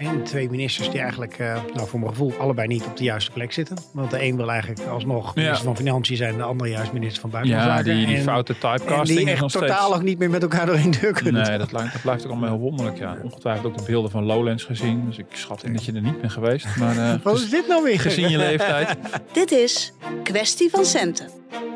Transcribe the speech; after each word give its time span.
En 0.00 0.22
twee 0.24 0.50
ministers 0.50 0.90
die 0.90 1.00
eigenlijk, 1.00 1.38
uh, 1.38 1.56
nou 1.74 1.88
voor 1.88 1.98
mijn 2.00 2.10
gevoel, 2.12 2.32
allebei 2.38 2.66
niet 2.68 2.84
op 2.84 2.96
de 2.96 3.04
juiste 3.04 3.30
plek 3.30 3.52
zitten. 3.52 3.76
Want 3.92 4.10
de 4.10 4.22
een 4.22 4.36
wil 4.36 4.50
eigenlijk 4.50 4.80
alsnog 4.88 5.34
minister 5.34 5.58
Ja. 5.58 5.64
van 5.64 5.76
Financiën 5.76 6.16
zijn, 6.16 6.36
de 6.36 6.42
andere 6.42 6.70
juist 6.70 6.92
minister 6.92 7.20
van 7.20 7.30
Buitenlandse 7.30 7.68
Ja, 7.70 7.76
Zaken. 7.76 7.96
die, 7.96 8.06
die 8.06 8.16
En- 8.16 8.22
foute 8.22 8.52
En 8.52 8.58
typecasting 8.58 9.06
die 9.18 9.26
is 9.26 9.32
echt 9.32 9.40
nog 9.40 9.50
totaal 9.50 9.76
steeds... 9.84 9.94
ook 9.96 10.02
niet 10.02 10.18
meer 10.18 10.30
met 10.30 10.42
elkaar 10.42 10.66
door 10.66 10.74
één 10.74 10.90
deur 11.00 11.12
kunnen. 11.12 11.48
Nee, 11.48 11.58
dat, 11.58 11.68
blijft- 11.68 11.92
dat 11.92 12.02
blijft 12.02 12.24
ook 12.24 12.30
allemaal 12.30 12.48
heel 12.48 12.58
wonderlijk. 12.58 12.98
Ja. 12.98 13.16
Ongetwijfeld 13.22 13.66
ook 13.66 13.78
de 13.78 13.84
beelden 13.86 14.10
van 14.10 14.24
Lowlands 14.24 14.64
gezien. 14.64 15.04
Dus 15.06 15.18
ik 15.18 15.26
schat 15.32 15.64
in 15.64 15.72
dat 15.72 15.84
je 15.84 15.92
er 15.92 16.02
niet 16.02 16.20
bent 16.20 16.32
geweest. 16.32 16.66
Maar 16.76 16.96
eh, 16.98 17.14
Wat 17.22 17.36
is 17.38 17.50
dit 17.50 17.68
nou 17.68 17.82
weer? 17.82 18.00
gezien 18.00 18.28
je 18.28 18.36
leeftijd. 18.38 18.96
Dit 19.32 19.50
is 19.52 19.92
Kwestie 20.22 20.70
van 20.70 20.84
Centen. 20.84 21.28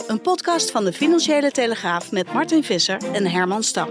Een 0.09 0.21
podcast 0.21 0.71
van 0.71 0.85
de 0.85 0.93
Financiële 0.93 1.51
Telegraaf 1.51 2.13
met 2.13 2.33
Martin 2.33 2.65
Visser 2.65 2.99
en 3.13 3.27
Herman 3.27 3.63
Stam. 3.63 3.89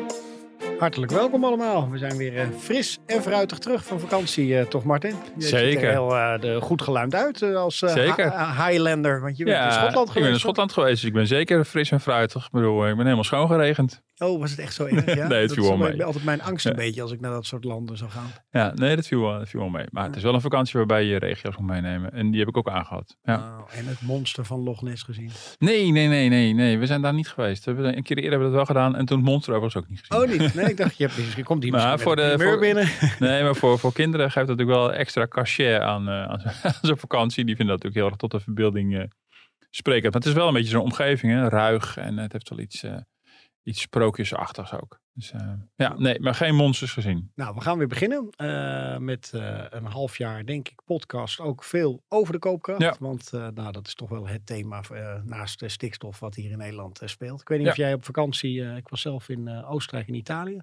Hartelijk 0.84 1.12
welkom 1.12 1.44
allemaal. 1.46 1.90
We 1.90 1.98
zijn 1.98 2.18
weer 2.18 2.38
eh, 2.38 2.48
fris 2.60 3.00
en 3.06 3.22
fruitig 3.22 3.58
terug 3.58 3.86
van 3.86 4.00
vakantie, 4.00 4.58
eh, 4.58 4.66
toch 4.66 4.84
Martin? 4.84 5.16
Je 5.38 5.44
ziet 5.44 5.54
er 5.54 5.60
Zeker. 5.60 5.90
heel 5.90 6.16
eh, 6.16 6.40
de, 6.40 6.62
goed 6.62 6.82
geluimd 6.82 7.16
uit 7.16 7.42
als 7.44 7.78
Zeker. 7.78 8.32
hi- 8.32 8.64
Highlander. 8.66 9.22
Want 9.22 9.38
je 9.38 9.44
bent 9.44 9.58
Ja, 9.58 9.66
in 9.66 9.72
Schotland 9.72 9.94
ik 10.08 10.14
geweest. 10.14 10.24
ben 10.24 10.34
in 10.34 10.40
Schotland 10.40 10.72
geweest. 10.74 10.94
Dus 10.96 11.04
ik 11.04 11.14
ben 11.14 11.28
zeker 11.28 11.66
fris 11.66 11.92
en 11.92 12.00
fruitig. 12.02 12.46
Ik 12.46 12.52
bedoel, 12.52 12.88
ik 12.88 12.94
ben 12.96 13.04
helemaal 13.04 13.24
schoon 13.24 13.48
geregend. 13.48 13.90
toch? 13.92 14.02
Oh, 14.18 14.40
was 14.40 14.50
het 14.52 14.60
echt 14.60 14.74
zo 14.74 14.86
erg? 14.86 15.06
Ja? 15.06 15.28
Nee, 15.28 15.40
het 15.40 15.48
dat 15.50 15.58
viel 15.58 15.68
wel 15.68 15.78
mee. 15.78 15.96
bij- 15.96 16.06
altijd 16.06 16.24
mijn 16.24 16.42
angst 16.42 16.66
een 16.66 16.76
beetje 16.76 17.02
als 17.02 17.12
ik 17.12 17.20
naar 17.20 17.32
dat 17.32 17.46
soort 17.46 17.64
landen 17.64 17.98
zou 17.98 18.10
gaan. 18.12 18.32
Ja, 18.52 18.72
nee, 18.76 18.96
dat 18.96 19.08
viel, 19.08 19.22
wel- 19.22 19.38
dat 19.40 19.50
viel 19.50 19.60
wel 19.60 19.70
mee. 19.70 19.86
Maar 19.92 20.06
het 20.06 20.16
is 20.16 20.24
wel 20.24 20.34
een 20.34 20.42
vakantie 20.42 20.78
waarbij 20.78 21.04
je 21.04 21.18
regio's 21.18 21.58
moet 21.58 21.68
meenemen. 21.70 22.12
En 22.12 22.32
die 22.32 22.40
heb 22.40 22.50
ik 22.50 22.58
ook 22.58 22.70
aangehad. 22.70 23.18
Ja. 23.24 23.36
Oh, 23.60 23.78
en 23.78 23.86
het 23.88 24.02
monster 24.02 24.46
van 24.46 24.60
Loch 24.60 24.82
Ness 24.82 25.04
gezien. 25.04 25.30
Nee, 25.60 25.92
nee, 25.92 26.08
nee, 26.08 26.30
nee, 26.30 26.54
nee. 26.54 26.78
We 26.78 26.86
zijn 26.86 27.02
daar 27.02 27.14
niet 27.14 27.28
geweest. 27.30 27.66
We 27.66 27.72
een 27.72 28.04
keer 28.04 28.18
eerder 28.18 28.32
hebben 28.32 28.40
we 28.52 28.56
dat 28.58 28.68
wel 28.68 28.76
gedaan. 28.76 28.96
En 28.96 29.06
toen 29.06 29.18
het 29.18 29.26
monster 29.28 29.60
was 29.60 29.76
ook 29.76 29.90
niet 29.90 30.00
gezien. 30.06 30.24
Oh, 30.24 30.40
niet? 30.40 30.54
Nee, 30.54 30.66
ik 30.70 30.78
dacht, 30.78 30.98
je, 30.98 31.04
hebt, 31.08 31.34
je 31.36 31.44
komt 31.44 31.64
hier 31.64 31.72
Maar 31.72 31.82
misschien 31.82 32.02
voor 32.04 32.16
de- 32.16 32.36
voor- 32.40 32.60
binnen. 32.60 32.88
Nee, 33.20 33.44
maar 33.44 33.56
voor, 33.56 33.80
voor 33.80 33.94
kinderen 33.94 34.32
geeft 34.32 34.48
dat 34.48 34.58
natuurlijk 34.58 34.88
wel 34.88 34.94
extra 34.94 35.28
cachet 35.28 35.80
aan, 35.82 36.08
eh, 36.08 36.24
aan 36.24 36.42
zo'n- 36.82 36.98
vakantie. 37.08 37.46
Die 37.46 37.56
vinden 37.56 37.76
dat 37.76 37.84
natuurlijk 37.84 37.96
heel 37.96 38.06
erg 38.06 38.16
tot 38.16 38.32
de 38.32 38.40
verbeelding 38.40 38.98
eh 38.98 39.04
spreken. 39.70 40.04
Maar 40.12 40.20
het 40.22 40.30
is 40.30 40.34
wel 40.36 40.48
een 40.48 40.54
beetje 40.54 40.70
zo'n 40.70 40.82
omgeving, 40.82 41.34
hè? 41.34 41.48
ruig. 41.50 41.98
En 41.98 42.18
het 42.18 42.32
heeft 42.32 42.50
wel 42.50 42.60
iets, 42.60 42.84
eh, 42.84 42.96
iets 43.64 43.82
sprookjesachtigs 43.82 44.74
ook. 44.74 45.02
Dus 45.14 45.32
eh, 45.32 45.54
ja, 45.76 45.96
nee, 45.98 46.20
maar 46.20 46.36
geen 46.36 46.56
monsters 46.56 46.92
gezien. 46.94 47.32
Nou, 47.36 47.56
we 47.56 47.62
gaan 47.62 47.78
weer 47.78 47.88
beginnen 47.88 48.30
eh, 48.30 48.98
met 48.98 49.32
eh, 49.34 49.66
een 49.70 49.86
half 49.86 50.18
jaar, 50.18 50.46
denk 50.46 50.70
ik, 50.70 50.82
podcast. 50.86 51.40
Ook 51.40 51.64
veel 51.64 52.04
over 52.08 52.34
de 52.34 52.40
koopkracht. 52.40 52.82
Ja. 52.82 52.96
Want 53.00 53.32
nou, 53.32 53.72
dat 53.72 53.88
is 53.88 53.96
toch 53.96 54.10
wel 54.10 54.28
het 54.28 54.46
thema 54.46 54.82
naast 55.24 55.60
de 55.60 55.70
stikstof 55.70 56.20
wat 56.20 56.36
hier 56.36 56.52
in 56.52 56.58
Nederland 56.58 57.02
speelt. 57.06 57.42
Ik 57.42 57.48
weet 57.48 57.58
niet 57.58 57.68
Ja. 57.68 57.74
of 57.74 57.80
jij 57.80 57.94
op 57.94 58.06
vakantie, 58.06 58.76
ik 58.76 58.88
was 58.88 59.02
zelf 59.02 59.30
in 59.30 59.50
Oostenrijk 59.66 60.08
en 60.08 60.14
Italië. 60.14 60.62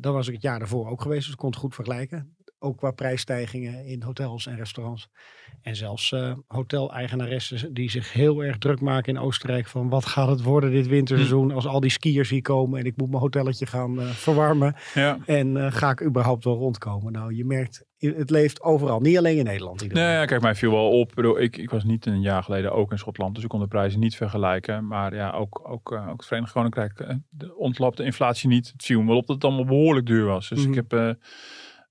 Daar 0.00 0.12
was 0.12 0.26
ik 0.26 0.32
het 0.32 0.42
jaar 0.42 0.58
daarvoor 0.58 0.88
ook 0.88 1.02
geweest, 1.02 1.22
dus 1.22 1.32
ik 1.32 1.38
kon 1.38 1.50
het 1.50 1.58
goed 1.58 1.74
vergelijken. 1.74 2.36
Ook 2.62 2.76
qua 2.76 2.90
prijsstijgingen 2.90 3.84
in 3.86 4.02
hotels 4.02 4.46
en 4.46 4.56
restaurants. 4.56 5.08
En 5.62 5.76
zelfs 5.76 6.12
eh 6.12 6.32
hoteleigenaressen 6.46 7.74
die 7.74 7.90
zich 7.90 8.12
heel 8.12 8.44
erg 8.44 8.58
druk 8.58 8.80
maken 8.80 9.14
in 9.14 9.20
Oostenrijk 9.20 9.66
van 9.66 9.88
wat 9.88 10.06
gaat 10.06 10.28
het 10.28 10.42
worden 10.42 10.70
dit 10.70 10.86
winterseizoen 10.86 11.52
als 11.52 11.66
al 11.66 11.80
die 11.80 11.90
skiers 11.90 12.30
hier 12.30 12.42
komen 12.42 12.80
en 12.80 12.86
ik 12.86 12.96
moet 12.96 13.08
mijn 13.08 13.22
hotelletje 13.22 13.66
gaan 13.66 14.00
eh, 14.00 14.06
verwarmen. 14.06 14.74
Ja. 14.94 15.18
En 15.26 15.56
eh, 15.56 15.72
ga 15.72 15.90
ik 15.90 16.02
überhaupt 16.02 16.44
wel 16.44 16.56
rondkomen? 16.56 17.12
Nou, 17.12 17.34
je 17.34 17.44
merkt, 17.44 17.84
het 17.98 18.30
leeft 18.30 18.62
overal. 18.62 19.00
Niet 19.00 19.18
alleen 19.18 19.38
in 19.38 19.44
Nederland. 19.44 19.92
Nee, 19.92 20.12
ja, 20.12 20.24
kijk, 20.24 20.40
mij 20.40 20.54
viel 20.54 20.70
wel 20.70 20.88
op. 20.88 21.18
Ik, 21.38 21.56
ik, 21.56 21.70
was 21.70 21.84
niet 21.84 22.06
een 22.06 22.20
jaar 22.20 22.42
geleden 22.42 22.72
ook 22.72 22.90
in 22.90 22.98
Schotland, 22.98 23.34
dus 23.34 23.42
ik 23.44 23.48
kon 23.48 23.60
de 23.60 23.66
prijzen 23.66 24.00
niet 24.00 24.16
vergelijken. 24.16 24.86
Maar 24.86 25.14
ja, 25.14 25.30
ook, 25.30 25.60
ook, 25.68 25.92
ook 25.92 26.10
het 26.16 26.26
Verenigd 26.26 26.52
Koninkrijk 26.52 26.98
eh, 27.00 27.16
de, 27.28 28.04
inflatie 28.04 28.48
niet. 28.48 28.70
Het 28.72 28.84
viel 28.84 29.00
me 29.00 29.06
wel 29.06 29.16
op 29.16 29.26
dat 29.26 29.36
het 29.36 29.44
allemaal 29.44 29.64
behoorlijk 29.64 30.06
duur 30.06 30.24
was. 30.24 30.48
Dus 30.48 30.60
Mhm. 30.60 30.68
ik 30.68 30.74
heb, 30.74 30.92
eh, 30.92 31.08
eh, 31.08 31.14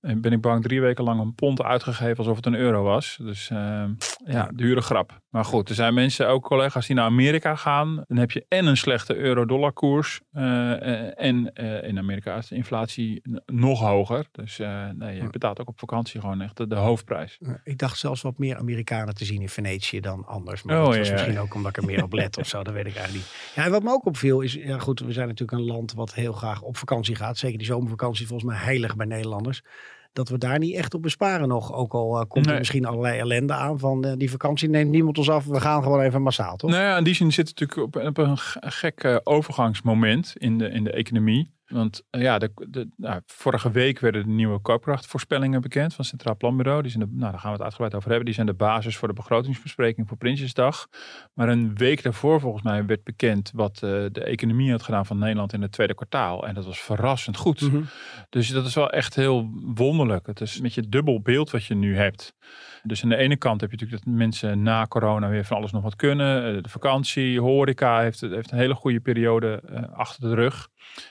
ben 0.02 0.32
ik 0.32 0.40
bang 0.40 0.62
drie 0.62 0.80
weken 0.80 1.04
lang 1.04 1.20
een 1.20 1.34
pond 1.34 1.62
uitgegeven 1.62 2.16
alsof 2.16 2.36
het 2.36 2.46
een 2.46 2.54
euro 2.54 2.82
was. 2.82 3.18
Dus 3.20 3.50
eh, 3.50 3.84
ja, 4.24 4.50
dure 4.54 4.80
grap. 4.80 5.21
Maar 5.32 5.44
goed, 5.44 5.68
er 5.68 5.74
zijn 5.74 5.94
mensen, 5.94 6.28
ook 6.28 6.42
collega's 6.42 6.86
die 6.86 6.96
naar 6.96 7.04
Amerika 7.04 7.54
gaan. 7.56 8.04
Dan 8.08 8.16
heb 8.16 8.30
je 8.30 8.44
en 8.48 8.66
een 8.66 8.76
slechte 8.76 9.16
euro-dollar 9.16 9.72
koers. 9.72 10.20
eh, 10.32 11.20
en 11.20 11.54
eh, 11.54 11.88
in 11.88 11.98
Amerika 11.98 12.36
is 12.36 12.48
de 12.48 12.54
inflatie 12.54 13.22
nog 13.46 13.80
hoger. 13.80 14.26
Dus 14.32 14.58
eh, 14.58 14.88
nee, 14.94 15.16
je 15.16 15.30
betaalt 15.30 15.60
ook 15.60 15.68
op 15.68 15.78
vakantie 15.78 16.20
gewoon 16.20 16.40
echt 16.40 16.56
de, 16.56 16.66
de 16.66 16.74
hoofdprijs. 16.74 17.38
Ik 17.64 17.78
dacht 17.78 17.98
zelfs 17.98 18.22
wat 18.22 18.38
meer 18.38 18.56
Amerikanen 18.56 19.14
te 19.14 19.24
zien 19.24 19.40
in 19.40 19.48
Venetië 19.48 20.00
dan 20.00 20.26
anders. 20.26 20.62
Maar 20.62 20.76
Oh, 20.78 20.86
dat 20.86 20.96
was 20.96 21.06
ja, 21.06 21.12
misschien 21.12 21.38
ook 21.38 21.54
omdat 21.54 21.70
ik 21.70 21.82
er 21.82 21.88
meer 21.88 22.02
op 22.02 22.12
let 22.12 22.38
of 22.38 22.46
zo. 22.46 22.62
Dat 22.62 22.74
weet 22.74 22.86
ik 22.86 22.96
eigenlijk 22.96 23.26
niet. 23.26 23.40
Ja, 23.54 23.64
en 23.64 23.70
wat 23.70 23.82
me 23.82 23.90
ook 23.90 24.06
opviel 24.06 24.40
is, 24.40 24.52
ja 24.52 24.78
goed, 24.78 25.00
we 25.00 25.12
zijn 25.12 25.28
natuurlijk 25.28 25.58
een 25.58 25.66
land 25.66 25.92
wat 25.92 26.14
heel 26.14 26.32
graag 26.32 26.62
op 26.62 26.76
vakantie 26.76 27.14
gaat. 27.14 27.38
Zeker 27.38 27.58
die 27.58 27.66
zomervakantie 27.66 28.26
volgens 28.26 28.50
mij 28.50 28.58
heilig 28.58 28.96
bij 28.96 29.06
Nederlanders. 29.06 29.62
Dat 30.12 30.28
we 30.28 30.38
daar 30.38 30.58
niet 30.58 30.74
echt 30.74 30.94
op 30.94 31.02
besparen 31.02 31.48
nog. 31.48 31.72
Ook 31.72 31.92
al 31.92 32.20
eh, 32.20 32.26
komt 32.28 32.46
er 32.46 32.58
misschien 32.58 32.84
allerlei 32.84 33.18
ellende 33.18 33.52
aan 33.52 33.78
van 33.78 34.04
eh, 34.04 34.12
die 34.16 34.30
vakantie 34.30 34.68
neemt 34.68 34.90
niemand 34.90 35.18
ons 35.18 35.30
af. 35.30 35.44
We 35.44 35.60
gaan 35.60 35.82
gewoon 35.82 36.00
even 36.00 36.22
massaal, 36.22 36.56
toch? 36.56 36.70
Nou 36.70 36.82
ja, 36.82 36.96
in 36.96 37.04
die 37.04 37.14
zin 37.14 37.32
zit 37.32 37.48
het 37.48 37.60
natuurlijk 37.60 37.96
op, 37.96 38.06
op 38.06 38.18
een 38.18 38.38
gek 38.70 39.02
eh, 39.02 39.16
overgangsmoment 39.22 40.34
in 40.38 40.58
de, 40.58 40.68
in 40.68 40.84
de 40.84 40.92
economie. 40.92 41.50
Want 41.72 42.02
eh, 42.10 42.22
ja, 42.22 42.38
de, 42.38 42.50
de, 42.68 42.88
nou, 42.96 43.20
vorige 43.26 43.70
week 43.70 43.98
werden 43.98 44.22
de 44.22 44.28
nieuwe 44.28 44.58
koopkrachtvoorspellingen 44.58 45.60
bekend 45.60 45.88
van 45.88 45.98
het 45.98 46.06
Centraal 46.06 46.36
Planbureau. 46.36 46.82
Die 46.82 46.90
zijn 46.90 47.04
de, 47.04 47.10
nou, 47.12 47.30
daar 47.30 47.40
gaan 47.40 47.50
we 47.50 47.56
het 47.56 47.62
uitgebreid 47.62 47.94
over 47.94 48.08
hebben. 48.08 48.26
Die 48.26 48.34
zijn 48.34 48.46
de 48.46 48.54
basis 48.54 48.96
voor 48.96 49.08
de 49.08 49.14
begrotingsbespreking 49.14 50.08
voor 50.08 50.16
Prinsjesdag. 50.16 50.88
Maar 51.34 51.48
een 51.48 51.74
week 51.74 52.02
daarvoor 52.02 52.40
volgens 52.40 52.62
mij 52.62 52.86
werd 52.86 53.04
bekend 53.04 53.50
wat 53.54 53.74
eh, 53.74 53.80
de 54.12 54.24
economie 54.24 54.70
had 54.70 54.82
gedaan 54.82 55.06
van 55.06 55.18
Nederland 55.18 55.52
in 55.52 55.62
het 55.62 55.72
tweede 55.72 55.94
kwartaal. 55.94 56.46
En 56.46 56.54
dat 56.54 56.64
was 56.64 56.80
verrassend 56.80 57.36
goed. 57.36 57.60
Mhm. 57.60 57.82
Dus 58.28 58.48
dat 58.48 58.66
is 58.66 58.74
wel 58.74 58.90
echt 58.90 59.14
heel 59.14 59.50
wonderlijk. 59.74 60.26
Het 60.26 60.40
is 60.40 60.60
met 60.60 60.74
je 60.74 60.88
dubbel 60.88 61.20
beeld 61.20 61.50
wat 61.50 61.64
je 61.64 61.74
nu 61.74 61.96
hebt. 61.96 62.34
Dus 62.82 63.02
aan 63.02 63.08
de 63.08 63.16
ene 63.16 63.36
kant 63.36 63.60
heb 63.60 63.70
je 63.70 63.76
natuurlijk 63.76 64.04
dat 64.04 64.14
mensen 64.14 64.62
na 64.62 64.86
corona 64.86 65.28
weer 65.28 65.44
van 65.44 65.56
alles 65.56 65.72
nog 65.72 65.82
wat 65.82 65.96
kunnen. 65.96 66.56
Eh, 66.56 66.62
De 66.62 66.68
vakantie, 66.68 67.40
horeca 67.40 68.00
heeft, 68.00 68.20
heeft 68.20 68.52
een 68.52 68.58
hele 68.58 68.74
goede 68.74 69.00
periode 69.00 69.62
eh, 69.66 69.82
achter 69.92 70.20
de 70.20 70.34
rug. 70.34 70.68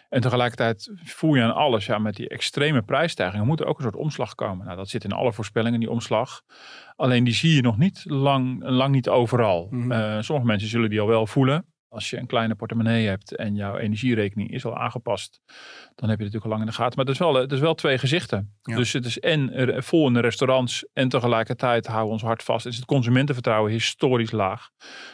En 0.09 0.21
tegelijkertijd 0.21 0.91
voel 1.03 1.35
je 1.35 1.43
aan 1.43 1.55
alles, 1.55 1.85
ja, 1.85 1.97
met 1.97 2.15
die 2.15 2.29
extreme 2.29 2.81
prijsstijgingen 2.81 3.45
moet 3.47 3.59
er 3.59 3.65
ook 3.65 3.77
een 3.77 3.83
soort 3.83 3.95
omslag 3.95 4.35
komen. 4.35 4.65
Nou, 4.65 4.77
dat 4.77 4.89
zit 4.89 5.03
in 5.03 5.11
alle 5.11 5.33
voorspellingen, 5.33 5.79
die 5.79 5.89
omslag. 5.89 6.41
Alleen 6.95 7.23
die 7.23 7.33
zie 7.33 7.55
je 7.55 7.61
nog 7.61 7.77
niet 7.77 8.03
lang, 8.05 8.63
lang 8.63 8.91
niet 8.91 9.09
overal. 9.09 9.67
Mhm. 9.69 9.91
Eh, 9.91 10.17
sommige 10.19 10.47
mensen 10.47 10.69
zullen 10.69 10.89
die 10.89 11.01
al 11.01 11.07
wel 11.07 11.27
voelen. 11.27 11.65
Als 11.91 12.09
je 12.09 12.17
een 12.17 12.25
kleine 12.25 12.55
portemonnee 12.55 13.07
hebt 13.07 13.35
en 13.35 13.55
jouw 13.55 13.77
energierekening 13.77 14.51
is 14.51 14.65
al 14.65 14.77
aangepast, 14.77 15.41
dan 15.95 16.09
heb 16.09 16.19
je 16.19 16.23
het 16.25 16.33
natuurlijk 16.33 16.43
al 16.43 16.49
lang 16.49 16.61
in 16.61 16.67
de 16.67 16.73
gaten. 16.73 16.95
Maar 16.95 17.05
het 17.05 17.13
is 17.13 17.19
wel, 17.19 17.33
het 17.33 17.51
is 17.51 17.59
wel 17.59 17.73
twee 17.73 17.97
gezichten. 17.97 18.53
Ja. 18.61 18.75
Dus 18.75 18.93
het 18.93 19.05
is 19.05 19.19
en 19.19 19.73
vol 19.83 20.07
in 20.07 20.13
de 20.13 20.19
restaurants 20.19 20.85
en 20.93 21.09
tegelijkertijd 21.09 21.85
houden 21.85 22.07
we 22.07 22.13
ons 22.13 22.21
hart 22.21 22.43
vast. 22.43 22.65
Is 22.65 22.75
het 22.75 22.85
consumentenvertrouwen 22.85 23.71
historisch 23.71 24.31
laag. 24.31 24.69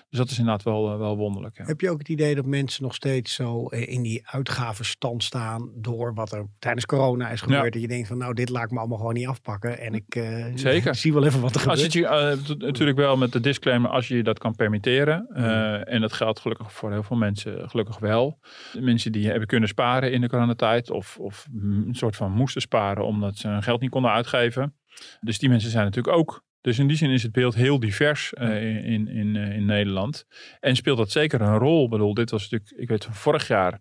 Dus 0.09 0.19
dat 0.19 0.29
is 0.29 0.37
inderdaad 0.37 0.63
wel, 0.63 0.91
eh, 0.91 0.97
wel 0.97 1.17
wonderlijk. 1.17 1.57
Ja. 1.57 1.65
Heb 1.65 1.81
je 1.81 1.89
ook 1.89 1.97
het 1.99 2.09
idee 2.09 2.35
dat 2.35 2.45
mensen 2.45 2.83
nog 2.83 2.95
steeds 2.95 3.33
zo 3.33 3.67
eh, 3.67 3.87
in 3.93 4.01
die 4.01 4.27
uitgavenstand 4.27 5.23
staan 5.23 5.71
door 5.75 6.13
wat 6.13 6.31
er 6.31 6.45
tijdens 6.59 6.85
corona 6.85 7.29
is 7.29 7.41
gebeurd? 7.41 7.63
Ja. 7.63 7.69
Dat 7.69 7.81
je 7.81 7.87
denkt 7.87 8.07
van 8.07 8.17
nou, 8.17 8.33
dit 8.33 8.49
laat 8.49 8.63
ik 8.63 8.71
me 8.71 8.79
allemaal 8.79 8.97
gewoon 8.97 9.13
niet 9.13 9.27
afpakken. 9.27 9.79
En 9.79 9.93
ik 9.93 10.15
eh, 10.15 10.45
Zeker. 10.55 10.95
zie 11.05 11.13
wel 11.13 11.25
even 11.25 11.41
wat 11.41 11.55
er 11.55 11.69
Als 11.69 11.83
gebeurt. 11.83 12.37
het 12.47 12.47
je, 12.47 12.55
natuurlijk 12.65 12.97
wel 12.97 13.17
met 13.17 13.31
de 13.31 13.39
disclaimer 13.39 13.89
als 13.89 14.07
je 14.07 14.15
je 14.15 14.23
dat 14.23 14.39
kan 14.39 14.55
permitteren. 14.55 15.27
Eh, 15.33 15.93
En 15.93 16.01
dat 16.01 16.13
geldt 16.13 16.39
gelukkig 16.39 16.66
voor 16.73 16.91
heel 16.91 17.03
veel 17.03 17.17
mensen 17.17 17.69
gelukkig 17.69 17.99
wel. 17.99 18.39
De 18.73 18.81
mensen 18.81 19.11
die 19.11 19.27
hebben 19.27 19.47
kunnen 19.47 19.69
sparen 19.69 20.11
in 20.11 20.21
de 20.21 20.29
coronatijd 20.29 20.89
of, 20.89 21.17
of 21.19 21.47
een 21.55 21.95
soort 21.95 22.15
van 22.15 22.31
moesten 22.31 22.61
sparen 22.61 23.05
omdat 23.05 23.35
ze 23.35 23.47
hun 23.47 23.63
geld 23.63 23.81
niet 23.81 23.89
konden 23.89 24.11
uitgeven. 24.11 24.75
Dus 25.19 25.39
die 25.39 25.49
mensen 25.49 25.69
zijn 25.69 25.85
natuurlijk 25.85 26.17
ook. 26.17 26.45
Dus 26.61 26.79
in 26.79 26.87
die 26.87 26.97
zin 26.97 27.09
is 27.09 27.23
het 27.23 27.31
beeld 27.31 27.55
heel 27.55 27.79
divers 27.79 28.33
eh, 28.33 28.85
in, 28.85 29.07
in, 29.07 29.35
eh, 29.35 29.55
in 29.55 29.65
Nederland. 29.65 30.25
En 30.59 30.75
speelt 30.75 30.97
dat 30.97 31.11
zeker 31.11 31.41
een 31.41 31.57
rol. 31.57 31.83
Ik 31.83 31.89
bedoel, 31.89 32.13
dit 32.13 32.29
was 32.31 32.49
natuurlijk, 32.49 32.81
ik 32.81 32.87
weet 32.87 33.05
van 33.05 33.13
vorig 33.13 33.47
jaar. 33.47 33.79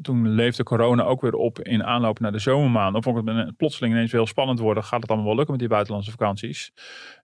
Toen 0.00 0.28
leefde 0.28 0.62
corona 0.62 1.02
ook 1.02 1.20
weer 1.20 1.34
op 1.34 1.60
in 1.60 1.84
aanloop 1.84 2.20
naar 2.20 2.32
de 2.32 2.38
zomermaanden. 2.38 2.94
Of 2.94 3.04
vond 3.04 3.28
ik 3.28 3.34
het 3.34 3.56
plotseling 3.56 3.94
ineens 3.94 4.12
heel 4.12 4.26
spannend 4.26 4.58
worden. 4.58 4.84
Gaat 4.84 5.00
het 5.00 5.08
allemaal 5.08 5.26
wel 5.26 5.36
lukken 5.36 5.52
met 5.52 5.60
die 5.60 5.72
buitenlandse 5.72 6.10
vakanties? 6.10 6.72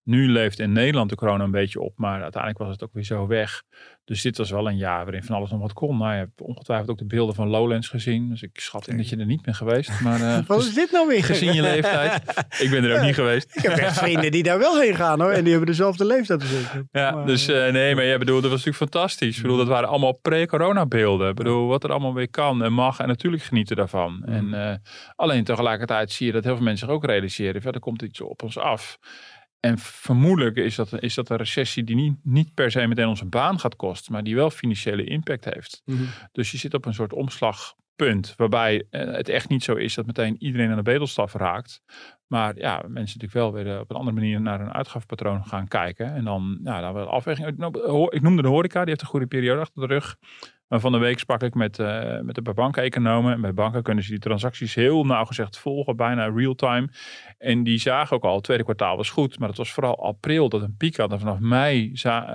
Nu 0.09 0.29
leeft 0.29 0.59
in 0.59 0.73
Nederland 0.73 1.11
de 1.11 1.17
corona 1.17 1.45
een 1.45 1.51
beetje 1.51 1.81
op, 1.81 1.93
maar 1.97 2.23
uiteindelijk 2.23 2.63
was 2.63 2.73
het 2.73 2.83
ook 2.83 2.93
weer 2.93 3.05
zo 3.05 3.27
weg. 3.27 3.63
Dus 4.05 4.23
dit 4.23 4.37
was 4.37 4.51
wel 4.51 4.69
een 4.69 4.77
jaar 4.77 5.05
waarin 5.05 5.23
van 5.23 5.37
alles 5.37 5.51
nog 5.51 5.61
wat 5.61 5.73
kon. 5.73 5.99
Nou, 5.99 6.13
je 6.13 6.19
hebt 6.19 6.41
ongetwijfeld 6.41 6.91
ook 6.91 6.99
de 6.99 7.05
beelden 7.05 7.35
van 7.35 7.49
Lowlands 7.49 7.89
gezien. 7.89 8.29
Dus 8.29 8.43
ik 8.43 8.61
schat 8.61 8.89
in 8.89 8.97
dat 8.97 9.09
je 9.09 9.17
er 9.17 9.27
niet 9.27 9.43
bent 9.43 9.57
geweest. 9.57 10.01
Maar, 10.01 10.21
uh, 10.39 10.39
Wat 10.47 10.61
is 10.61 10.75
dit 10.75 10.91
nou 10.93 11.09
weer? 11.09 11.25
Gezien 11.25 11.53
je 11.53 11.63
leeftijd. 11.63 12.23
ik 12.65 12.71
ben 12.71 12.85
er 12.85 12.97
ook 12.97 13.05
niet 13.05 13.15
geweest. 13.15 13.57
Ik 13.57 13.63
heb 13.63 13.77
echt 13.77 13.99
vrienden 13.99 14.31
die 14.31 14.43
daar 14.43 14.59
wel 14.59 14.81
heen 14.81 14.95
gaan 14.95 15.21
hoor. 15.21 15.31
En 15.31 15.41
die 15.43 15.51
hebben 15.51 15.71
dezelfde 15.71 16.05
leeftijd 16.05 16.41
als 16.41 16.51
ik. 16.51 16.85
Ja, 16.93 17.11
maar, 17.11 17.27
dus 17.27 17.49
uh, 17.49 17.69
nee, 17.69 17.95
maar 17.95 18.05
jij 18.05 18.19
bedoelt, 18.19 18.43
dat 18.43 18.51
was 18.51 18.65
natuurlijk 18.65 18.93
fantastisch. 18.93 19.37
Ik 19.37 19.43
bedoel, 19.43 19.57
dat 19.57 19.69
waren 19.69 19.89
allemaal 19.89 20.19
pre-corona 20.23 20.87
beelden. 20.87 21.29
Ik 21.29 21.35
bedoel, 21.35 21.67
wat 21.67 21.85
er 21.85 21.91
allemaal 21.91 22.15
weer 22.15 22.31
kan 22.31 22.63
en 22.63 22.73
mag. 22.73 22.99
En 22.99 23.09
natuurlijk 23.09 23.43
genieten 23.43 23.77
daarvan. 23.77 24.23
Mm. 24.27 24.33
En 24.35 24.49
uh, 24.49 24.75
alleen 25.17 25.45
tegelijkertijd 25.45 26.13
zie 26.13 26.27
je 26.27 26.33
dat 26.33 26.45
heel 26.45 26.55
veel 26.55 26.65
mensen 26.65 26.87
zich 26.87 26.97
ook 26.97 27.05
realiseren. 27.05 27.61
Ja, 27.65 27.71
er 27.71 27.81
komt 27.81 28.03
iets 28.03 28.21
op 28.21 28.43
ons 28.43 28.59
af. 28.59 28.99
En 29.61 29.79
vermoedelijk 29.79 30.57
is 30.57 30.75
dat, 30.75 31.03
is 31.03 31.15
dat 31.15 31.31
een 31.31 31.37
recessie 31.37 31.85
die 31.85 31.97
niet, 31.97 32.17
niet 32.23 32.55
per 32.55 32.71
se 32.71 32.87
meteen 32.87 33.07
onze 33.07 33.27
baan 33.27 33.59
gaat 33.59 33.77
kosten, 33.77 34.13
maar 34.13 34.23
die 34.23 34.35
wel 34.35 34.51
financiële 34.51 35.05
impact 35.05 35.45
heeft. 35.45 35.83
Mhm. 35.85 36.03
Dus 36.33 36.51
je 36.51 36.59
zit 36.59 36.75
op 36.75 36.87
een 36.87 36.95
soort 36.95 37.13
omslagpunt, 37.13 38.35
waarbij 38.37 38.87
het 38.91 39.29
echt 39.29 39.49
niet 39.49 39.63
zo 39.63 39.75
is 39.75 39.95
dat 39.95 40.07
meteen 40.07 40.43
iedereen 40.43 40.71
aan 40.71 40.77
de 40.77 40.83
bedelstaf 40.83 41.33
raakt. 41.33 41.83
Maar 42.27 42.57
ja, 42.57 42.75
mensen 42.77 43.19
natuurlijk 43.19 43.33
wel 43.33 43.53
weer 43.53 43.81
op 43.81 43.91
een 43.91 43.97
andere 43.97 44.17
manier 44.17 44.41
naar 44.41 44.61
een 44.61 44.73
uitgavenpatroon 44.73 45.45
gaan 45.45 45.69
kijken. 45.69 46.15
En 46.15 46.25
dan, 46.25 46.61
ja, 46.65 46.81
dan 46.81 46.93
wel 46.93 47.09
afweging. 47.09 47.49
Ik 48.11 48.23
noemde 48.23 48.43
de 48.43 48.49
horeca, 48.49 48.81
die 48.81 48.89
heeft 48.89 49.01
een 49.01 49.07
goede 49.07 49.27
periode 49.27 49.61
achter 49.61 49.89
de 49.89 49.95
rug. 49.95 50.17
Maar 50.69 50.81
van 50.81 50.93
de 50.93 50.99
week 50.99 51.19
sprak 51.19 51.43
ik 51.43 51.55
met, 51.55 51.79
uh, 51.79 52.21
met 52.21 52.35
de 52.35 52.43
bankeconomen. 52.43 53.33
En 53.33 53.41
bij 53.41 53.55
banken 53.55 53.83
kunnen 53.83 54.05
ze 54.05 54.11
die 54.11 54.19
transacties 54.19 54.75
heel 54.75 55.05
nauwgezegd 55.05 55.59
volgen, 55.59 55.97
bijna 55.97 56.27
real-time. 56.27 56.89
En 57.39 57.63
die 57.63 57.79
zagen 57.79 58.17
ook 58.17 58.25
al, 58.25 58.35
het 58.35 58.45
tweede 58.45 58.65
kwartaal 58.65 58.97
was 58.97 59.11
goed. 59.11 59.39
Maar 59.39 59.49
het 59.49 59.57
was 59.57 59.73
vooral 59.73 60.05
april 60.05 60.49
dat 60.49 60.63
een 60.63 60.77
piek 60.77 60.97
had. 60.97 61.13
En 61.13 61.19
vanaf 61.19 61.39
mei 61.39 61.93
uh, 62.05 62.33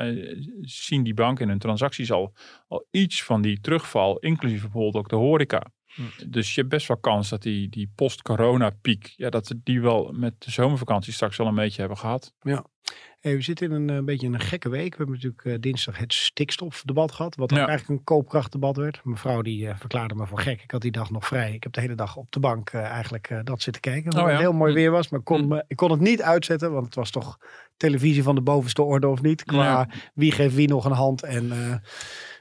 zien 0.61 1.03
die 1.03 1.13
banken 1.13 1.43
in 1.43 1.49
hun 1.49 1.59
transacties 1.59 2.11
al, 2.11 2.33
al 2.67 2.87
iets 2.91 3.23
van 3.23 3.41
die 3.41 3.59
terugval. 3.59 4.17
Inclusief 4.17 4.61
bijvoorbeeld 4.61 4.95
ook 4.95 5.09
de 5.09 5.15
horeca. 5.15 5.63
Hm. 5.85 6.01
Dus 6.29 6.53
je 6.53 6.59
hebt 6.59 6.73
best 6.73 6.87
wel 6.87 6.97
kans 6.97 7.29
dat 7.29 7.41
die, 7.41 7.69
die 7.69 7.91
post-corona 7.95 8.69
piek, 8.81 9.13
ja, 9.15 9.29
dat 9.29 9.53
die 9.63 9.81
wel 9.81 10.11
met 10.11 10.41
de 10.41 10.51
zomervakantie 10.51 11.13
straks 11.13 11.39
al 11.39 11.47
een 11.47 11.55
beetje 11.55 11.79
hebben 11.79 11.97
gehad. 11.97 12.33
Ja. 12.39 12.65
Hey, 13.23 13.35
we 13.35 13.41
zitten 13.41 13.71
in 13.71 13.73
een, 13.73 13.89
een 13.89 14.05
beetje 14.05 14.27
een 14.27 14.39
gekke 14.39 14.69
week. 14.69 14.91
We 14.91 14.97
hebben 14.97 15.15
natuurlijk 15.15 15.43
uh, 15.43 15.55
dinsdag 15.59 15.97
het 15.97 16.13
stikstofdebat 16.13 17.11
gehad. 17.11 17.35
Wat 17.35 17.51
ja. 17.51 17.67
eigenlijk 17.67 17.89
een 17.89 18.03
koopkrachtdebat 18.03 18.77
werd. 18.77 19.01
Mevrouw 19.03 19.41
die 19.41 19.65
uh, 19.65 19.75
verklaarde 19.77 20.15
me 20.15 20.27
voor 20.27 20.39
gek. 20.39 20.61
Ik 20.61 20.71
had 20.71 20.81
die 20.81 20.91
dag 20.91 21.11
nog 21.11 21.27
vrij. 21.27 21.53
Ik 21.53 21.63
heb 21.63 21.73
de 21.73 21.81
hele 21.81 21.95
dag 21.95 22.15
op 22.15 22.31
de 22.31 22.39
bank 22.39 22.73
uh, 22.73 22.81
eigenlijk 22.81 23.41
dat 23.43 23.61
zitten 23.61 23.81
kijken. 23.81 24.11
Wat 24.11 24.23
oh, 24.23 24.29
ja. 24.29 24.37
heel 24.37 24.53
mooi 24.53 24.73
weer 24.73 24.91
was. 24.91 25.09
Maar 25.09 25.21
kon, 25.21 25.45
mm. 25.45 25.63
ik 25.67 25.75
kon 25.75 25.91
het 25.91 25.99
niet 25.99 26.21
uitzetten. 26.21 26.71
Want 26.71 26.85
het 26.85 26.95
was 26.95 27.11
toch 27.11 27.37
televisie 27.77 28.23
van 28.23 28.35
de 28.35 28.41
bovenste 28.41 28.81
orde 28.81 29.07
of 29.07 29.21
niet. 29.21 29.43
Qua 29.43 29.63
Ja. 29.63 29.89
wie 30.13 30.31
geeft 30.31 30.55
wie 30.55 30.67
nog 30.67 30.85
een 30.85 30.91
hand. 30.91 31.23
En 31.23 31.51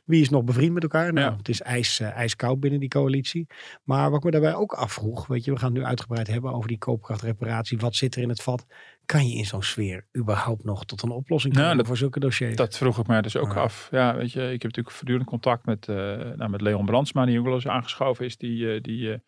wie 0.05 0.21
is 0.21 0.29
nog 0.29 0.45
bevriend 0.45 0.73
met 0.75 0.83
elkaar? 0.83 1.13
Nou, 1.13 1.31
Ja. 1.31 1.37
het 1.37 1.49
is 1.49 1.63
ijs, 1.63 2.01
uh, 2.01 2.17
ijskoud 2.17 2.61
binnen 2.61 2.81
die 2.81 2.89
coalitie. 2.89 3.47
Maar 3.85 4.11
wat 4.11 4.19
ik 4.19 4.25
me 4.25 4.31
daarbij 4.31 4.55
ook 4.55 4.73
afvroeg, 4.73 5.27
weet 5.27 5.45
je, 5.45 5.53
we 5.53 5.59
gaan 5.59 5.73
het 5.73 5.79
nu 5.79 5.85
uitgebreid 5.85 6.27
hebben 6.27 6.53
over 6.53 6.69
die 6.69 6.79
koopkrachtreparatie. 6.79 7.79
Wat 7.79 7.95
zit 7.95 8.15
er 8.15 8.23
in 8.23 8.29
het 8.29 8.43
vat? 8.43 8.67
Kan 9.07 9.29
je 9.29 9.35
in 9.37 9.45
zo'n 9.45 9.63
sfeer 9.63 10.07
überhaupt 10.19 10.65
nog 10.65 10.85
tot 10.85 11.03
een 11.03 11.11
oplossing 11.11 11.53
Nou, 11.55 11.65
komen 11.65 11.79
dat- 11.79 11.87
voor 11.87 11.97
zulke 11.97 12.21
dossiers? 12.21 12.57
Dat 12.57 12.77
vroeg 12.77 12.99
ik 12.99 13.07
mij 13.07 13.23
dus 13.23 13.37
ook 13.37 13.57
af. 13.57 13.89
Ja, 13.91 14.15
weet 14.17 14.33
je, 14.33 14.41
ik 14.43 14.51
heb 14.51 14.63
natuurlijk 14.63 14.91
voortdurend 14.97 15.27
contact 15.27 15.67
met, 15.67 15.89
eh, 15.89 15.97
nou, 16.37 16.49
met 16.49 16.61
Leon 16.61 16.85
Brandsma, 16.87 17.25
die 17.25 17.39
ook 17.39 17.45
wel 17.45 17.55
eens 17.55 17.67
aangeschoven 17.67 18.25
is, 18.25 18.37
die, 18.37 18.75
eh, 18.75 18.81
die 18.83 19.13
eh, 19.13 19.19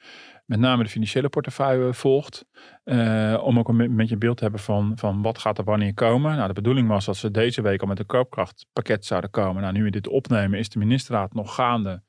met 0.47 0.59
name 0.59 0.83
de 0.83 0.89
financiële 0.89 1.29
portefeuille 1.29 1.95
volgt. 1.95 2.45
Om 3.43 3.59
ook 3.59 3.69
een 3.69 3.97
beetje 3.97 4.13
een 4.13 4.19
beeld 4.19 4.37
te 4.37 4.43
hebben 4.43 4.61
van, 4.61 4.93
van 4.97 5.23
wat 5.23 5.39
gaat 5.39 5.59
er 5.59 5.65
wanneer 5.65 5.95
komen. 5.95 6.37
Nou, 6.37 6.47
de 6.49 6.53
bedoeling 6.55 6.89
was 6.89 7.05
dat 7.05 7.17
ze 7.17 7.31
deze 7.31 7.63
week 7.63 7.81
al 7.81 7.87
met 7.87 7.99
een 7.99 8.07
koopkrachtpakket 8.07 9.05
zouden 9.05 9.31
komen. 9.31 9.63
Nou, 9.63 9.75
nu 9.75 9.83
we 9.83 9.91
dit 9.91 10.09
opnemen, 10.09 10.59
is 10.59 10.69
de 10.69 10.79
ministerraad 10.79 11.35
nog 11.35 11.55
gaande. 11.55 12.03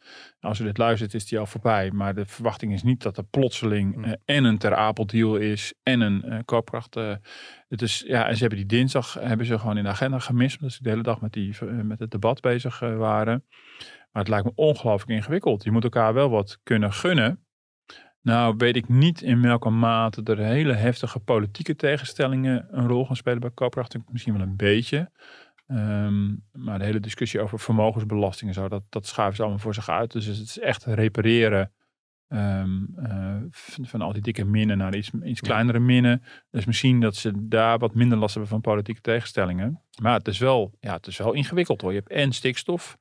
Als 0.46 0.60
u 0.60 0.64
dit 0.64 0.78
luistert, 0.78 1.14
is 1.14 1.26
die 1.28 1.40
al 1.40 1.46
voorbij. 1.46 1.92
Maar 1.92 2.16
de 2.16 2.26
verwachting 2.26 2.74
is 2.74 2.84
niet 2.84 3.02
dat 3.02 3.18
er 3.18 3.24
plotseling 3.24 3.96
Mm. 3.96 4.04
eh, 4.04 4.14
en 4.26 4.44
een 4.44 4.58
ter 4.58 4.76
Apel 4.76 5.06
deal 5.06 5.36
is 5.36 5.74
en 5.84 6.02
een 6.02 6.24
eh, 6.24 6.40
koopkracht. 6.46 6.96
eh, 6.96 7.16
het 7.68 7.82
is, 7.82 8.04
ja, 8.08 8.28
en 8.28 8.34
ze 8.34 8.40
hebben 8.40 8.58
die 8.58 8.68
dinsdag 8.68 9.14
hebben 9.14 9.46
ze 9.46 9.60
gewoon 9.60 9.78
in 9.78 9.84
de 9.84 9.90
agenda 9.90 10.20
gemist. 10.20 10.56
Omdat 10.58 10.72
ze 10.76 10.84
de 10.84 10.90
hele 10.90 11.02
dag 11.04 11.22
met, 11.22 11.34
die, 11.34 11.64
met 11.66 12.00
het 12.00 12.12
debat 12.12 12.42
bezig 12.42 12.80
waren. 12.80 13.44
Maar 14.12 14.24
het 14.24 14.28
lijkt 14.28 14.46
me 14.46 14.52
ongelooflijk 14.56 15.12
ingewikkeld. 15.12 15.64
Je 15.64 15.72
moet 15.72 15.84
elkaar 15.84 16.14
wel 16.14 16.30
wat 16.30 16.60
kunnen 16.64 16.94
gunnen. 16.94 17.46
Nou 18.22 18.56
weet 18.58 18.76
ik 18.76 18.88
niet 18.90 19.22
in 19.22 19.42
welke 19.42 19.70
mate 19.70 20.24
er 20.24 20.38
hele 20.38 20.74
heftige 20.74 21.20
politieke 21.20 21.76
tegenstellingen 21.76 22.68
een 22.72 22.88
rol 22.88 23.06
gaan 23.06 23.16
spelen 23.16 23.40
bij 23.40 23.52
koopkracht. 23.54 23.96
Misschien 24.12 24.34
wel 24.34 24.42
een 24.42 24.56
beetje. 24.56 25.12
Ehm, 25.68 26.36
maar 26.52 26.80
de 26.80 26.86
hele 26.86 27.00
discussie 27.00 27.42
over 27.42 27.60
vermogensbelasting 27.60 28.50
en 28.50 28.56
zo, 28.56 28.68
dat, 28.68 28.84
dat 28.90 29.06
schuiven 29.08 29.36
ze 29.36 29.42
allemaal 29.42 29.62
voor 29.62 29.74
zich 29.74 29.90
uit. 29.90 30.12
Dus 30.12 30.26
het 30.26 30.38
is 30.38 30.60
echt 30.60 30.84
repareren 30.84 31.74
ehm, 32.28 32.84
eh, 32.96 33.38
van, 33.50 33.86
van 33.86 34.02
al 34.02 34.14
die 34.14 34.22
dikke 34.22 34.46
minnen 34.46 34.78
naar 34.78 34.96
iets, 34.96 35.12
iets 35.24 35.42
kleinere 35.42 35.80
minnen. 35.80 36.24
Dus 36.50 36.66
misschien 36.66 37.00
dat 37.00 37.16
ze 37.16 37.48
daar 37.48 37.78
wat 37.78 37.96
minder 37.96 38.18
last 38.18 38.34
hebben 38.34 38.52
van 38.52 38.62
politieke 38.62 39.02
tegenstellingen. 39.02 39.82
Maar 40.02 40.18
het 40.18 40.28
is 40.28 40.38
wel, 40.38 40.78
ja, 40.80 40.94
het 40.94 41.08
is 41.08 41.18
wel 41.18 41.34
ingewikkeld 41.34 41.82
hoor. 41.82 41.92
Je 41.92 41.98
hebt 42.00 42.12
en 42.12 42.32
stikstof 42.32 42.98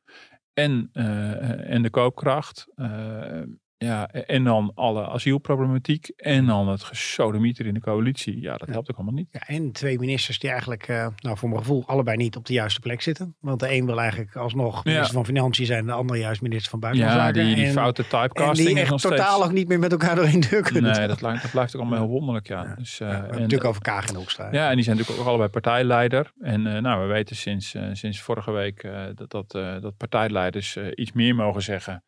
en, 0.52 0.88
eh, 0.92 1.70
en 1.70 1.82
de 1.82 1.90
koopkracht. 1.90 2.66
eh, 2.74 3.42
ja, 3.84 4.08
en 4.10 4.44
dan 4.44 4.72
alle 4.74 5.08
asielproblematiek. 5.08 6.08
En 6.16 6.46
dan 6.46 6.68
het 6.68 6.82
gesodemieter 6.82 7.66
in 7.66 7.74
de 7.74 7.80
coalitie. 7.80 8.40
Ja, 8.40 8.56
dat 8.56 8.68
helpt 8.68 8.90
ook 8.90 8.96
allemaal 8.96 9.14
niet. 9.14 9.28
Ja, 9.30 9.40
en 9.46 9.72
twee 9.72 9.98
ministers 9.98 10.38
die 10.38 10.50
eigenlijk, 10.50 10.88
eh, 10.88 11.06
nou 11.16 11.36
voor 11.38 11.48
mijn 11.48 11.60
gevoel, 11.60 11.82
allebei 11.86 12.16
niet 12.16 12.36
op 12.36 12.46
de 12.46 12.52
juiste 12.52 12.80
plek 12.80 13.02
zitten. 13.02 13.36
Want 13.40 13.60
de 13.60 13.72
een 13.74 13.86
wil 13.86 14.00
eigenlijk 14.00 14.36
alsnog 14.36 14.84
minister 14.84 15.14
van 15.14 15.24
Financiën 15.24 15.66
zijn, 15.66 15.86
de 15.86 15.92
ander 15.92 16.16
juist 16.16 16.42
minister 16.42 16.70
van 16.70 16.78
Ja, 16.80 16.86
Buitenlandse 16.86 17.32
die, 17.32 17.42
Zaken. 17.42 17.56
die 17.56 17.66
en, 17.66 17.72
foute 17.72 18.02
en 18.02 18.08
typecasting 18.08 18.68
die 18.68 18.76
is 18.76 18.82
echt 18.82 18.90
nog 18.90 19.00
totaal 19.00 19.28
steeds... 19.32 19.44
ook 19.44 19.52
niet 19.52 19.68
meer 19.68 19.78
met 19.78 19.92
elkaar 19.92 20.14
door 20.14 20.24
één 20.24 20.40
deur 20.40 20.62
kunnen. 20.62 20.82
Nee, 20.82 21.06
dat, 21.06 21.18
dat 21.20 21.50
blijft 21.50 21.74
ook 21.76 21.80
allemaal 21.82 21.98
heel 21.98 22.08
wonderlijk, 22.08 22.46
ja. 22.48 22.62
Ja. 22.62 22.74
Dus, 22.74 22.98
Ja, 22.98 23.08
en- 23.24 23.30
natuurlijk 23.30 23.64
over 23.64 23.82
Kaag 23.82 24.08
en 24.08 24.14
Hoekstra. 24.14 24.48
Ja, 24.52 24.68
en 24.68 24.74
die 24.74 24.84
zijn 24.84 24.96
natuurlijk 24.96 25.22
ook 25.22 25.28
allebei 25.28 25.50
partijleider. 25.50 26.32
En 26.40 26.66
eh, 26.66 26.82
nou, 26.82 27.06
we 27.06 27.12
weten 27.12 27.36
sinds, 27.36 27.76
sinds 27.92 28.20
vorige 28.20 28.50
week 28.50 28.88
dat, 29.14 29.30
dat, 29.30 29.50
dat 29.82 29.96
partijleiders 29.96 30.78
iets 30.94 31.12
meer 31.12 31.34
mogen 31.34 31.62
zeggen 31.62 32.02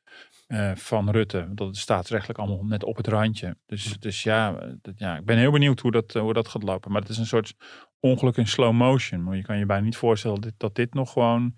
eh, 0.47 0.75
van 0.75 1.11
Rutte. 1.11 1.49
Dat 1.55 1.67
het 1.67 1.77
staatsrechtelijk 1.77 2.39
allemaal 2.39 2.65
net 2.65 2.85
op 2.85 2.97
het 2.97 3.07
randje. 3.07 3.57
Dus, 3.67 3.99
dus 3.99 4.23
ja, 4.23 4.57
eh, 4.59 4.69
dat, 4.83 4.99
ja, 4.99 5.17
ik 5.17 5.25
ben 5.25 5.39
heel 5.39 5.51
benieuwd 5.51 5.81
hoe 5.81 5.91
dat, 5.91 6.15
eh, 6.15 6.23
hoe 6.23 6.33
dat 6.33 6.49
gaat 6.49 6.63
lopen. 6.63 6.93
Maar 6.93 7.01
het 7.01 7.11
is 7.11 7.19
een 7.19 7.27
soort 7.27 7.55
ongeluk 8.01 8.37
in 8.37 8.47
slow 8.47 8.73
motion. 8.73 9.23
Maar 9.23 9.37
je 9.37 9.43
kan 9.43 9.59
je 9.59 9.67
bijna 9.67 9.85
niet 9.85 9.97
voorstellen 9.97 10.41
dat 10.41 10.51
dit, 10.51 10.61
dat 10.61 10.75
dit 10.75 10.95
nog 10.95 11.13
gewoon 11.13 11.55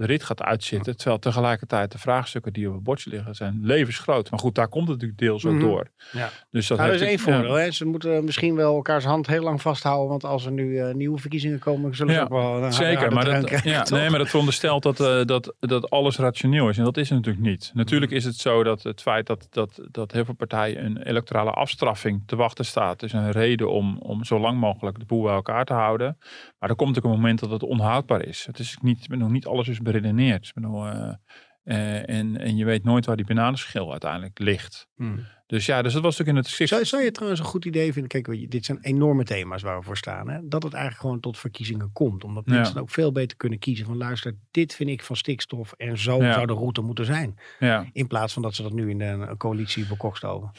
de 0.00 0.06
rit 0.06 0.22
gaat 0.24 0.42
uitzitten. 0.42 0.96
Terwijl 0.96 1.18
tegelijkertijd 1.18 1.92
de 1.92 1.98
vraagstukken 1.98 2.52
die 2.52 2.68
op 2.68 2.74
het 2.74 2.82
bordje 2.82 3.10
liggen 3.10 3.34
zijn 3.34 3.58
levensgroot. 3.62 4.30
Maar 4.30 4.40
goed, 4.40 4.54
daar 4.54 4.68
komt 4.68 4.88
het 4.88 4.92
natuurlijk 4.92 5.18
deels 5.20 5.44
ook 5.46 5.52
Mhm. 5.52 5.60
door. 5.62 5.90
Ja. 6.12 6.28
Dus 6.50 6.66
dat, 6.66 6.78
Nou, 6.78 6.90
dat 6.90 7.00
is 7.00 7.06
één 7.06 7.16
ja. 7.16 7.22
voordeel. 7.22 7.54
Hè. 7.54 7.70
Ze 7.70 7.84
moeten 7.84 8.24
misschien 8.24 8.54
wel 8.54 8.74
elkaars 8.74 9.04
hand 9.04 9.26
heel 9.26 9.42
lang 9.42 9.62
vasthouden. 9.62 10.08
Want 10.08 10.24
als 10.24 10.44
er 10.46 10.52
nu 10.52 10.78
eh, 10.78 10.94
nieuwe 10.94 11.18
verkiezingen 11.18 11.58
komen, 11.58 11.94
zullen 11.96 12.12
ze 12.12 12.18
Ja, 12.18 12.24
ook 12.24 12.30
wel 12.30 12.40
een 12.54 12.60
harde- 12.60 12.72
Zeker, 12.74 13.12
maar 13.12 13.24
dat, 13.24 13.44
krijgen, 13.44 13.70
ja, 13.70 13.82
toch? 13.82 13.98
nee, 13.98 14.10
maar 14.10 14.18
dat 14.18 14.28
veronderstelt 14.28 14.82
dat, 14.82 15.00
eh, 15.00 15.24
dat, 15.24 15.54
dat 15.60 15.90
alles 15.90 16.16
rationeel 16.18 16.68
is. 16.68 16.78
En 16.78 16.84
dat 16.84 16.96
is 16.96 17.08
het 17.08 17.18
natuurlijk 17.18 17.46
niet. 17.46 17.70
Natuurlijk 17.74 18.12
is 18.12 18.24
het 18.24 18.36
zo 18.36 18.62
dat 18.62 18.82
het 18.82 19.00
feit 19.02 19.26
dat, 19.26 19.46
dat, 19.50 19.80
dat 19.90 20.12
heel 20.12 20.24
veel 20.24 20.34
partijen 20.34 20.84
een 20.84 21.02
electorale 21.02 21.50
afstraffing 21.50 22.22
te 22.26 22.36
wachten 22.36 22.64
staat, 22.64 23.02
is 23.02 23.12
een 23.12 23.30
reden 23.30 23.70
om, 23.70 23.98
om 23.98 24.24
zo 24.24 24.38
lang 24.40 24.58
mogelijk 24.58 24.98
de 24.98 25.04
boel 25.04 25.22
bij 25.22 25.34
elkaar 25.34 25.64
te 25.64 25.72
houden. 25.72 26.18
Maar 26.58 26.68
er 26.70 26.76
komt 26.76 26.98
ook 26.98 27.04
een 27.04 27.10
moment 27.10 27.38
dat 27.40 27.50
het 27.50 27.62
onhoudbaar 27.62 28.24
is. 28.24 28.46
Het 28.46 28.58
is 28.58 28.78
niet, 28.82 29.08
bedoel, 29.08 29.28
niet 29.28 29.46
alles 29.46 29.68
is 29.68 29.78
Ik 29.94 30.50
bedoel, 30.54 30.86
eh, 30.86 31.14
eh, 31.62 32.08
en, 32.18 32.36
en 32.36 32.56
je 32.56 32.64
weet 32.64 32.84
nooit 32.84 33.06
waar 33.06 33.16
die 33.16 33.26
bananenschil 33.26 33.90
uiteindelijk 33.90 34.38
ligt. 34.38 34.88
Hmm. 34.94 35.26
Dus 35.46 35.66
ja, 35.66 35.82
dus 35.82 35.92
dat 35.92 36.02
was 36.02 36.20
ook 36.20 36.26
in 36.26 36.36
het 36.36 36.46
Zou, 36.46 36.84
zou 36.84 37.02
je 37.02 37.10
trouwens 37.10 37.40
een 37.40 37.46
goed 37.46 37.64
idee 37.64 37.92
vinden? 37.92 38.22
Kijk, 38.22 38.50
dit 38.50 38.64
zijn 38.64 38.78
enorme 38.80 39.24
thema's 39.24 39.62
waar 39.62 39.78
we 39.78 39.84
voor 39.84 39.96
staan. 39.96 40.28
Hè? 40.30 40.48
Dat 40.48 40.62
het 40.62 40.72
eigenlijk 40.72 41.02
gewoon 41.02 41.20
tot 41.20 41.38
verkiezingen 41.38 41.92
komt. 41.92 42.24
Omdat 42.24 42.42
Ja. 42.46 42.52
mensen 42.54 42.80
ook 42.80 42.90
veel 42.90 43.12
beter 43.12 43.36
kunnen 43.36 43.58
kiezen 43.58 43.86
van 43.86 43.96
luister, 43.96 44.36
dit 44.50 44.74
vind 44.74 44.90
ik 44.90 45.02
van 45.02 45.16
stikstof. 45.16 45.72
En 45.72 45.98
zo 45.98 46.22
Ja. 46.22 46.32
zou 46.32 46.46
de 46.46 46.52
route 46.52 46.80
moeten 46.80 47.04
zijn. 47.04 47.38
Ja, 47.58 47.86
In 47.92 48.06
plaats 48.06 48.32
van 48.32 48.42
dat 48.42 48.54
ze 48.54 48.62
dat 48.62 48.72
nu 48.72 48.90
in 48.90 48.98
de 48.98 49.04
een 49.04 49.36
coalitie 49.36 49.86
bekokstoven. 49.86 50.50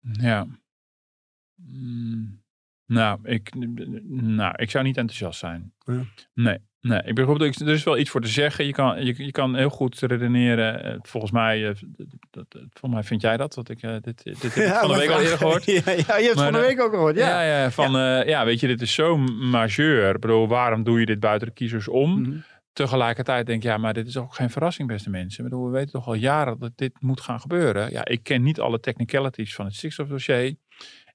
Ja. 0.00 0.46
Mm, 1.54 2.42
nou, 2.86 3.18
ik, 3.22 3.54
nou, 4.08 4.54
ik 4.56 4.70
zou 4.70 4.84
niet 4.84 4.96
enthousiast 4.96 5.38
zijn. 5.38 5.72
Ja. 5.84 6.04
Nee, 6.34 6.58
nee. 6.80 7.02
Ik 7.04 7.14
begrijp, 7.14 7.38
dat 7.38 7.56
er 7.56 7.68
is 7.68 7.84
wel 7.84 7.98
iets 7.98 8.10
voor 8.10 8.20
te 8.20 8.28
zeggen. 8.28 8.66
Je 8.66 8.72
kan, 8.72 9.04
je, 9.04 9.24
je 9.24 9.30
kan 9.30 9.56
heel 9.56 9.68
goed 9.68 9.98
redeneren. 10.00 10.84
Eh, 10.84 10.98
Volgens 11.02 11.32
mij, 11.32 11.68
eh, 11.68 11.74
dat, 12.30 12.46
dat, 12.48 12.62
volgens 12.70 12.92
mij 12.92 13.02
vind 13.02 13.20
jij 13.20 13.36
dat. 13.36 13.54
Want 13.54 13.70
ik, 13.70 13.82
eh, 13.82 13.90
dit, 13.90 14.22
dit 14.22 14.54
heb 14.54 14.64
ik 14.64 14.72
van 14.80 14.88
de 14.88 14.96
week 14.96 15.10
al 15.10 15.20
eerder 15.20 15.38
gehoord. 15.38 15.64
Ja, 15.78 15.82
ja, 15.84 15.92
je 15.92 16.02
hebt 16.04 16.28
het 16.28 16.40
van 16.40 16.52
de 16.52 16.58
week 16.58 16.80
ook 16.80 16.90
gehoord. 16.90 17.16
Ja. 17.16 17.42
Ja, 17.42 17.60
ja, 17.60 17.70
van, 17.70 17.92
ja. 17.92 18.24
ja, 18.24 18.44
weet 18.44 18.60
je, 18.60 18.66
dit 18.66 18.80
is 18.80 18.94
zo 18.94 19.16
majeur. 19.16 20.14
Ik 20.14 20.20
bedoel, 20.20 20.48
waarom 20.48 20.82
doe 20.82 21.00
je 21.00 21.06
dit 21.06 21.20
buiten 21.20 21.48
de 21.48 21.54
kiezers 21.54 21.88
om? 21.88 22.20
Mhm. 22.20 22.36
Tegelijkertijd 22.72 23.46
denk 23.46 23.62
ik, 23.62 23.68
ja, 23.68 23.76
maar 23.76 23.94
dit 23.94 24.06
is 24.06 24.16
ook 24.16 24.34
geen 24.34 24.50
verrassing, 24.50 24.88
beste 24.88 25.10
mensen. 25.10 25.44
Ik 25.44 25.50
bedoel, 25.50 25.64
we 25.66 25.70
weten 25.70 25.92
toch 25.92 26.06
al 26.06 26.14
jaren 26.14 26.58
dat 26.58 26.72
dit 26.74 26.92
moet 27.00 27.20
gaan 27.20 27.40
gebeuren. 27.40 27.90
Ja, 27.90 28.04
ik 28.04 28.22
ken 28.22 28.42
niet 28.42 28.60
alle 28.60 28.80
technicalities 28.80 29.54
van 29.54 29.64
het 29.64 29.74
stikstofdossier. 29.74 30.54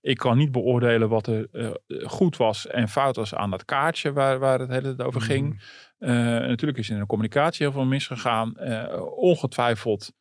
Ik 0.03 0.17
kan 0.17 0.37
niet 0.37 0.51
beoordelen 0.51 1.09
wat 1.09 1.27
er 1.27 1.47
uh, 1.51 1.71
goed 2.03 2.37
was 2.37 2.67
en 2.67 2.89
fout 2.89 3.15
was 3.15 3.35
aan 3.35 3.49
dat 3.49 3.65
kaartje 3.65 4.13
waar, 4.13 4.39
waar 4.39 4.59
het 4.59 4.69
hele 4.69 4.95
tijd 4.95 5.07
over 5.07 5.21
ging. 5.21 5.63
Mhm. 5.99 6.11
Uh, 6.11 6.17
natuurlijk 6.47 6.79
is 6.79 6.89
in 6.89 6.99
de 6.99 7.05
communicatie 7.05 7.65
heel 7.65 7.75
veel 7.75 7.85
misgegaan. 7.85 8.53
Uh, 8.59 9.01
ongetwijfeld 9.15 10.11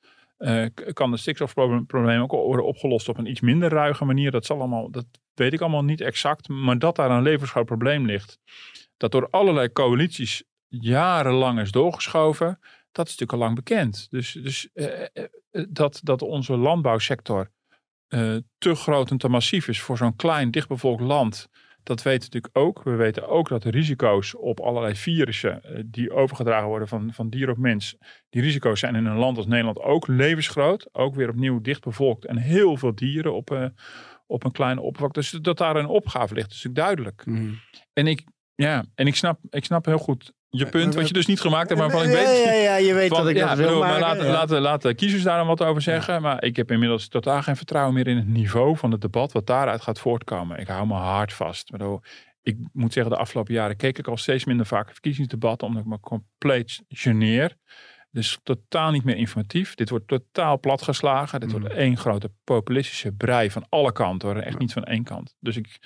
kan 0.93 1.11
de 1.11 1.17
stikstofprobleem 1.17 2.23
ook 2.23 2.31
worden 2.31 2.67
opgelost 2.67 3.09
op 3.09 3.19
een 3.19 3.31
iets 3.31 3.41
minder 3.41 3.71
ruige 3.71 4.05
manier. 4.05 4.31
Dat, 4.31 4.47
zal 4.47 4.59
allemaal, 4.59 4.91
dat 4.91 5.07
weet 5.35 5.53
ik 5.53 5.61
allemaal 5.61 5.85
niet 5.85 6.01
exact. 6.01 6.49
Maar 6.49 6.79
dat 6.79 6.97
daar 6.97 7.11
een 7.11 7.23
levensgroot 7.23 7.67
probleem 7.67 8.07
ligt. 8.07 8.39
Dat 8.97 9.12
door 9.12 9.29
allerlei 9.31 9.73
coalities 9.73 10.45
jarenlang 10.69 11.61
is 11.61 11.71
doorgeschoven. 11.71 12.59
Dat 12.93 13.07
is 13.07 13.19
natuurlijk 13.19 13.33
al 13.33 13.39
lang 13.39 13.55
bekend. 13.55 14.07
Dus, 14.11 14.33
dus 14.33 14.69
dat, 15.69 16.01
dat 16.03 16.23
onze 16.23 16.57
landbouwsector 16.57 17.51
te 18.59 18.75
groot 18.75 19.11
en 19.11 19.19
te 19.19 19.28
massief 19.28 19.69
is 19.69 19.81
voor 19.81 19.97
zo'n 19.97 20.16
klein 20.16 20.50
dichtbevolkt 20.50 21.00
land 21.00 21.49
dat 21.83 22.02
weten 22.02 22.31
we 22.31 22.37
natuurlijk 22.37 22.57
ook. 22.59 22.83
We 22.83 22.95
weten 22.97 23.28
ook 23.28 23.49
dat 23.49 23.62
de 23.62 23.71
risico's 23.71 24.37
op 24.37 24.61
allerlei 24.61 24.97
virussen 24.97 25.62
uh, 25.64 25.83
die 25.87 26.12
overgedragen 26.12 26.69
worden 26.69 26.88
van, 26.88 27.12
van 27.12 27.28
dier 27.28 27.50
op 27.50 27.57
mens, 27.57 27.97
die 28.31 28.42
risico's 28.42 28.81
zijn 28.81 28.95
in 28.95 29.07
een 29.07 29.16
land 29.16 29.37
als 29.37 29.47
Nederland 29.47 29.78
ook 29.78 30.07
levensgroot. 30.07 30.88
Ook 30.92 31.14
weer 31.14 31.28
opnieuw 31.28 31.61
dichtbevolkt 31.61 32.25
en 32.25 32.37
heel 32.37 32.76
veel 32.76 32.95
dieren 32.95 33.35
op, 33.35 33.50
uh, 33.50 33.66
op 34.26 34.45
een 34.45 34.52
kleine 34.52 34.81
oppervlakte. 34.81 35.21
Dus 35.21 35.31
dat 35.31 35.59
daar 35.59 35.76
een 35.76 35.87
opgave 35.87 36.35
ligt, 36.35 36.50
is 36.50 36.62
natuurlijk 36.62 36.85
duidelijk. 36.85 37.26
Mhm. 37.26 37.52
En 37.92 38.07
ik, 38.07 38.25
ja, 38.55 38.85
en 38.95 39.07
ik 39.07 39.17
snap, 39.17 39.39
ik 39.51 39.65
snap 39.65 39.85
heel 39.85 39.99
goed 39.99 40.33
je 40.59 40.67
punt, 40.67 40.95
wat 40.95 41.07
je 41.07 41.13
dus 41.13 41.27
niet 41.27 41.41
gemaakt 41.41 41.69
hebt, 41.69 41.81
maar 41.81 41.91
van 41.91 42.03
ik 42.03 42.09
weet. 42.09 42.45
Ja, 42.45 42.53
ja, 42.53 42.77
je 42.77 42.95
weet 42.95 43.09
van, 43.09 43.19
dat 43.19 43.29
ik 43.29 43.37
ja, 43.37 43.49
dat 43.49 43.57
wil 43.57 43.67
bedoel, 43.67 43.81
maken. 43.81 44.01
Maar 44.01 44.09
laten, 44.09 44.27
ja. 44.27 44.33
laten, 44.33 44.61
laten 44.61 44.95
kiezers 44.95 45.23
daar 45.23 45.39
dan 45.39 45.47
wat 45.47 45.63
over 45.63 45.83
zeggen. 45.83 46.23
Maar 46.23 46.45
ik 46.45 46.57
heb 46.57 46.71
inmiddels 46.71 47.09
totaal 47.09 47.43
geen 47.43 47.57
vertrouwen 47.57 47.95
meer 47.95 48.07
in 48.07 48.17
het 48.17 48.27
niveau 48.27 48.77
van 48.77 48.91
het 48.91 49.01
debat 49.01 49.33
wat 49.33 49.47
daaruit 49.47 49.83
gaat 49.83 49.99
voortkomen. 49.99 50.59
Ik 50.59 50.67
hou 50.67 50.87
me 50.87 50.95
hard 50.95 51.33
vast. 51.33 51.63
Ik, 51.73 51.79
bedoel, 51.79 52.01
ik 52.43 52.57
moet 52.73 52.93
zeggen, 52.93 53.13
de 53.13 53.19
afgelopen 53.19 53.55
jaren 53.55 53.77
keek 53.77 53.99
ik 53.99 54.09
al 54.09 54.17
steeds 54.17 54.45
minder 54.45 54.67
vaak 54.67 54.91
verkiezingsdebatten, 54.91 55.67
omdat 55.67 55.83
ik 55.83 55.89
me 55.89 56.01
compleet 56.01 56.83
geneer. 56.89 57.57
Dus 58.12 58.38
totaal 58.42 58.90
niet 58.90 59.04
meer 59.04 59.16
informatief. 59.16 59.75
Dit 59.75 59.90
wordt 59.90 60.09
totaal 60.09 60.61
platgeslagen. 60.61 61.40
Dit 61.40 61.50
wordt 61.52 61.66
één 61.69 61.97
grote 61.97 62.31
populistische 62.45 63.12
brei 63.12 63.50
van 63.50 63.66
alle 63.69 63.92
kanten. 63.92 64.28
Hoor. 64.28 64.38
Echt 64.38 64.59
niet 64.59 64.73
van 64.73 64.85
één 64.85 65.02
kant. 65.04 65.35
Dus 65.40 65.57
ik, 65.57 65.78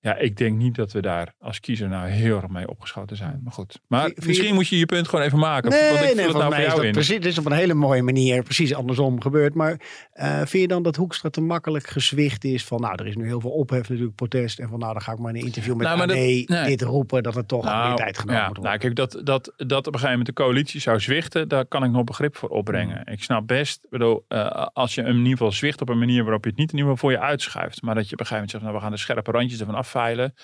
ja, 0.00 0.16
ik 0.16 0.36
denk 0.36 0.56
niet 0.58 0.74
dat 0.74 0.92
we 0.92 1.00
daar 1.02 1.34
als 1.38 1.60
kiezer 1.60 1.88
nou 1.88 2.08
heel 2.08 2.36
erg 2.36 2.48
mee 2.48 2.68
opgeschoten 2.68 3.16
zijn. 3.16 3.40
Maar 3.42 3.52
goed. 3.52 3.80
Maar 3.88 4.10
misschien 4.26 4.54
moet 4.54 4.68
je 4.68 4.78
je 4.78 4.86
punt 4.86 5.08
gewoon 5.08 5.24
even 5.24 5.38
maken. 5.38 5.70
Nee, 5.70 5.80
Want 5.92 6.04
ik 6.04 6.14
nee, 6.14 6.24
het 6.24 6.32
nou 6.36 6.44
voor 6.44 6.54
is 6.54 6.64
jou 6.64 6.76
dat 6.76 6.84
in. 6.84 6.92
precies, 6.92 7.14
het 7.14 7.24
is 7.26 7.38
op 7.38 7.46
een 7.46 7.52
hele 7.52 7.74
mooie 7.74 8.02
manier 8.02 8.42
precies 8.42 8.74
andersom 8.74 9.20
gebeurd. 9.22 9.54
Maar 9.54 9.80
eh, 10.12 10.36
vind 10.36 10.50
je 10.62 10.68
dan 10.68 10.82
dat 10.82 10.96
Hoekstra 10.96 11.28
te 11.30 11.40
makkelijk 11.40 11.86
gezwicht 11.86 12.44
is 12.44 12.64
van, 12.64 12.80
nou, 12.80 12.94
er 12.96 13.06
is 13.06 13.16
nu 13.16 13.24
heel 13.26 13.40
veel 13.40 13.50
ophef 13.50 13.88
natuurlijk, 13.88 14.14
protest. 14.16 14.58
En 14.58 14.68
van, 14.68 14.78
nou, 14.78 14.92
dan 14.92 15.02
ga 15.02 15.12
ik 15.12 15.18
maar 15.18 15.30
in 15.34 15.40
een 15.40 15.46
interview 15.46 15.74
met 15.74 15.86
Nou, 15.86 15.98
maar 15.98 16.06
dat- 16.06 16.16
nee, 16.16 16.46
dit 16.46 16.82
roepen, 16.82 17.22
dat 17.22 17.34
het 17.34 17.48
toch 17.48 17.64
meer 17.64 17.94
tijd 17.96 18.18
genomen 18.18 18.40
ja, 18.40 18.46
moet 18.48 18.56
worden. 18.56 18.64
nou, 18.64 18.78
kijk, 18.78 18.94
dat, 18.94 19.20
dat, 19.26 19.52
dat 19.56 19.78
op 19.78 19.86
een 19.86 19.92
gegeven 20.00 20.08
moment 20.18 20.26
de 20.26 20.42
coalitie 20.42 20.80
zou 20.80 21.00
zwichten, 21.00 21.48
daar 21.48 21.65
kan 21.68 21.84
ik 21.84 21.90
nog 21.90 22.04
begrip 22.04 22.36
voor 22.36 22.48
opbrengen. 22.48 23.02
Mm. 23.06 23.12
Ik 23.12 23.22
snap 23.22 23.46
best, 23.46 23.86
bedoel, 23.90 24.24
eh, 24.28 24.66
als 24.72 24.94
je 24.94 25.00
hem 25.00 25.10
in 25.10 25.16
ieder 25.16 25.32
geval 25.32 25.52
zwicht 25.52 25.80
op 25.80 25.88
een 25.88 25.98
manier 25.98 26.22
waarop 26.22 26.44
je 26.44 26.50
het 26.50 26.58
niet 26.58 26.72
in 26.72 26.78
ieder 26.78 26.90
geval 26.92 27.10
voor 27.10 27.18
je 27.18 27.26
uitschuift, 27.26 27.82
maar 27.82 27.94
dat 27.94 28.08
je 28.08 28.12
op 28.12 28.20
een 28.20 28.26
gegeven 28.26 28.34
moment 28.34 28.50
zegt, 28.50 28.62
nou, 28.62 28.74
we 28.76 28.82
gaan 28.82 28.90
de 28.90 28.96
scherpe 28.96 29.30
randjes 29.30 29.60
ervan 29.60 29.74
afveilen. 29.74 30.34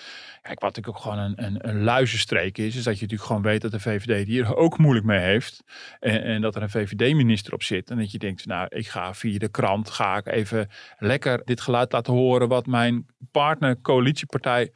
Kijk, 0.41 0.59
wat 0.59 0.75
natuurlijk 0.75 0.95
ook 0.95 1.01
gewoon 1.01 1.17
een, 1.17 1.43
een, 1.45 1.69
een 1.69 1.83
luizenstreek 1.83 2.57
is, 2.57 2.75
is 2.75 2.83
dat 2.83 2.95
je 2.95 3.01
natuurlijk 3.01 3.27
gewoon 3.27 3.41
weet 3.41 3.61
dat 3.61 3.71
de 3.71 3.79
VVD 3.79 4.27
hier 4.27 4.55
ook 4.55 4.77
moeilijk 4.77 5.05
mee 5.05 5.19
heeft. 5.19 5.63
En, 5.99 6.23
en 6.23 6.41
dat 6.41 6.55
er 6.55 6.61
een 6.61 6.69
VVD-minister 6.69 7.53
op 7.53 7.63
zit. 7.63 7.89
En 7.89 7.97
dat 7.97 8.11
je 8.11 8.17
denkt, 8.17 8.45
nou, 8.45 8.67
ik 8.69 8.87
ga 8.87 9.13
via 9.13 9.37
de 9.37 9.49
krant, 9.49 9.89
ga 9.89 10.17
ik 10.17 10.27
even 10.27 10.69
lekker 10.97 11.41
dit 11.45 11.61
geluid 11.61 11.91
laten 11.91 12.13
horen 12.13 12.47
wat 12.47 12.65
mijn 12.65 13.05
partner, 13.31 13.81
coalitiepartij 13.81 14.71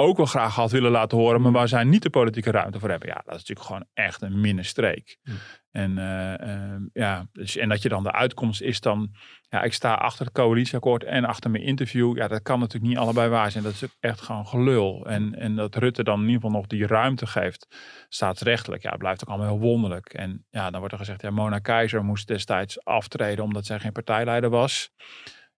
ook 0.00 0.16
wel 0.16 0.26
graag 0.26 0.54
had 0.54 0.70
willen 0.70 0.90
laten 0.90 1.18
horen, 1.18 1.40
maar 1.40 1.52
waar 1.52 1.68
zij 1.68 1.84
niet 1.84 2.02
de 2.02 2.10
politieke 2.10 2.50
ruimte 2.50 2.78
voor 2.78 2.90
hebben. 2.90 3.08
Ja, 3.08 3.14
dat 3.14 3.34
is 3.34 3.46
natuurlijk 3.46 3.66
gewoon 3.66 3.84
echt 3.94 4.22
een 4.22 4.40
minne 4.40 4.62
streek. 4.62 5.18
Mm. 5.22 5.34
En, 5.78 5.98
eh, 5.98 6.40
ehm, 6.40 6.82
ja, 6.92 7.26
dus, 7.32 7.56
en 7.56 7.68
dat 7.68 7.82
je 7.82 7.88
dan 7.88 8.02
de 8.02 8.12
uitkomst 8.12 8.60
is 8.60 8.80
dan, 8.80 9.14
ja, 9.48 9.62
ik 9.62 9.72
sta 9.72 9.94
achter 9.94 10.24
het 10.24 10.34
coalitieakkoord 10.34 11.04
en 11.04 11.24
achter 11.24 11.50
mijn 11.50 11.62
interview. 11.62 12.16
Ja, 12.16 12.28
dat 12.28 12.42
kan 12.42 12.58
natuurlijk 12.58 12.90
niet 12.92 13.00
allebei 13.00 13.28
waar 13.28 13.50
zijn. 13.50 13.64
Dat 13.64 13.72
is 13.72 13.84
echt 14.00 14.20
gewoon 14.20 14.46
gelul. 14.46 15.06
En, 15.06 15.34
en 15.34 15.56
dat 15.56 15.74
Rutte 15.74 16.04
dan 16.04 16.20
in 16.20 16.26
ieder 16.26 16.40
geval 16.40 16.56
nog 16.56 16.66
die 16.66 16.86
ruimte 16.86 17.26
geeft, 17.26 17.66
staatsrechtelijk, 18.08 18.82
ja, 18.82 18.96
blijft 18.96 19.22
ook 19.22 19.28
allemaal 19.28 19.48
heel 19.48 19.68
wonderlijk. 19.68 20.14
En 20.14 20.46
ja, 20.50 20.70
dan 20.70 20.78
wordt 20.78 20.92
er 20.92 21.00
gezegd, 21.00 21.22
ja, 21.22 21.30
Mona 21.30 21.58
Keizer 21.58 22.04
moest 22.04 22.26
destijds 22.26 22.84
aftreden 22.84 23.44
omdat 23.44 23.66
zij 23.66 23.78
geen 23.78 23.92
partijleider 23.92 24.50
was. 24.50 24.90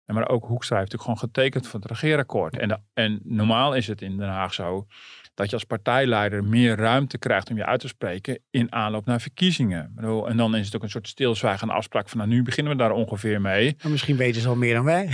Ja, 0.04 0.14
maar 0.14 0.28
ook 0.28 0.44
Hoekstra 0.44 0.78
heeft 0.78 0.92
natuurlijk 0.92 1.20
gewoon 1.20 1.32
getekend 1.32 1.66
voor 1.66 1.80
het 1.80 1.90
regeerakkoord. 1.90 2.58
En, 2.58 2.84
en 2.92 3.20
normaal 3.24 3.74
is 3.74 3.86
het 3.86 4.02
in 4.02 4.16
Den 4.16 4.28
Haag 4.28 4.54
zo 4.54 4.86
dat 5.40 5.50
je 5.50 5.56
als 5.56 5.64
partijleider 5.64 6.44
meer 6.44 6.76
ruimte 6.76 7.18
krijgt 7.18 7.50
om 7.50 7.56
je 7.56 7.66
uit 7.66 7.80
te 7.80 7.88
spreken 7.88 8.38
in 8.50 8.72
aanloop 8.72 9.06
naar 9.06 9.20
verkiezingen. 9.20 9.92
En 10.26 10.36
dan 10.36 10.56
is 10.56 10.66
het 10.66 10.76
ook 10.76 10.82
een 10.82 10.90
soort 10.90 11.08
stilzwijgende 11.08 11.72
afspraak 11.72 12.08
van 12.08 12.18
nou 12.18 12.30
nu 12.30 12.42
beginnen 12.42 12.72
we 12.72 12.78
daar 12.78 12.90
ongeveer 12.90 13.40
mee. 13.40 13.76
Maar 13.82 13.90
misschien 13.92 14.16
weten 14.16 14.40
ze 14.40 14.48
al 14.48 14.56
meer 14.56 14.74
dan 14.74 14.84
wij. 14.84 15.08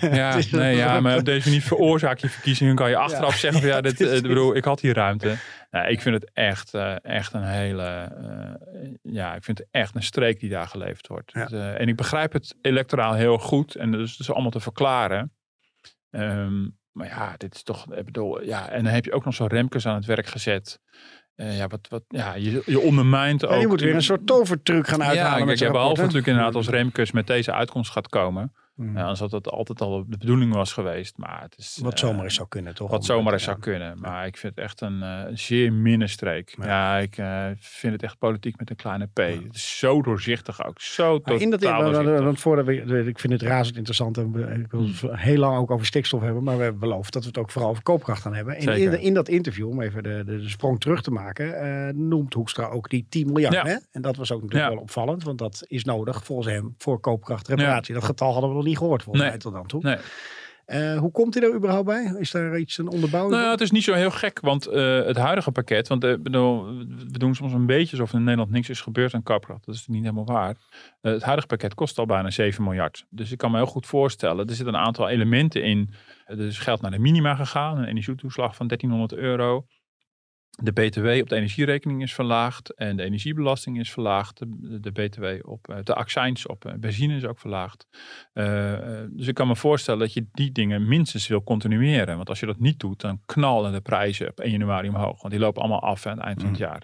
Ja, 0.00 0.34
is- 0.36 0.50
nee, 0.50 0.76
ja 0.76 1.00
maar 1.00 1.16
op 1.18 1.24
deze 1.24 1.48
manier 1.48 1.62
veroorzaak 1.62 2.18
je 2.18 2.28
verkiezingen. 2.28 2.74
Kan 2.74 2.90
je 2.90 2.96
achteraf 2.96 3.36
zeggen 3.36 3.60
van 3.60 3.70
ja, 3.70 3.80
dit, 3.90 4.00
eh, 4.00 4.14
ik 4.16 4.22
bedoel, 4.22 4.56
ik 4.56 4.64
had 4.64 4.80
hier 4.80 4.94
ruimte. 4.94 5.36
Nou, 5.70 5.88
ik 5.88 6.00
vind 6.00 6.14
het 6.14 6.30
echt, 6.32 6.74
eh, 6.74 7.04
echt 7.04 7.32
een 7.32 7.44
hele, 7.44 7.82
eh, 7.82 8.90
ja, 9.02 9.34
ik 9.34 9.44
vind 9.44 9.58
het 9.58 9.68
echt 9.70 9.94
een 9.94 10.02
streek 10.02 10.40
die 10.40 10.50
daar 10.50 10.68
geleverd 10.68 11.06
wordt. 11.06 11.32
Ja. 11.32 11.74
En 11.74 11.88
ik 11.88 11.96
begrijp 11.96 12.32
het 12.32 12.54
electoraal 12.62 13.14
heel 13.14 13.38
goed 13.38 13.74
en 13.74 13.90
dus 13.90 14.10
het 14.10 14.20
is 14.20 14.30
allemaal 14.30 14.50
te 14.50 14.60
verklaren. 14.60 15.32
Ehm, 16.10 16.66
maar 16.94 17.06
ja, 17.06 17.34
dit 17.36 17.54
is 17.54 17.62
toch, 17.62 17.94
ik 17.94 18.04
bedoel, 18.04 18.42
ja, 18.42 18.68
en 18.68 18.84
dan 18.84 18.92
heb 18.92 19.04
je 19.04 19.12
ook 19.12 19.24
nog 19.24 19.34
zo'n 19.34 19.46
Remkes 19.46 19.86
aan 19.86 19.94
het 19.94 20.04
werk 20.04 20.26
gezet. 20.26 20.80
Ja, 21.34 21.66
wat, 21.66 21.88
wat, 21.88 22.04
ja, 22.08 22.34
je, 22.34 22.62
je 22.66 22.80
ondermijnt 22.80 23.44
ook. 23.44 23.52
Ja, 23.52 23.60
je 23.60 23.66
moet 23.66 23.80
weer 23.80 23.94
een 23.94 24.02
soort 24.02 24.26
tovertruc 24.26 24.88
gaan 24.88 25.02
uithalen 25.02 25.38
Ja, 25.38 25.44
met 25.44 25.58
zijn 25.58 25.70
ja, 25.70 25.76
behalve 25.76 26.00
natuurlijk 26.00 26.26
inderdaad 26.26 26.54
als 26.54 26.68
Remkes 26.68 27.10
met 27.10 27.26
deze 27.26 27.52
uitkomst 27.52 27.90
gaat 27.90 28.08
komen. 28.08 28.52
Anders 28.78 29.20
had 29.20 29.30
dat 29.30 29.48
altijd 29.50 29.80
al 29.80 29.98
de 29.98 30.18
bedoeling 30.18 30.52
was 30.54 30.72
geweest. 30.72 31.16
Maar 31.16 31.42
het 31.42 31.54
is, 31.58 31.78
Wat 31.82 31.92
eh, 31.92 31.98
zomaar 31.98 32.24
eens 32.24 32.34
zou 32.34 32.48
kunnen, 32.48 32.74
toch? 32.74 32.90
Wat 32.90 32.98
Om- 32.98 33.04
zomaar 33.04 33.32
eens 33.32 33.42
zou 33.42 33.58
kunnen. 33.58 34.00
Maar 34.00 34.26
ik 34.26 34.36
vind 34.36 34.54
het 34.54 34.64
echt 34.64 34.80
een 34.80 35.02
eh, 35.02 35.22
zeer 35.32 35.72
minne 35.72 36.06
streek. 36.06 36.54
Ja. 36.58 36.66
Ja, 36.66 36.98
ik 36.98 37.16
eh, 37.18 37.46
vind 37.58 37.92
het 37.92 38.02
echt 38.02 38.18
politiek 38.18 38.58
met 38.58 38.70
een 38.70 38.76
kleine 38.76 39.06
p. 39.12 39.16
Het 39.18 39.54
is 39.54 39.78
zo 39.78 40.02
doorzichtig 40.02 40.66
ook. 40.66 40.80
Zo 40.80 41.10
Maar 41.12 41.20
totaal 41.20 41.40
in 41.40 41.50
dat, 42.04 42.20
want- 42.22 42.40
voordat 42.40 42.66
we, 42.66 43.04
ik 43.06 43.18
vind 43.18 43.32
het 43.32 43.42
razend 43.42 43.76
interessant 43.76 44.18
en 44.18 44.60
ik 44.64 44.70
wil 44.70 44.82
het 44.86 45.20
heel 45.20 45.38
lang 45.38 45.56
ook 45.58 45.70
over 45.70 45.86
stikstof 45.86 46.20
hebben, 46.20 46.42
maar 46.42 46.56
we 46.56 46.62
hebben 46.62 46.80
beloofd 46.80 47.12
dat 47.12 47.22
we 47.22 47.28
het 47.28 47.38
ook 47.38 47.50
vooral 47.50 47.70
over 47.70 47.82
koopkracht 47.82 48.22
gaan 48.22 48.34
hebben. 48.34 48.56
En 48.56 48.80
in, 48.80 49.00
in 49.00 49.14
dat 49.14 49.28
interview, 49.28 49.68
om 49.68 49.80
even 49.80 50.02
de, 50.02 50.22
de, 50.26 50.40
de 50.40 50.48
sprong 50.48 50.80
terug 50.80 51.02
te 51.02 51.10
maken, 51.10 51.60
eh, 51.60 51.94
noemt 51.94 52.34
Hoekstra 52.34 52.66
ook 52.66 52.88
die 52.90 53.06
10 53.08 53.26
miljard. 53.26 53.54
Ja. 53.54 53.64
Hè? 53.64 53.76
En 53.92 54.02
dat 54.02 54.16
was 54.16 54.32
ook 54.32 54.42
natuurlijk 54.42 54.72
wel 54.72 54.82
opvallend, 54.82 55.22
want 55.24 55.38
dat 55.38 55.64
is 55.66 55.84
nodig 55.84 56.24
volgens 56.24 56.48
hem 56.48 56.74
voor 56.78 57.00
koopkrachtreparatie. 57.00 57.94
Dat 57.94 58.04
getal 58.04 58.32
hadden 58.32 58.50
we 58.50 58.56
nog 58.56 58.63
niet 58.64 58.78
gehoord 58.78 59.02
volgens 59.02 59.24
Nee. 59.24 59.32
mij 59.32 59.42
tot 59.42 59.52
dan 59.52 59.66
toe. 59.66 59.82
Nee. 59.82 59.96
Eh, 60.64 60.98
hoe 60.98 61.10
komt 61.10 61.34
hij 61.34 61.42
daar 61.42 61.56
überhaupt 61.56 61.86
bij? 61.86 62.14
Is 62.18 62.30
daar 62.30 62.58
iets 62.58 62.78
een 62.78 62.88
onderbouwing? 62.88 63.34
Nou 63.34 63.44
ja, 63.46 63.50
het 63.52 63.60
is 63.60 63.70
niet 63.70 63.84
zo 63.84 63.94
heel 63.94 64.10
gek, 64.10 64.40
want 64.40 64.66
eh, 64.66 65.04
het 65.04 65.16
huidige 65.16 65.50
pakket, 65.50 65.88
want 65.88 66.04
eh, 66.04 66.14
bedoel, 66.20 66.64
we 66.86 67.18
doen 67.18 67.34
soms 67.34 67.52
een 67.52 67.66
beetje 67.66 67.90
alsof 67.90 68.10
er 68.12 68.18
in 68.18 68.24
Nederland 68.24 68.50
niks 68.50 68.68
is 68.68 68.80
gebeurd 68.80 69.14
aan 69.14 69.22
koopkracht. 69.22 69.64
Dat 69.66 69.74
is 69.74 69.86
niet 69.86 70.02
helemaal 70.02 70.24
waar. 70.26 70.56
Het 71.00 71.22
huidige 71.22 71.46
pakket 71.46 71.74
kost 71.74 71.98
al 71.98 72.06
bijna 72.06 72.30
7 72.30 72.64
miljard. 72.64 73.04
Dus 73.10 73.32
ik 73.32 73.38
kan 73.38 73.50
me 73.50 73.56
heel 73.56 73.66
goed 73.66 73.86
voorstellen, 73.86 74.46
er 74.46 74.54
zitten 74.54 74.74
een 74.74 74.80
aantal 74.80 75.08
elementen 75.08 75.62
in. 75.62 75.90
Er 76.26 76.40
is 76.40 76.58
geld 76.58 76.80
naar 76.80 76.90
de 76.90 76.98
minima 76.98 77.34
gegaan, 77.34 77.78
een 77.78 77.84
energietoeslag 77.84 78.56
van 78.56 78.66
1300 78.66 79.20
euro. 79.20 79.66
De 80.62 80.72
BTW 80.72 81.06
op 81.06 81.28
de 81.28 81.36
energierekening 81.36 82.02
is 82.02 82.14
verlaagd 82.14 82.74
en 82.74 82.96
de 82.96 83.02
energiebelasting 83.02 83.78
is 83.78 83.92
verlaagd. 83.92 84.38
De, 84.38 84.80
de 84.80 84.90
BTW 84.90 85.24
op 85.50 85.68
eh, 85.68 85.76
de 85.82 85.94
accijns 85.94 86.46
op 86.46 86.64
eh, 86.64 86.72
benzine 86.74 87.16
is 87.16 87.24
ook 87.24 87.38
verlaagd. 87.38 87.86
Eh, 88.32 88.74
dus 89.10 89.26
ik 89.26 89.34
kan 89.34 89.46
me 89.46 89.56
voorstellen 89.56 90.00
dat 90.00 90.12
je 90.12 90.26
die 90.32 90.52
dingen 90.52 90.88
minstens 90.88 91.26
wil 91.26 91.42
continueren. 91.42 92.16
Want 92.16 92.28
als 92.28 92.40
je 92.40 92.46
dat 92.46 92.58
niet 92.58 92.80
doet, 92.80 93.00
dan 93.00 93.20
knallen 93.26 93.72
de 93.72 93.80
prijzen 93.80 94.28
op 94.28 94.40
1 94.40 94.50
januari 94.50 94.88
omhoog. 94.88 95.20
Want 95.20 95.30
die 95.32 95.42
lopen 95.42 95.62
allemaal 95.62 95.82
af 95.82 96.06
aan 96.06 96.16
het 96.16 96.26
eind 96.26 96.40
van 96.40 96.50
het 96.50 96.58
jaar. 96.58 96.82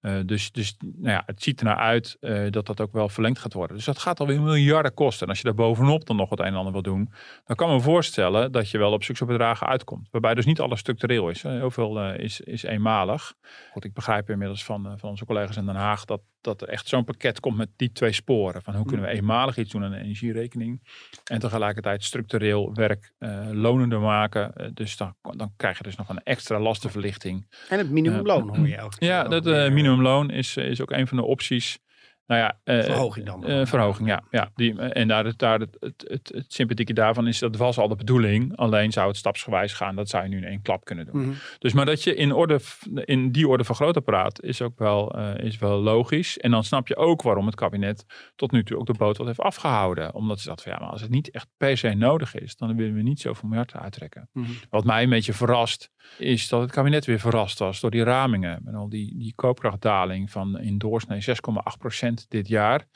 Eh, 0.00 0.18
dus 0.24 0.52
dus 0.52 0.76
nou 0.78 1.10
ja, 1.10 1.22
het 1.26 1.42
ziet 1.42 1.60
er 1.60 1.66
naar 1.66 1.76
uit 1.76 2.16
eh, 2.20 2.50
dat 2.50 2.66
dat 2.66 2.80
ook 2.80 2.92
wel 2.92 3.08
verlengd 3.08 3.38
gaat 3.38 3.52
worden. 3.52 3.76
Dus 3.76 3.84
dat 3.84 3.98
gaat 3.98 4.20
alweer 4.20 4.40
miljarden 4.40 4.94
kosten. 4.94 5.22
En 5.22 5.28
als 5.28 5.38
je 5.38 5.44
daar 5.44 5.54
bovenop 5.54 6.06
dan 6.06 6.16
nog 6.16 6.30
het 6.30 6.38
een 6.38 6.46
en 6.46 6.54
ander 6.54 6.72
wil 6.72 6.82
doen, 6.82 7.12
dan 7.44 7.56
kan 7.56 7.68
ik 7.68 7.74
me 7.74 7.80
voorstellen 7.80 8.52
dat 8.52 8.70
je 8.70 8.78
wel 8.78 8.92
op 8.92 9.04
zulke 9.04 9.24
bedragen 9.24 9.66
uitkomt. 9.66 10.08
Waarbij 10.10 10.34
dus 10.34 10.44
niet 10.44 10.60
alles 10.60 10.80
structureel 10.80 11.28
is. 11.28 11.42
Heel 11.42 11.70
veel 11.70 12.00
eh, 12.00 12.18
is, 12.18 12.40
is 12.40 12.62
eenmalig. 12.62 13.34
Goed, 13.72 13.84
ik 13.84 13.94
begrijp 13.94 14.30
inmiddels 14.30 14.64
van, 14.64 14.98
van 14.98 15.10
onze 15.10 15.24
collega's 15.24 15.56
in 15.56 15.66
Den 15.66 15.74
Haag 15.74 16.04
dat, 16.04 16.20
dat 16.40 16.62
er 16.62 16.68
echt 16.68 16.88
zo'n 16.88 17.04
pakket 17.04 17.40
komt 17.40 17.56
met 17.56 17.68
die 17.76 17.92
twee 17.92 18.12
sporen. 18.12 18.62
Van 18.62 18.74
hoe 18.74 18.86
kunnen 18.86 19.06
we 19.06 19.12
eenmalig 19.12 19.56
iets 19.56 19.70
doen 19.72 19.84
aan 19.84 19.90
de 19.90 19.98
energierekening 19.98 20.88
en 21.24 21.38
tegelijkertijd 21.38 22.04
structureel 22.04 22.74
werk 22.74 23.12
lonender 23.52 24.00
maken. 24.00 24.70
Dus 24.74 24.96
dan, 24.96 25.14
dan 25.22 25.52
krijg 25.56 25.76
je 25.76 25.82
dus 25.82 25.96
nog 25.96 26.08
een 26.08 26.22
extra 26.22 26.60
lastenverlichting. 26.60 27.46
En 27.68 27.78
het 27.78 27.90
minimumloon 27.90 28.48
hoor 28.48 28.68
je 28.68 28.76
keer 28.76 29.08
Ja, 29.08 29.22
ook 29.22 29.30
dat. 29.30 29.44
Eh, 29.86 29.92
minimumloon 29.92 30.30
is, 30.30 30.56
is 30.56 30.80
ook 30.80 30.90
een 30.90 31.06
van 31.06 31.16
de 31.16 31.24
opties. 31.24 31.78
Nou 32.26 32.40
ja, 32.40 32.60
eh, 32.64 32.82
Verhoging 32.82 33.26
dan. 33.26 33.44
eh, 33.46 33.66
verhoging, 33.66 34.08
ja. 34.08 34.22
ja 34.30 34.50
die, 34.54 34.80
en 34.80 35.08
daar, 35.08 35.24
het- 35.24 35.38
daar 35.38 35.60
het, 35.60 35.76
het, 35.80 36.04
het, 36.08 36.30
het 36.34 36.52
sympathieke 36.52 36.92
daarvan 36.92 37.26
is, 37.26 37.38
dat 37.38 37.56
was 37.56 37.78
al 37.78 37.88
de 37.88 37.96
bedoeling. 37.96 38.56
Alleen 38.56 38.92
zou 38.92 39.08
het 39.08 39.16
stapsgewijs 39.16 39.72
gaan. 39.72 39.96
Dat 39.96 40.08
zou 40.08 40.22
je 40.22 40.28
nu 40.28 40.36
in 40.36 40.44
één 40.44 40.62
klap 40.62 40.84
kunnen 40.84 41.06
doen. 41.06 41.22
Mhm. 41.22 41.32
Dus 41.58 41.72
maar 41.72 41.84
dat 41.86 42.02
je 42.02 42.14
in, 42.14 42.32
orde, 42.32 42.60
in 43.04 43.32
die 43.32 43.48
orde 43.48 43.64
van 43.64 43.74
grootte 43.74 44.00
praat, 44.00 44.42
is 44.42 44.62
ook 44.62 44.78
wel, 44.78 45.14
eh, 45.18 45.44
is 45.44 45.58
wel 45.58 45.78
logisch. 45.80 46.38
En 46.38 46.50
dan 46.50 46.64
snap 46.64 46.88
je 46.88 46.96
ook 46.96 47.22
waarom 47.22 47.46
het 47.46 47.54
kabinet 47.54 48.04
tot 48.36 48.50
nu 48.52 48.64
toe 48.64 48.78
ook 48.78 48.86
de 48.86 48.92
boot 48.98 49.16
wat 49.16 49.26
heeft 49.26 49.40
afgehouden. 49.40 50.14
Omdat 50.14 50.40
ze 50.40 50.48
dat 50.48 50.62
van 50.62 50.72
ja, 50.72 50.78
maar 50.78 50.90
als 50.90 51.00
het 51.00 51.10
niet 51.10 51.30
echt 51.30 51.48
per 51.56 51.76
se 51.78 51.94
nodig 51.94 52.34
is, 52.34 52.56
dan 52.56 52.76
willen 52.76 52.94
we 52.94 53.02
niet 53.02 53.20
zoveel 53.20 53.48
miljard 53.48 53.74
uittrekken. 53.74 54.28
Mhm. 54.32 54.50
Wat 54.70 54.84
mij 54.84 55.02
een 55.02 55.10
beetje 55.10 55.32
verrast, 55.32 55.90
is 56.18 56.48
dat 56.48 56.60
het 56.60 56.70
kabinet 56.70 57.04
weer 57.04 57.18
verrast 57.20 57.58
was 57.58 57.80
door 57.80 57.90
die 57.90 58.02
ramingen. 58.02 58.60
Met 58.64 58.74
al 58.74 58.88
die, 58.88 59.18
die 59.18 59.32
koopkrachtdaling 59.34 60.30
van 60.30 60.58
in 60.58 60.78
doorsnee 60.78 61.24
6,8% 61.24 62.08
dit 62.28 62.48
jaar. 62.48 62.86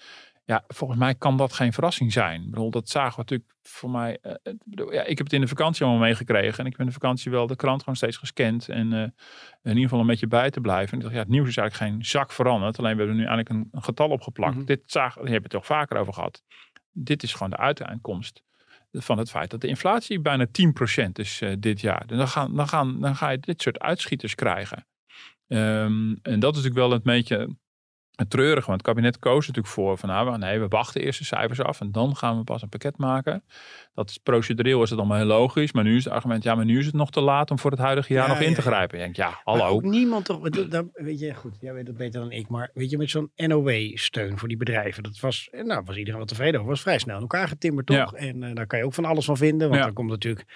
Ja, 0.45 0.65
volgens 0.69 0.99
mij 0.99 1.15
kan 1.15 1.37
dat 1.37 1.53
geen 1.53 1.73
verrassing 1.73 2.13
zijn. 2.13 2.43
Ik 2.43 2.51
bedoel, 2.51 2.71
dat 2.71 2.89
zagen 2.89 3.11
we 3.11 3.19
natuurlijk 3.19 3.51
voor 3.63 3.91
mij. 3.91 4.19
ik 4.43 4.63
bedoel, 4.65 4.93
ja, 4.93 5.03
ik 5.03 5.19
heb 5.19 5.27
het 5.27 5.33
in 5.33 5.41
de 5.41 5.49
vakantie 5.49 5.85
allemaal 5.85 6.03
meegekregen. 6.03 6.59
En 6.59 6.65
ik 6.65 6.71
heb 6.71 6.81
in 6.81 6.87
de 6.87 6.93
vakantie 6.93 7.31
wel 7.31 7.47
de 7.47 7.57
krant 7.57 7.81
gewoon 7.81 7.97
steeds 7.97 8.17
gescand. 8.17 8.69
En 8.69 8.93
eh, 8.93 9.01
in 9.01 9.13
ieder 9.63 9.83
geval 9.83 10.01
een 10.01 10.07
beetje 10.07 10.27
bij 10.27 10.51
te 10.51 10.61
blijven. 10.61 10.91
En 10.91 10.97
ik 10.97 11.03
dacht, 11.03 11.15
ja, 11.15 11.21
het 11.21 11.31
nieuws 11.31 11.49
is 11.49 11.57
eigenlijk 11.57 11.91
geen 11.93 12.05
zak 12.05 12.33
veranderd. 12.33 12.79
Alleen 12.79 12.97
we 12.97 12.99
hebben 12.99 13.17
er 13.17 13.23
nu 13.23 13.29
eigenlijk 13.29 13.49
een, 13.49 13.69
een 13.73 13.83
getal 13.83 14.09
opgeplakt. 14.09 14.57
Mhm. 14.57 14.65
Dit 14.65 14.83
zagen, 14.87 15.23
daar 15.23 15.33
heb 15.33 15.43
je 15.43 15.43
het 15.43 15.51
toch 15.51 15.67
vaker 15.67 15.97
over 15.97 16.13
gehad. 16.13 16.43
Dit 16.93 17.23
is 17.23 17.33
gewoon 17.33 17.51
de 17.51 17.57
uiteindkomst 17.57 18.43
van 18.93 19.19
het 19.19 19.31
feit 19.31 19.51
dat 19.51 19.61
de 19.61 19.69
inflatie 19.69 20.21
bijna 20.21 20.47
10% 20.47 20.51
is 21.13 21.41
eh, 21.41 21.53
dit 21.59 21.81
jaar. 21.81 22.07
Dan, 22.07 22.29
gaan, 22.29 22.57
dan, 22.57 22.69
gaan, 22.69 23.01
dan 23.01 23.17
ga 23.17 23.31
je 23.31 23.39
dit 23.39 23.63
soort 23.63 23.79
uitschieters 23.79 24.35
krijgen. 24.35 24.87
Ehm, 25.47 26.15
en 26.23 26.41
dat 26.41 26.57
is 26.57 26.63
natuurlijk 26.63 26.75
wel 26.75 26.93
een 26.93 27.01
beetje 27.03 27.57
het 28.21 28.31
treurige. 28.31 28.67
Want 28.67 28.81
het 28.81 28.87
kabinet 28.89 29.19
koos 29.19 29.47
natuurlijk 29.47 29.75
voor 29.75 29.99
van 29.99 30.09
nou, 30.09 30.39
nee, 30.39 30.59
we 30.61 30.69
wachten 30.69 31.01
eerst 31.01 31.19
de 31.19 31.25
cijfers 31.25 31.61
af 31.61 31.81
en 31.81 31.93
dan 31.93 32.17
gaan 32.17 32.39
we 32.39 32.45
pas 32.45 32.63
een 32.63 32.69
pakket 32.69 32.97
maken. 32.97 33.45
Dat 33.95 34.11
is 34.11 34.19
procedureel 34.19 34.83
is 34.83 34.91
het 34.91 34.99
allemaal 34.99 35.17
heel 35.17 35.27
logisch. 35.27 35.73
Maar 35.73 35.85
nu 35.85 35.97
is 35.97 36.05
het 36.05 36.13
argument, 36.13 36.43
ja, 36.43 36.55
maar 36.55 36.65
nu 36.65 36.79
is 36.79 36.87
het 36.87 36.95
nog 36.95 37.11
te 37.11 37.21
laat 37.21 37.51
om 37.51 37.59
voor 37.59 37.71
het 37.71 37.81
huidige 37.81 38.13
jaar 38.13 38.27
Ja, 38.27 38.33
nog 38.33 38.43
in 38.43 38.49
ja, 38.49 38.55
te 38.55 38.63
grijpen. 38.63 38.97
Je 38.99 39.03
denkt, 39.03 39.17
ja, 39.19 39.41
hallo. 39.45 39.67
ook 39.67 39.83
niemand 39.83 40.25
toch, 40.25 40.49
dat- 40.51 40.87
weet 40.93 41.19
je, 41.19 41.35
goed, 41.35 41.57
jij 41.61 41.73
weet 41.73 41.87
het 41.87 41.97
beter 41.97 42.21
dan 42.21 42.33
ik, 42.33 42.49
maar 42.49 42.71
weet 42.75 42.91
je, 42.91 42.99
met 42.99 43.11
zo'n 43.11 43.31
NOW-steun 43.37 44.39
voor 44.39 44.49
die 44.49 44.57
bedrijven, 44.57 45.03
dat 45.03 45.21
was, 45.21 45.49
eh, 45.51 45.65
nou, 45.65 45.83
was 45.85 45.97
iedereen 45.97 46.19
wel 46.19 46.29
tevreden 46.29 46.55
over, 46.61 46.71
was 46.73 46.81
vrij 46.83 46.99
snel 46.99 47.15
in 47.15 47.21
elkaar 47.21 47.49
getimmerd, 47.49 47.87
toch? 47.87 47.97
Ja. 47.97 48.13
En 48.13 48.43
eh, 48.43 48.55
daar 48.55 48.67
kan 48.67 48.79
je 48.79 48.85
ook 48.85 48.95
van 48.95 49.05
alles 49.05 49.25
van 49.25 49.37
vinden, 49.37 49.69
want 49.69 49.83
dan 49.83 49.93
komt 49.93 50.11
natuurlijk 50.11 50.47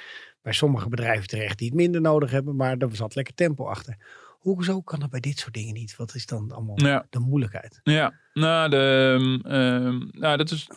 bij 0.43 0.53
sommige 0.53 0.89
bedrijven 0.89 1.27
terecht 1.29 1.59
die 1.59 1.69
het 1.69 1.77
minder 1.77 2.01
nodig 2.01 2.31
hebben, 2.31 2.57
maar 2.57 2.77
er 2.79 2.97
zat 2.97 3.15
lekker 3.15 3.35
tempo 3.35 3.67
achter. 3.67 3.97
Hoezo 4.45 4.81
kan 4.81 5.01
dat 5.01 5.11
bij 5.11 5.21
dit 5.21 5.39
soort 5.39 5.55
dingen 5.55 5.75
niet? 5.75 5.97
Wat 5.97 6.15
is 6.15 6.27
dan 6.27 6.53
allemaal 6.53 6.81
Ja. 6.81 7.07
de 7.11 7.19
moeilijkheid? 7.19 7.81
Ja, 7.83 8.13
nou, 8.35 8.71
de, 8.71 9.05
ehm, 9.45 10.21
nou 10.21 10.37
dat 10.37 10.51
is, 10.51 10.69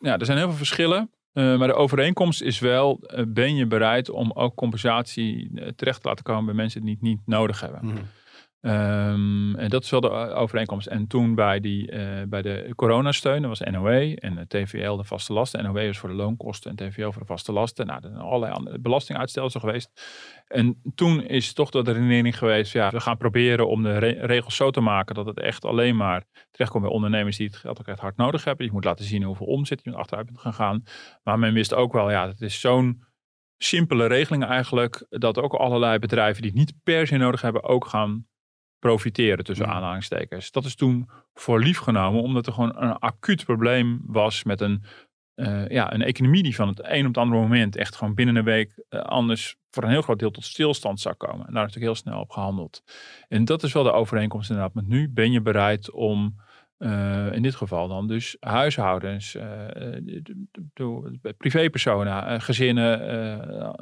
ja, 0.00 0.18
er 0.18 0.24
zijn 0.24 0.38
heel 0.38 0.46
veel 0.48 0.56
verschillen. 0.56 1.10
Eh, 1.32 1.58
maar 1.58 1.68
de 1.68 1.74
overeenkomst 1.74 2.42
is 2.42 2.58
wel, 2.58 3.00
eh, 3.00 3.24
ben 3.28 3.54
je 3.56 3.66
bereid 3.66 4.10
om 4.10 4.32
ook 4.32 4.54
compensatie 4.54 5.50
eh, 5.54 5.68
terecht 5.76 6.02
te 6.02 6.08
laten 6.08 6.24
komen 6.24 6.44
bij 6.44 6.54
mensen 6.54 6.80
die 6.82 6.90
het 6.94 7.02
niet 7.02 7.20
nodig 7.24 7.60
hebben. 7.60 7.80
Mhm. 7.86 7.96
Ehm, 8.66 9.54
en 9.54 9.68
dat 9.68 9.82
is 9.82 9.90
wel 9.90 10.00
de 10.00 10.10
overeenkomst. 10.10 10.86
En 10.86 11.06
toen 11.06 11.34
bij, 11.34 11.60
die, 11.60 11.90
eh, 11.90 12.22
bij 12.28 12.42
de 12.42 12.72
coronasteun, 12.76 13.42
dat 13.42 13.58
was 13.58 13.70
NOW 13.70 14.16
en 14.18 14.34
de 14.34 14.46
TVL 14.46 14.96
de 14.96 15.04
vaste 15.04 15.32
lasten. 15.32 15.64
NOW 15.64 15.76
is 15.76 15.98
voor 15.98 16.08
de 16.08 16.14
loonkosten 16.14 16.70
en 16.70 16.76
TVL 16.76 17.10
voor 17.10 17.20
de 17.20 17.26
vaste 17.26 17.52
lasten. 17.52 17.86
Nou, 17.86 18.00
er 18.02 18.08
zijn 18.08 18.22
allerlei 18.22 18.52
andere 18.52 18.78
belastinguitstelsels 18.78 19.62
geweest. 19.62 19.90
En 20.46 20.80
toen 20.94 21.22
is 21.22 21.52
toch 21.52 21.70
de 21.70 21.80
redenering 21.80 22.38
geweest, 22.38 22.72
ja, 22.72 22.90
we 22.90 23.00
gaan 23.00 23.16
proberen 23.16 23.68
om 23.68 23.82
de 23.82 23.98
re- 23.98 24.26
regels 24.26 24.56
zo 24.56 24.70
te 24.70 24.80
maken 24.80 25.14
dat 25.14 25.26
het 25.26 25.40
echt 25.40 25.64
alleen 25.64 25.96
maar 25.96 26.24
terechtkomt 26.50 26.84
bij 26.84 26.92
ondernemers 26.92 27.36
die 27.36 27.46
het 27.46 27.56
geld 27.56 27.80
ook 27.80 27.88
echt 27.88 28.00
hard 28.00 28.16
nodig 28.16 28.44
hebben. 28.44 28.66
Je 28.66 28.72
moet 28.72 28.84
laten 28.84 29.04
zien 29.04 29.22
hoeveel 29.22 29.46
omzet 29.46 29.80
je 29.82 29.94
achteruit 29.94 30.26
bent 30.26 30.38
gaan 30.38 30.54
gaan. 30.54 30.82
Maar 31.22 31.38
men 31.38 31.54
wist 31.54 31.74
ook 31.74 31.92
wel, 31.92 32.10
ja, 32.10 32.28
het 32.28 32.40
is 32.40 32.60
zo'n 32.60 33.04
simpele 33.56 34.06
regeling 34.06 34.44
eigenlijk, 34.44 35.06
dat 35.08 35.38
ook 35.38 35.54
allerlei 35.54 35.98
bedrijven 35.98 36.42
die 36.42 36.50
het 36.50 36.60
niet 36.60 36.74
per 36.82 37.06
se 37.06 37.16
nodig 37.16 37.40
hebben, 37.40 37.62
ook 37.62 37.86
gaan 37.86 38.26
profiteren 38.86 39.44
tussen 39.44 39.66
aanhalingstekens. 39.66 40.50
Dat 40.50 40.64
is 40.64 40.74
toen 40.74 41.08
voor 41.34 41.60
lief 41.60 41.78
genomen, 41.78 42.22
omdat 42.22 42.46
er 42.46 42.52
gewoon 42.52 42.82
een 42.82 42.98
acuut 42.98 43.44
probleem 43.44 44.00
was 44.06 44.44
met 44.44 44.60
een, 44.60 44.82
eh, 45.34 45.68
ja, 45.68 45.92
een 45.92 46.02
economie 46.02 46.42
die 46.42 46.54
van 46.54 46.68
het 46.68 46.80
een 46.82 47.00
op 47.00 47.06
het 47.06 47.18
andere 47.18 47.40
moment 47.40 47.76
echt 47.76 47.96
gewoon 47.96 48.14
binnen 48.14 48.36
een 48.36 48.44
week 48.44 48.84
eh, 48.88 49.00
anders 49.00 49.56
voor 49.70 49.82
een 49.82 49.90
heel 49.90 50.02
groot 50.02 50.18
deel 50.18 50.30
tot 50.30 50.44
stilstand 50.44 51.00
zou 51.00 51.14
komen. 51.14 51.46
En 51.46 51.52
daar 51.52 51.66
is 51.66 51.74
natuurlijk 51.74 51.84
heel 51.84 51.94
snel 51.94 52.20
op 52.20 52.30
gehandeld. 52.30 52.82
En 53.28 53.44
dat 53.44 53.62
is 53.62 53.72
wel 53.72 53.82
de 53.82 53.92
overeenkomst 53.92 54.50
inderdaad. 54.50 54.74
Met 54.74 54.86
nu 54.86 55.08
ben 55.08 55.32
je 55.32 55.40
bereid 55.40 55.90
om 55.90 56.40
eh, 56.78 57.32
in 57.32 57.42
dit 57.42 57.54
geval 57.54 57.88
dan 57.88 58.06
dus 58.06 58.36
huishoudens, 58.40 59.34
eh, 59.34 59.64
eh, 59.64 59.70
de- 60.02 60.20
de- 60.22 60.46
de- 60.52 61.18
de- 61.22 61.32
privépersonen, 61.32 62.26
eh, 62.26 62.40
gezinnen, 62.40 63.74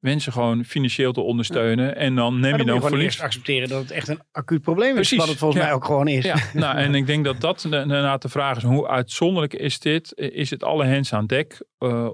mensen 0.00 0.32
gewoon 0.32 0.64
financieel 0.64 1.12
te 1.12 1.20
ondersteunen. 1.20 1.96
En 1.96 2.14
dan 2.14 2.40
neem 2.40 2.50
je 2.50 2.56
dan 2.56 2.66
dan 2.66 2.74
je 2.74 2.80
voor 2.80 2.88
gewoon 2.90 3.04
eerst 3.04 3.20
accepteren 3.20 3.68
dat 3.68 3.82
het 3.82 3.90
echt 3.90 4.08
een 4.08 4.20
acuut 4.32 4.60
probleem 4.62 4.88
is, 4.88 4.94
Precies, 4.94 5.18
wat 5.18 5.28
het 5.28 5.38
volgens 5.38 5.60
ja. 5.60 5.66
mij 5.66 5.76
ook 5.76 5.84
gewoon 5.84 6.08
is. 6.08 6.24
Ja, 6.24 6.36
nou, 6.54 6.76
en 6.76 6.94
ik 6.94 7.06
denk 7.06 7.24
dat 7.24 7.40
dat 7.40 7.64
inderdaad 7.64 8.22
de 8.22 8.28
vraag 8.28 8.56
is. 8.56 8.62
Hoe 8.62 8.88
uitzonderlijk 8.88 9.54
is 9.54 9.78
dit? 9.78 10.12
Is 10.16 10.50
het 10.50 10.64
alle 10.64 10.84
hens 10.84 11.12
aan 11.12 11.26
dek? 11.26 11.64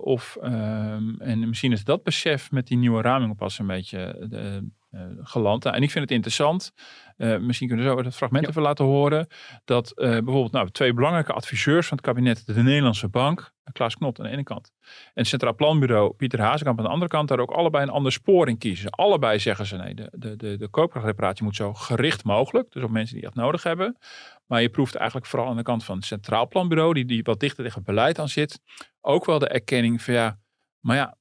Of, 0.00 0.36
ehm, 0.40 1.14
en 1.18 1.48
misschien 1.48 1.72
is 1.72 1.84
dat 1.84 2.02
besef 2.02 2.50
met 2.50 2.66
die 2.66 2.78
nieuwe 2.78 3.02
raming 3.02 3.36
pas 3.36 3.58
een 3.58 3.66
beetje 3.66 4.28
eh, 4.30 4.56
geland. 5.22 5.64
Nou, 5.64 5.76
en 5.76 5.82
ik 5.82 5.90
vind 5.90 6.04
het 6.04 6.12
interessant. 6.12 6.72
eh, 7.16 7.38
misschien 7.38 7.68
kunnen 7.68 7.86
we 7.86 7.92
zo 7.92 7.98
het 8.04 8.14
fragment 8.16 8.44
Ja. 8.44 8.50
even 8.50 8.62
laten 8.62 8.84
horen. 8.84 9.26
Dat 9.64 9.90
eh, 9.90 10.08
bijvoorbeeld 10.10 10.52
nou, 10.52 10.70
twee 10.70 10.92
belangrijke 10.94 11.32
adviseurs 11.32 11.86
van 11.86 11.96
het 11.96 12.06
kabinet, 12.06 12.46
de 12.46 12.62
Nederlandse 12.62 13.08
Bank, 13.08 13.52
Klaas 13.72 13.96
Knot 13.96 14.18
aan 14.18 14.24
de 14.26 14.32
ene 14.32 14.42
kant, 14.42 14.72
en 14.80 14.90
het 15.14 15.26
Centraal 15.26 15.54
Planbureau 15.54 16.12
Pieter 16.14 16.40
Hazekamp 16.40 16.78
aan 16.78 16.84
de 16.84 16.90
andere 16.90 17.10
kant, 17.10 17.28
daar 17.28 17.38
ook 17.38 17.50
allebei 17.50 17.84
een 17.84 17.90
ander 17.90 18.12
spoor 18.12 18.48
in 18.48 18.58
kiezen. 18.58 18.90
Allebei 18.90 19.38
zeggen 19.38 19.66
ze 19.66 19.76
nee, 19.76 19.94
de, 19.94 20.08
de, 20.12 20.36
de, 20.36 20.56
de 20.56 20.68
koopkrachtreparatie 20.68 21.44
moet 21.44 21.56
zo 21.56 21.74
gericht 21.74 22.24
mogelijk, 22.24 22.72
dus 22.72 22.82
op 22.82 22.90
mensen 22.90 23.14
die 23.14 23.24
dat 23.24 23.34
nodig 23.34 23.62
hebben. 23.62 23.96
Maar 24.46 24.62
je 24.62 24.68
proeft 24.68 24.94
eigenlijk 24.94 25.26
vooral 25.26 25.48
aan 25.48 25.56
de 25.56 25.62
kant 25.62 25.84
van 25.84 25.96
het 25.96 26.04
Centraal 26.04 26.48
Planbureau, 26.48 26.94
die, 26.94 27.04
die 27.04 27.22
wat 27.22 27.40
dichter 27.40 27.62
tegen 27.64 27.78
het 27.78 27.86
beleid 27.86 28.18
aan 28.18 28.28
zit, 28.28 28.60
ook 29.00 29.24
wel 29.24 29.38
de 29.38 29.48
erkenning 29.48 30.02
van 30.02 30.14
ja, 30.14 30.38
maar 30.80 30.96
ja, 30.96 31.08
eh, 31.08 31.15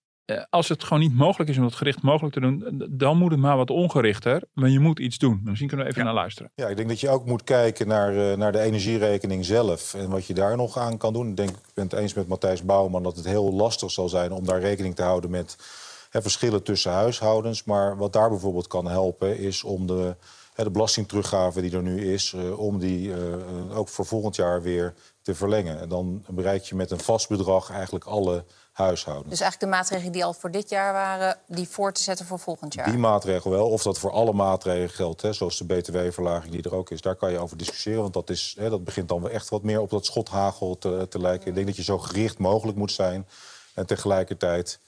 als 0.49 0.69
het 0.69 0.83
gewoon 0.83 0.99
niet 0.99 1.15
mogelijk 1.15 1.49
is 1.49 1.57
om 1.57 1.63
het 1.63 1.75
gericht 1.75 2.01
mogelijk 2.01 2.33
te 2.33 2.39
doen, 2.39 2.63
eh, 2.65 2.87
dan 2.89 3.17
moet 3.17 3.31
het 3.31 3.39
maar 3.39 3.57
wat 3.57 3.69
ongerichter. 3.69 4.41
Maar 4.53 4.69
je 4.69 4.79
moet 4.79 4.99
iets 4.99 5.17
doen. 5.17 5.41
Misschien 5.43 5.67
kunnen 5.67 5.85
we 5.85 5.91
even 5.91 6.03
Ja. 6.03 6.07
naar 6.11 6.21
luisteren. 6.21 6.51
Ja, 6.55 6.67
ik 6.67 6.75
denk 6.75 6.89
dat 6.89 6.99
je 6.99 7.09
ook 7.09 7.25
moet 7.25 7.43
kijken 7.43 7.87
naar, 7.87 8.31
eh, 8.31 8.37
naar 8.37 8.51
de 8.51 8.59
energierekening 8.59 9.45
zelf 9.45 9.93
en 9.93 10.09
wat 10.09 10.25
je 10.25 10.33
daar 10.33 10.55
nog 10.57 10.77
aan 10.77 10.97
kan 10.97 11.13
doen. 11.13 11.29
Ik 11.29 11.37
denk, 11.37 11.49
ik 11.49 11.73
ben 11.73 11.83
het 11.83 11.93
eens 11.93 12.13
met 12.13 12.27
Matthijs 12.27 12.63
Bouwman 12.63 13.03
dat 13.03 13.15
het 13.15 13.25
heel 13.25 13.53
lastig 13.53 13.91
zal 13.91 14.09
zijn 14.09 14.31
om 14.31 14.45
daar 14.45 14.59
rekening 14.59 14.95
te 14.95 15.03
houden 15.03 15.29
met 15.29 15.57
hè, 16.09 16.21
verschillen 16.21 16.63
tussen 16.63 16.91
huishoudens. 16.91 17.63
Maar 17.63 17.97
wat 17.97 18.13
daar 18.13 18.29
bijvoorbeeld 18.29 18.67
kan 18.67 18.87
helpen 18.87 19.37
is 19.39 19.63
om 19.63 19.87
de, 19.87 20.15
de 20.63 20.71
belastingteruggave 20.71 21.61
die 21.61 21.75
er 21.75 21.81
nu 21.81 22.13
is, 22.13 22.33
eh, 22.33 22.59
om 22.59 22.79
die 22.79 23.13
eh, 23.13 23.33
eh, 23.33 23.77
ook 23.77 23.89
voor 23.89 24.05
volgend 24.05 24.35
jaar 24.35 24.61
weer 24.61 24.93
te 25.21 25.35
verlengen. 25.35 25.79
En 25.79 25.89
dan 25.89 26.25
bereik 26.29 26.63
je 26.63 26.75
met 26.75 26.91
een 26.91 26.99
vast 26.99 27.29
bedrag 27.29 27.71
eigenlijk 27.71 28.05
alle 28.05 28.45
huishoudens. 28.71 29.29
Dus 29.29 29.39
eigenlijk 29.39 29.71
de 29.71 29.77
maatregelen 29.77 30.11
die 30.11 30.25
al 30.25 30.33
voor 30.33 30.51
dit 30.51 30.69
jaar 30.69 30.93
waren, 30.93 31.37
die 31.47 31.67
voor 31.67 31.93
te 31.93 32.03
zetten 32.03 32.25
voor 32.25 32.39
volgend 32.39 32.73
jaar. 32.73 32.89
Die 32.89 32.97
maatregel 32.97 33.51
wel. 33.51 33.69
Of 33.69 33.83
dat 33.83 33.99
voor 33.99 34.11
alle 34.11 34.33
maatregelen 34.33 34.89
geldt, 34.89 35.21
hè, 35.21 35.33
zoals 35.33 35.57
de 35.57 35.65
btw-verlaging 35.65 36.51
die 36.51 36.63
er 36.63 36.75
ook 36.75 36.89
is. 36.91 37.01
Daar 37.01 37.15
kan 37.15 37.31
je 37.31 37.39
over 37.39 37.57
discussiëren, 37.57 38.01
want 38.01 38.13
dat, 38.13 38.29
is, 38.29 38.55
hè, 38.59 38.69
dat 38.69 38.83
begint 38.83 39.09
dan 39.09 39.21
wel 39.21 39.31
echt 39.31 39.49
wat 39.49 39.63
meer 39.63 39.81
op 39.81 39.89
dat 39.89 40.05
schothagel 40.05 40.77
te, 40.77 41.07
te 41.09 41.19
lijken. 41.19 41.47
Ik 41.47 41.53
denk 41.53 41.67
dat 41.67 41.75
je 41.75 41.83
zo 41.83 41.97
gericht 41.97 42.37
mogelijk 42.37 42.77
moet 42.77 42.91
zijn. 42.91 43.27
En 43.73 43.85
tegelijkertijd 43.85 44.79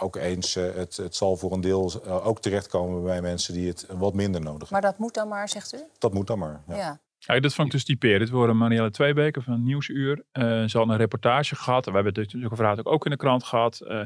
ook 0.00 0.16
eens, 0.16 0.56
eh, 0.56 0.74
het, 0.74 0.96
het 0.96 1.16
zal 1.16 1.36
voor 1.36 1.52
een 1.52 1.60
deel 1.60 1.92
eh, 2.04 2.26
ook 2.26 2.40
terechtkomen 2.40 3.02
bij 3.02 3.20
mensen 3.20 3.54
die 3.54 3.68
het 3.68 3.86
wat 3.96 4.14
minder 4.14 4.40
nodig 4.40 4.58
hebben. 4.58 4.80
Maar 4.80 4.90
dat 4.90 4.98
moet 4.98 5.14
dan 5.14 5.28
maar, 5.28 5.48
zegt 5.48 5.74
u? 5.74 5.78
Dat 5.98 6.12
moet 6.12 6.26
dan 6.26 6.38
maar. 6.38 6.62
Ja. 6.68 6.76
Ja. 6.76 7.00
Ja, 7.26 7.40
dat 7.40 7.54
vond 7.54 7.66
ik 7.66 7.72
dus 7.72 7.84
typerend. 7.84 8.30
We 8.30 8.36
horen 8.36 8.56
Marielle 8.56 8.90
Tweebeke 8.90 9.42
van 9.42 9.62
Nieuwsuur. 9.62 10.22
Eh 10.32 10.64
ze 10.64 10.78
had 10.78 10.88
een 10.88 10.96
reportage 10.96 11.56
gehad. 11.56 11.84
We 11.84 11.92
hebben 11.92 12.12
het 12.12 12.24
natuurlijk 12.24 12.54
verhaal 12.54 12.84
ook 12.84 13.04
in 13.04 13.10
de 13.10 13.16
krant 13.16 13.44
gehad. 13.44 13.80
Eh, 13.80 14.00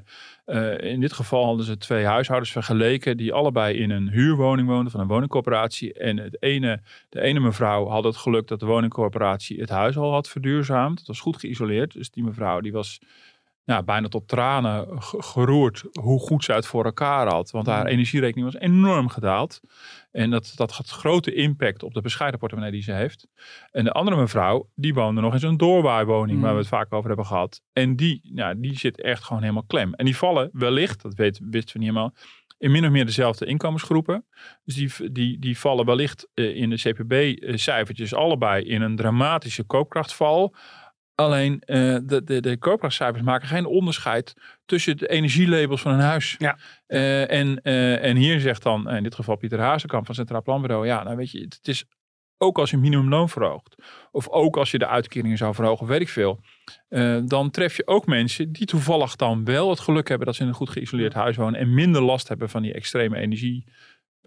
eh, 0.44 0.92
in 0.92 1.00
dit 1.00 1.12
geval 1.12 1.44
hadden 1.44 1.64
ze 1.64 1.76
twee 1.76 2.04
huishoudens 2.04 2.52
vergeleken... 2.52 3.16
die 3.16 3.32
allebei 3.32 3.78
in 3.78 3.90
een 3.90 4.08
huurwoning 4.08 4.68
woonden 4.68 4.90
van 4.90 5.00
een 5.00 5.06
woningcorporatie. 5.06 5.94
En 5.94 6.16
het 6.16 6.42
ene, 6.42 6.80
de 7.08 7.20
ene 7.20 7.40
mevrouw 7.40 7.86
had 7.86 8.04
het 8.04 8.16
geluk 8.16 8.48
dat 8.48 8.60
de 8.60 8.66
woningcorporatie 8.66 9.60
het 9.60 9.70
huis 9.70 9.96
al 9.96 10.12
had 10.12 10.28
verduurzaamd. 10.28 10.98
Het 10.98 11.08
was 11.08 11.20
goed 11.20 11.36
geïsoleerd. 11.36 11.92
Dus 11.92 12.10
die 12.10 12.24
mevrouw 12.24 12.60
die 12.60 12.72
was 12.72 13.00
ja, 13.66 13.82
bijna 13.82 14.08
tot 14.08 14.28
tranen 14.28 15.02
ge- 15.02 15.22
geroerd 15.22 15.84
hoe 16.00 16.20
goed 16.20 16.44
ze 16.44 16.52
het 16.52 16.66
voor 16.66 16.84
elkaar 16.84 17.28
had. 17.28 17.50
Want 17.50 17.66
haar 17.66 17.86
energierekening 17.86 18.52
was 18.52 18.60
enorm 18.62 19.08
gedaald. 19.08 19.60
En 20.12 20.30
dat, 20.30 20.52
dat 20.56 20.72
had 20.72 20.88
grote 20.88 21.34
impact 21.34 21.82
op 21.82 21.94
de 21.94 22.00
bescheiden 22.00 22.38
portemonnee 22.40 22.72
die 22.72 22.82
ze 22.82 22.92
heeft. 22.92 23.28
En 23.70 23.84
de 23.84 23.92
andere 23.92 24.16
mevrouw, 24.16 24.68
die 24.74 24.94
woonde 24.94 25.20
nog 25.20 25.32
in 25.32 25.38
zo'n 25.40 25.56
doorwaaiwoning, 25.56 26.40
waar 26.40 26.52
we 26.52 26.58
het 26.58 26.68
vaak 26.68 26.92
over 26.92 27.06
hebben 27.08 27.26
gehad. 27.26 27.62
En 27.72 27.96
die, 27.96 28.20
ja, 28.34 28.54
die 28.54 28.78
zit 28.78 29.00
echt 29.00 29.24
gewoon 29.24 29.42
helemaal 29.42 29.64
klem. 29.66 29.94
En 29.94 30.04
die 30.04 30.16
vallen 30.16 30.50
wellicht, 30.52 31.02
dat 31.02 31.14
weet, 31.14 31.40
wisten 31.42 31.72
we 31.72 31.78
niet 31.78 31.88
helemaal, 31.88 32.14
in 32.58 32.70
min 32.70 32.84
of 32.84 32.90
meer 32.90 33.06
dezelfde 33.06 33.46
inkomensgroepen. 33.46 34.24
Dus 34.64 34.74
die, 34.74 35.12
die, 35.12 35.38
die 35.38 35.58
vallen 35.58 35.84
wellicht 35.86 36.28
eh, 36.34 36.56
in 36.56 36.70
de 36.70 36.76
CPB-cijfertjes 36.76 38.14
allebei 38.14 38.64
in 38.64 38.82
een 38.82 38.96
dramatische 38.96 39.62
koopkrachtval. 39.64 40.54
Alleen 41.16 41.62
uh, 41.66 41.98
de, 42.02 42.24
de, 42.24 42.40
de 42.40 42.58
koopkrachtcijfers 42.58 43.22
maken 43.22 43.48
geen 43.48 43.66
onderscheid 43.66 44.34
tussen 44.64 44.96
de 44.96 45.08
energielabels 45.08 45.80
van 45.80 45.92
een 45.92 46.00
huis. 46.00 46.34
Ja. 46.38 46.58
Uh, 46.88 47.30
en, 47.30 47.60
uh, 47.62 48.04
en 48.04 48.16
hier 48.16 48.40
zegt 48.40 48.62
dan 48.62 48.90
in 48.90 49.02
dit 49.02 49.14
geval 49.14 49.36
Pieter 49.36 49.60
Hazekamp 49.60 50.06
van 50.06 50.14
Centraal 50.14 50.42
Planbureau. 50.42 50.86
Ja, 50.86 51.02
nou 51.02 51.16
weet 51.16 51.30
je, 51.30 51.40
het 51.40 51.68
is 51.68 51.84
ook 52.38 52.58
als 52.58 52.70
je 52.70 52.76
minimumloon 52.76 53.28
verhoogt. 53.28 53.74
Of 54.10 54.28
ook 54.28 54.56
als 54.56 54.70
je 54.70 54.78
de 54.78 54.86
uitkeringen 54.86 55.36
zou 55.36 55.54
verhogen, 55.54 55.86
weet 55.86 56.00
ik 56.00 56.08
veel. 56.08 56.40
dan 57.24 57.50
tref 57.50 57.76
je 57.76 57.86
ook 57.86 58.06
mensen 58.06 58.52
die 58.52 58.66
toevallig 58.66 59.16
dan 59.16 59.44
wel 59.44 59.70
het 59.70 59.80
geluk 59.80 60.08
hebben 60.08 60.26
dat 60.26 60.36
ze 60.36 60.42
in 60.42 60.48
een 60.48 60.54
goed 60.54 60.70
geïsoleerd 60.70 61.14
huis 61.14 61.36
wonen. 61.36 61.60
En 61.60 61.74
minder 61.74 62.02
last 62.02 62.28
hebben 62.28 62.48
van 62.48 62.62
die 62.62 62.72
extreme 62.72 63.16
energie 63.16 63.66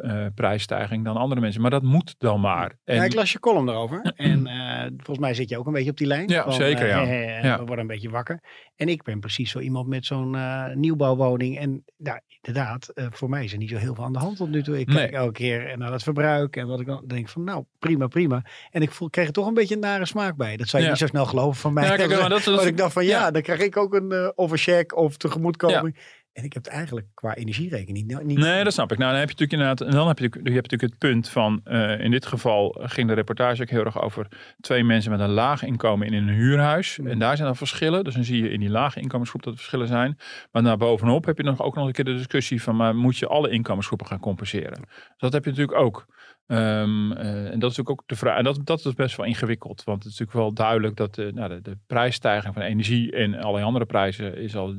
uh, 0.06 0.26
prijsstijging 0.36 1.06
dan 1.06 1.16
andere 1.18 1.42
mensen. 1.42 1.62
Maar 1.62 1.72
dat 1.72 1.84
moet 1.84 2.16
dan 2.18 2.40
maar. 2.42 2.78
En... 2.84 2.96
Ja, 2.96 3.04
ik 3.04 3.14
las 3.14 3.32
je 3.32 3.40
column 3.40 3.70
erover. 3.70 4.02
en 4.16 4.48
uh, 4.48 4.82
volgens 4.82 5.20
mij 5.20 5.34
zit 5.34 5.50
je 5.50 5.58
ook 5.58 5.68
een 5.68 5.74
beetje 5.74 5.90
op 5.92 5.98
die 5.98 6.08
lijn. 6.08 6.28
Ja, 6.28 6.44
van, 6.44 6.54
zeker. 6.54 6.84
Uh, 6.86 6.90
ja. 6.90 7.06
He, 7.06 7.14
he, 7.16 7.48
ja. 7.48 7.54
We 7.60 7.66
worden 7.66 7.80
een 7.80 7.88
beetje 7.88 8.10
wakker. 8.10 8.40
En 8.76 8.90
ik 8.90 9.04
ben 9.04 9.20
precies 9.20 9.52
zo 9.52 9.60
iemand 9.60 9.88
met 9.88 10.06
zo'n 10.06 10.38
nieuwbouwwoning. 10.74 11.58
En 11.60 11.84
nou, 11.98 12.20
inderdaad, 12.42 12.92
voor 12.96 13.30
mij 13.30 13.44
is 13.44 13.52
er 13.52 13.58
niet 13.58 13.70
zo 13.70 13.78
heel 13.78 13.96
veel 13.96 14.04
aan 14.04 14.14
de 14.14 14.20
hand 14.20 14.38
tot 14.38 14.50
nu 14.50 14.64
toe. 14.64 14.80
Ik 14.80 14.86
kijk 14.86 14.98
Nee. 15.12 15.20
elke 15.20 15.32
keer 15.32 15.78
naar 15.78 15.92
het 15.92 16.04
verbruik. 16.04 16.56
En 16.56 16.68
wat 16.68 16.80
ik 16.80 16.86
dan 16.86 17.04
denk 17.08 17.30
van, 17.30 17.44
nou, 17.44 17.64
prima, 17.80 18.08
prima. 18.08 18.42
En 18.72 18.82
ik 18.82 18.92
voel, 18.92 19.10
kreeg 19.10 19.28
er 19.28 19.34
toch 19.34 19.48
een 19.48 19.54
beetje 19.54 19.76
een 19.76 19.82
nare 19.82 20.06
smaak 20.06 20.36
bij. 20.36 20.58
Dat 20.58 20.68
zou 20.68 20.78
je 20.82 20.88
Ja. 20.88 20.94
niet 20.94 21.02
zo 21.02 21.08
snel 21.08 21.26
geloven 21.26 21.60
van 21.62 21.74
mij. 21.74 21.84
Ja, 21.84 21.96
kijk, 21.96 22.20
maar 22.20 22.30
dat- 22.46 22.66
ik 22.66 22.78
dacht 22.78 22.94
van, 22.94 23.06
ja, 23.06 23.20
ja. 23.20 23.32
dan 23.32 23.42
krijg 23.42 23.60
ik 23.60 23.78
ook 23.78 23.94
een 23.94 24.12
uh, 24.14 24.30
overcheck 24.36 24.96
of 24.98 25.18
tegemoetkoming. 25.18 25.98
En 26.40 26.46
ik 26.46 26.54
heb 26.54 26.64
het 26.64 26.74
eigenlijk 26.74 27.08
qua 27.14 27.36
energierekening 27.36 28.08
niet. 28.08 28.24
niet 28.24 28.38
Nee, 28.38 28.64
dat 28.64 28.74
snap 28.74 28.92
ik. 28.92 28.98
Nou, 28.98 29.12
dan 29.12 29.20
heb 29.20 29.30
je 29.30 29.36
natuurlijk 29.36 29.62
inderdaad, 29.62 29.88
en 29.88 29.98
dan 29.98 30.08
heb 30.08 30.20
je, 30.20 30.30
je 30.44 30.52
hebt 30.52 30.72
natuurlijk 30.72 30.92
het 30.92 30.98
punt 30.98 31.30
van, 31.30 31.62
uh, 31.66 32.00
in 32.00 32.12
dit 32.12 32.26
geval 32.26 32.78
ging 32.82 33.08
de 33.08 33.14
reportage 33.14 33.62
ook 33.62 33.70
heel 33.70 33.86
erg 33.86 34.02
over 34.02 34.28
twee 34.60 34.84
mensen 34.84 35.12
met 35.12 35.20
een 35.20 35.30
laag 35.30 35.64
inkomen 35.64 36.08
in 36.08 36.14
een 36.14 36.30
huurhuis. 36.30 36.98
Mm. 36.98 37.08
En 37.08 37.20
daar 37.20 37.36
zijn 37.36 37.48
dan 37.48 37.58
verschillen. 37.58 38.04
Dus 38.04 38.14
dan 38.14 38.24
zie 38.24 38.44
je 38.44 38.50
in 38.50 38.60
die 38.60 38.70
lage 38.70 39.00
inkomensgroep 39.00 39.44
dat 39.44 39.54
er 39.54 39.60
verschillen 39.60 39.88
zijn. 39.88 40.18
Maar 40.52 40.64
daarbovenop 40.64 41.26
heb 41.26 41.38
je 41.38 41.44
nog 41.44 41.62
ook 41.62 41.76
nog 41.76 41.88
een 41.88 41.94
keer 41.94 42.06
de 42.06 42.16
discussie 42.16 42.62
van, 42.62 42.76
maar 42.76 42.96
moet 42.96 43.18
je 43.18 43.28
alle 43.28 43.50
inkomensgroepen 43.50 44.08
gaan 44.08 44.20
compenseren? 44.20 44.82
Dus 44.82 45.18
dat 45.18 45.34
heb 45.34 45.44
je 45.44 45.50
natuurlijk 45.50 45.78
ook. 45.78 46.06
Um, 46.52 47.12
uh, 47.12 47.52
en 47.52 47.60
dat 47.60 47.72
is 47.72 47.78
natuurlijk 47.78 47.90
ook 47.90 48.04
de 48.06 48.16
vraag. 48.16 48.38
En 48.38 48.44
dat, 48.44 48.60
dat 48.64 48.86
is 48.86 48.94
best 48.94 49.18
wel 49.18 49.26
ingewikkeld. 49.26 49.84
Want 49.84 50.04
het 50.04 50.14
is 50.14 50.20
natuurlijk 50.20 50.46
wel 50.46 50.54
duidelijk 50.54 50.96
dat 50.96 51.16
de, 51.16 51.32
nou, 51.34 51.50
de, 51.50 51.62
de 51.62 51.78
prijsstijging 51.88 52.54
van 52.54 52.64
energie 52.64 53.12
en 53.12 53.36
allerlei 53.36 53.66
andere 53.66 53.86
prijzen 53.86 54.38
is 54.38 54.56
al 54.56 54.76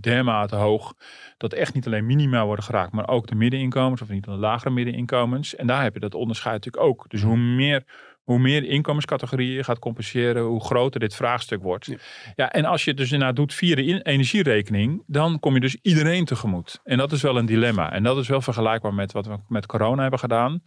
dermate 0.00 0.56
hoog. 0.62 0.94
Dat 1.36 1.52
echt 1.52 1.74
niet 1.74 1.86
alleen 1.86 2.06
minima 2.06 2.44
worden 2.44 2.64
geraakt, 2.64 2.92
maar 2.92 3.08
ook 3.08 3.26
de 3.26 3.34
middeninkomens 3.34 4.02
of 4.02 4.08
niet 4.08 4.24
de 4.24 4.30
lagere 4.30 4.70
middeninkomens. 4.70 5.54
En 5.54 5.66
daar 5.66 5.82
heb 5.82 5.94
je 5.94 6.00
dat 6.00 6.14
onderscheid 6.14 6.54
natuurlijk 6.54 6.84
ook. 6.84 7.04
Dus 7.08 7.22
hoe 7.22 7.36
meer 7.36 7.84
hoe 8.22 8.38
meer 8.38 8.64
inkomenscategorieën 8.64 9.54
je 9.54 9.64
gaat 9.64 9.78
compenseren, 9.78 10.42
hoe 10.42 10.64
groter 10.64 11.00
dit 11.00 11.14
vraagstuk 11.14 11.62
wordt. 11.62 11.86
Ja. 11.86 11.96
ja, 12.34 12.52
en 12.52 12.64
als 12.64 12.84
je 12.84 12.90
het 12.90 12.98
dus 12.98 13.12
inderdaad 13.12 13.36
doet 13.36 13.54
via 13.54 13.74
de 13.74 14.02
energierekening, 14.02 15.02
dan 15.06 15.40
kom 15.40 15.54
je 15.54 15.60
dus 15.60 15.78
iedereen 15.82 16.24
tegemoet. 16.24 16.80
En 16.84 16.98
dat 16.98 17.12
is 17.12 17.22
wel 17.22 17.38
een 17.38 17.46
dilemma. 17.46 17.92
En 17.92 18.02
dat 18.02 18.16
is 18.16 18.28
wel 18.28 18.40
vergelijkbaar 18.40 18.94
met 18.94 19.12
wat 19.12 19.26
we 19.26 19.38
met 19.48 19.66
corona 19.66 20.02
hebben 20.02 20.18
gedaan. 20.18 20.62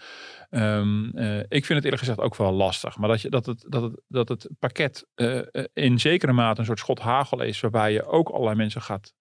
Um, 0.49 1.12
uh, 1.13 1.38
ik 1.38 1.65
vind 1.65 1.67
het 1.67 1.84
eerlijk 1.84 1.99
gezegd 1.99 2.19
ook 2.19 2.36
wel 2.36 2.51
lastig. 2.51 2.97
Maar 2.97 3.10
dat, 3.10 3.21
je, 3.21 3.29
dat, 3.29 3.45
het, 3.45 3.65
dat, 3.69 3.81
het, 3.81 4.01
dat 4.08 4.29
het 4.29 4.49
pakket 4.60 5.08
uh, 5.15 5.41
in 5.73 5.99
zekere 5.99 6.31
mate 6.31 6.60
een 6.60 6.65
soort 6.65 6.79
schot 6.79 6.99
hagel 6.99 7.41
is, 7.41 7.60
waarbij 7.60 7.91
je 7.91 8.05
ook 8.05 8.29
allerlei 8.29 8.55
mensen 8.55 8.81
gaat 8.81 9.13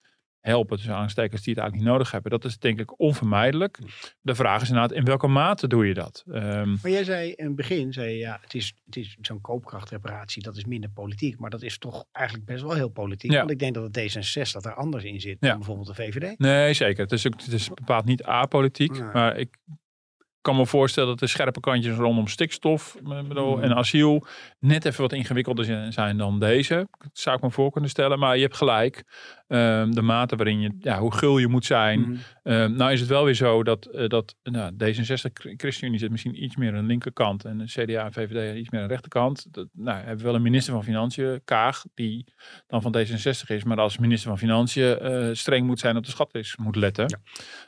helpen, 0.44 0.76
dus 0.76 0.88
aanstekers 0.90 1.42
die 1.42 1.54
het 1.54 1.62
eigenlijk 1.62 1.74
niet 1.74 1.92
nodig 1.98 2.10
hebben. 2.10 2.30
Dat 2.30 2.44
is 2.44 2.58
denk 2.58 2.80
ik 2.80 3.00
onvermijdelijk. 3.00 3.78
De 4.20 4.34
vraag 4.34 4.62
is 4.62 4.68
inderdaad, 4.68 4.92
in 4.96 5.04
welke 5.04 5.26
mate 5.26 5.66
doe 5.68 5.86
je 5.86 5.94
dat? 5.94 6.24
Um, 6.28 6.78
maar 6.82 6.90
jij 6.90 7.04
zei 7.04 7.32
in 7.32 7.46
het 7.46 7.56
begin, 7.56 7.92
zei 7.92 8.10
je, 8.10 8.18
ja, 8.18 8.38
het 8.40 8.54
is, 8.54 8.74
het 8.84 8.96
is 8.96 9.16
zo'n 9.20 9.40
koopkrachtreparatie, 9.40 10.42
dat 10.42 10.56
is 10.56 10.64
minder 10.64 10.90
politiek. 10.90 11.38
Maar 11.38 11.50
dat 11.50 11.62
is 11.62 11.78
toch 11.78 12.04
eigenlijk 12.12 12.46
best 12.46 12.62
wel 12.62 12.74
heel 12.74 12.88
politiek. 12.88 13.30
Ja. 13.30 13.38
Want 13.38 13.50
ik 13.50 13.58
denk 13.58 13.74
dat 13.74 13.94
het 13.96 13.98
D66 14.16 14.60
er 14.70 14.74
anders 14.74 15.04
in 15.04 15.20
zit 15.20 15.36
Ja. 15.40 15.48
dan 15.48 15.56
bijvoorbeeld 15.56 15.86
de 15.86 15.94
VVD. 15.94 16.38
Nee, 16.38 16.72
zeker. 16.74 17.02
Het 17.02 17.12
is, 17.12 17.26
ook, 17.26 17.40
het 17.40 17.52
is 17.52 17.68
bepaald 17.68 18.04
niet 18.04 18.22
apolitiek. 18.22 19.12
Maar 19.12 19.36
ik 19.36 19.56
kan 20.40 20.56
me 20.56 20.66
voorstellen 20.66 21.08
dat 21.08 21.18
de 21.18 21.26
scherpe 21.26 21.60
kantjes 21.60 21.96
rondom 21.96 22.26
stikstof 22.28 22.96
bedoel, 23.02 23.56
Mm. 23.56 23.62
en 23.62 23.74
asiel 23.74 24.26
net 24.58 24.84
even 24.84 25.00
wat 25.00 25.12
ingewikkelder 25.12 25.92
zijn 25.92 26.16
dan 26.16 26.40
deze. 26.40 26.88
Dat 26.98 27.08
zou 27.12 27.36
ik 27.36 27.42
me 27.42 27.50
voor 27.50 27.70
kunnen 27.70 27.90
stellen. 27.90 28.18
Maar 28.18 28.36
je 28.36 28.42
hebt 28.42 28.56
gelijk. 28.56 29.04
Um, 29.48 29.94
de 29.94 30.02
mate 30.02 30.36
waarin 30.36 30.60
je, 30.60 30.76
ja, 30.80 30.98
hoe 30.98 31.14
gul 31.14 31.38
je 31.38 31.48
moet 31.48 31.64
zijn. 31.64 32.00
Mm. 32.00 32.18
Um, 32.42 32.76
nou 32.76 32.92
is 32.92 33.00
het 33.00 33.08
wel 33.08 33.24
weer 33.24 33.34
zo 33.34 33.62
dat, 33.62 33.88
uh, 33.92 34.08
dat 34.08 34.36
nou, 34.42 34.72
D66, 34.72 35.32
ChristenUnie 35.56 35.98
zit 35.98 36.10
misschien 36.10 36.44
iets 36.44 36.56
meer 36.56 36.74
aan 36.74 36.80
de 36.80 36.86
linkerkant. 36.86 37.44
En 37.44 37.58
de 37.58 37.64
CDA 37.64 38.04
en 38.04 38.12
VVD 38.12 38.56
iets 38.56 38.70
meer 38.70 38.80
aan 38.80 38.86
de 38.86 38.92
rechterkant. 38.92 39.46
Dat, 39.50 39.68
nou, 39.72 40.00
we 40.00 40.06
hebben 40.06 40.24
wel 40.24 40.34
een 40.34 40.42
minister 40.42 40.72
van 40.72 40.84
Financiën, 40.84 41.40
Kaag, 41.44 41.84
die 41.94 42.24
dan 42.66 42.82
van 42.82 42.96
D66 42.96 43.46
is. 43.46 43.64
Maar 43.64 43.80
als 43.80 43.98
minister 43.98 44.28
van 44.28 44.38
Financiën 44.38 44.98
uh, 45.02 45.28
streng 45.32 45.66
moet 45.66 45.80
zijn 45.80 45.96
op 45.96 46.04
de 46.04 46.10
schatkist 46.10 46.58
moet 46.58 46.76
letten. 46.76 47.20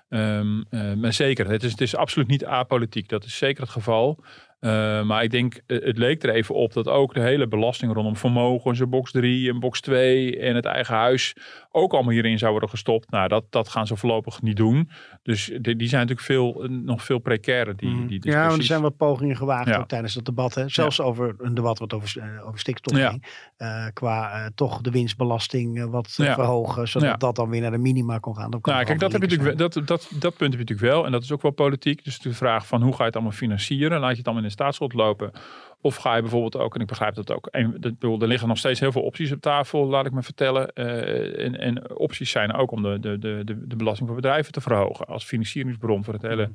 Ja. 0.08 0.38
Um, 0.38 0.64
uh, 0.70 0.92
maar 0.94 1.12
zeker, 1.12 1.48
het 1.50 1.62
is, 1.62 1.70
het 1.70 1.80
is 1.80 1.96
absoluut 1.96 2.28
niet 2.28 2.44
apolitiek. 2.44 3.08
Dat 3.08 3.24
is 3.24 3.36
zeker 3.36 3.62
het 3.62 3.70
geval. 3.70 4.24
Uh, 4.60 5.02
maar 5.02 5.22
ik 5.22 5.30
denk, 5.30 5.60
uh, 5.66 5.84
het 5.84 5.98
leek 5.98 6.22
er 6.22 6.30
even 6.30 6.54
op 6.54 6.72
dat 6.72 6.88
ook 6.88 7.14
de 7.14 7.20
hele 7.20 7.48
belasting 7.48 7.92
rondom 7.92 8.16
vermogens, 8.16 8.78
een 8.80 8.90
box 8.90 9.10
3 9.10 9.50
en 9.50 9.60
box 9.60 9.80
2 9.80 10.38
en 10.38 10.54
het 10.54 10.64
eigen 10.64 10.94
huis 10.94 11.36
ook 11.70 11.92
allemaal 11.92 12.12
hierin 12.12 12.38
zou 12.38 12.50
worden 12.50 12.68
gestopt. 12.68 13.10
Nou, 13.10 13.28
dat, 13.28 13.44
dat 13.50 13.68
gaan 13.68 13.86
ze 13.86 13.96
voorlopig 13.96 14.42
niet 14.42 14.56
doen. 14.56 14.90
Dus 15.22 15.44
die, 15.60 15.76
die 15.76 15.88
zijn 15.88 16.06
natuurlijk 16.06 16.26
veel, 16.26 16.66
nog 16.70 17.02
veel 17.04 17.18
precairer, 17.18 17.76
die, 17.76 17.88
Mm. 17.88 18.06
die 18.06 18.30
Ja, 18.30 18.46
want 18.46 18.58
er 18.58 18.64
zijn 18.64 18.80
wat 18.82 18.96
pogingen 18.96 19.36
gewaagd 19.36 19.68
Ja. 19.68 19.78
ook 19.78 19.88
tijdens 19.88 20.14
dat 20.14 20.24
debat. 20.24 20.54
Hè? 20.54 20.68
Zelfs 20.68 21.00
over 21.00 21.34
een 21.38 21.54
debat 21.54 21.78
wat 21.78 21.92
over, 21.94 22.40
over 22.46 22.58
stikstof 22.58 22.98
Ja. 22.98 23.08
ging. 23.10 23.26
Uh, 23.58 23.86
qua 23.92 24.40
uh, 24.40 24.46
toch 24.54 24.80
de 24.80 24.90
winstbelasting 24.90 25.90
wat 25.90 26.14
Ja. 26.16 26.34
verhogen, 26.34 26.88
zodat 26.88 27.08
Ja. 27.08 27.16
dat 27.16 27.36
dan 27.36 27.48
weer 27.50 27.60
naar 27.60 27.70
de 27.70 27.78
minima 27.78 28.18
kon 28.18 28.36
gaan. 28.36 28.50
Dan 28.50 28.60
Nou, 28.62 28.84
kijk, 28.84 28.98
dat, 29.00 29.12
heb 29.12 29.22
je 29.22 29.28
natuurlijk, 29.28 29.58
dat, 29.58 29.72
dat, 29.74 29.86
dat 30.18 30.36
punt 30.36 30.52
heb 30.52 30.52
je 30.52 30.58
natuurlijk 30.58 30.80
wel. 30.94 31.06
En 31.06 31.12
dat 31.12 31.22
is 31.22 31.32
ook 31.32 31.42
wel 31.42 31.50
politiek. 31.50 32.04
Dus 32.04 32.18
de 32.18 32.34
vraag 32.34 32.66
van 32.66 32.82
hoe 32.82 32.92
ga 32.92 32.98
je 32.98 33.04
het 33.04 33.14
allemaal 33.14 33.32
financieren? 33.32 34.00
Laat 34.00 34.10
je 34.10 34.16
het 34.16 34.26
allemaal 34.26 34.44
in 34.46 34.52
staatsschuld 34.52 34.92
lopen? 34.92 35.30
Of 35.80 35.96
ga 35.96 36.14
je 36.14 36.20
bijvoorbeeld 36.20 36.56
ook, 36.56 36.74
en 36.74 36.80
ik 36.80 36.86
begrijp 36.86 37.14
dat 37.14 37.32
ook, 37.32 37.46
en, 37.46 37.80
bedoel, 37.80 38.20
er 38.20 38.28
liggen 38.28 38.48
nog 38.48 38.58
steeds 38.58 38.80
heel 38.80 38.92
veel 38.92 39.02
opties 39.02 39.32
op 39.32 39.40
tafel, 39.40 39.86
laat 39.86 40.06
ik 40.06 40.12
me 40.12 40.22
vertellen. 40.22 40.72
Eh, 40.72 41.44
en, 41.44 41.60
en 41.60 41.96
opties 41.98 42.30
zijn 42.30 42.52
ook 42.54 42.70
om 42.70 42.82
de, 42.82 43.00
de, 43.00 43.18
de, 43.18 43.44
de, 43.66 43.76
belasting 43.76 44.08
voor 44.08 44.16
bedrijven 44.16 44.52
te 44.52 44.60
verhogen 44.60 45.06
als 45.06 45.24
financieringsbron 45.24 46.04
voor 46.04 46.14
het 46.14 46.22
hele, 46.22 46.50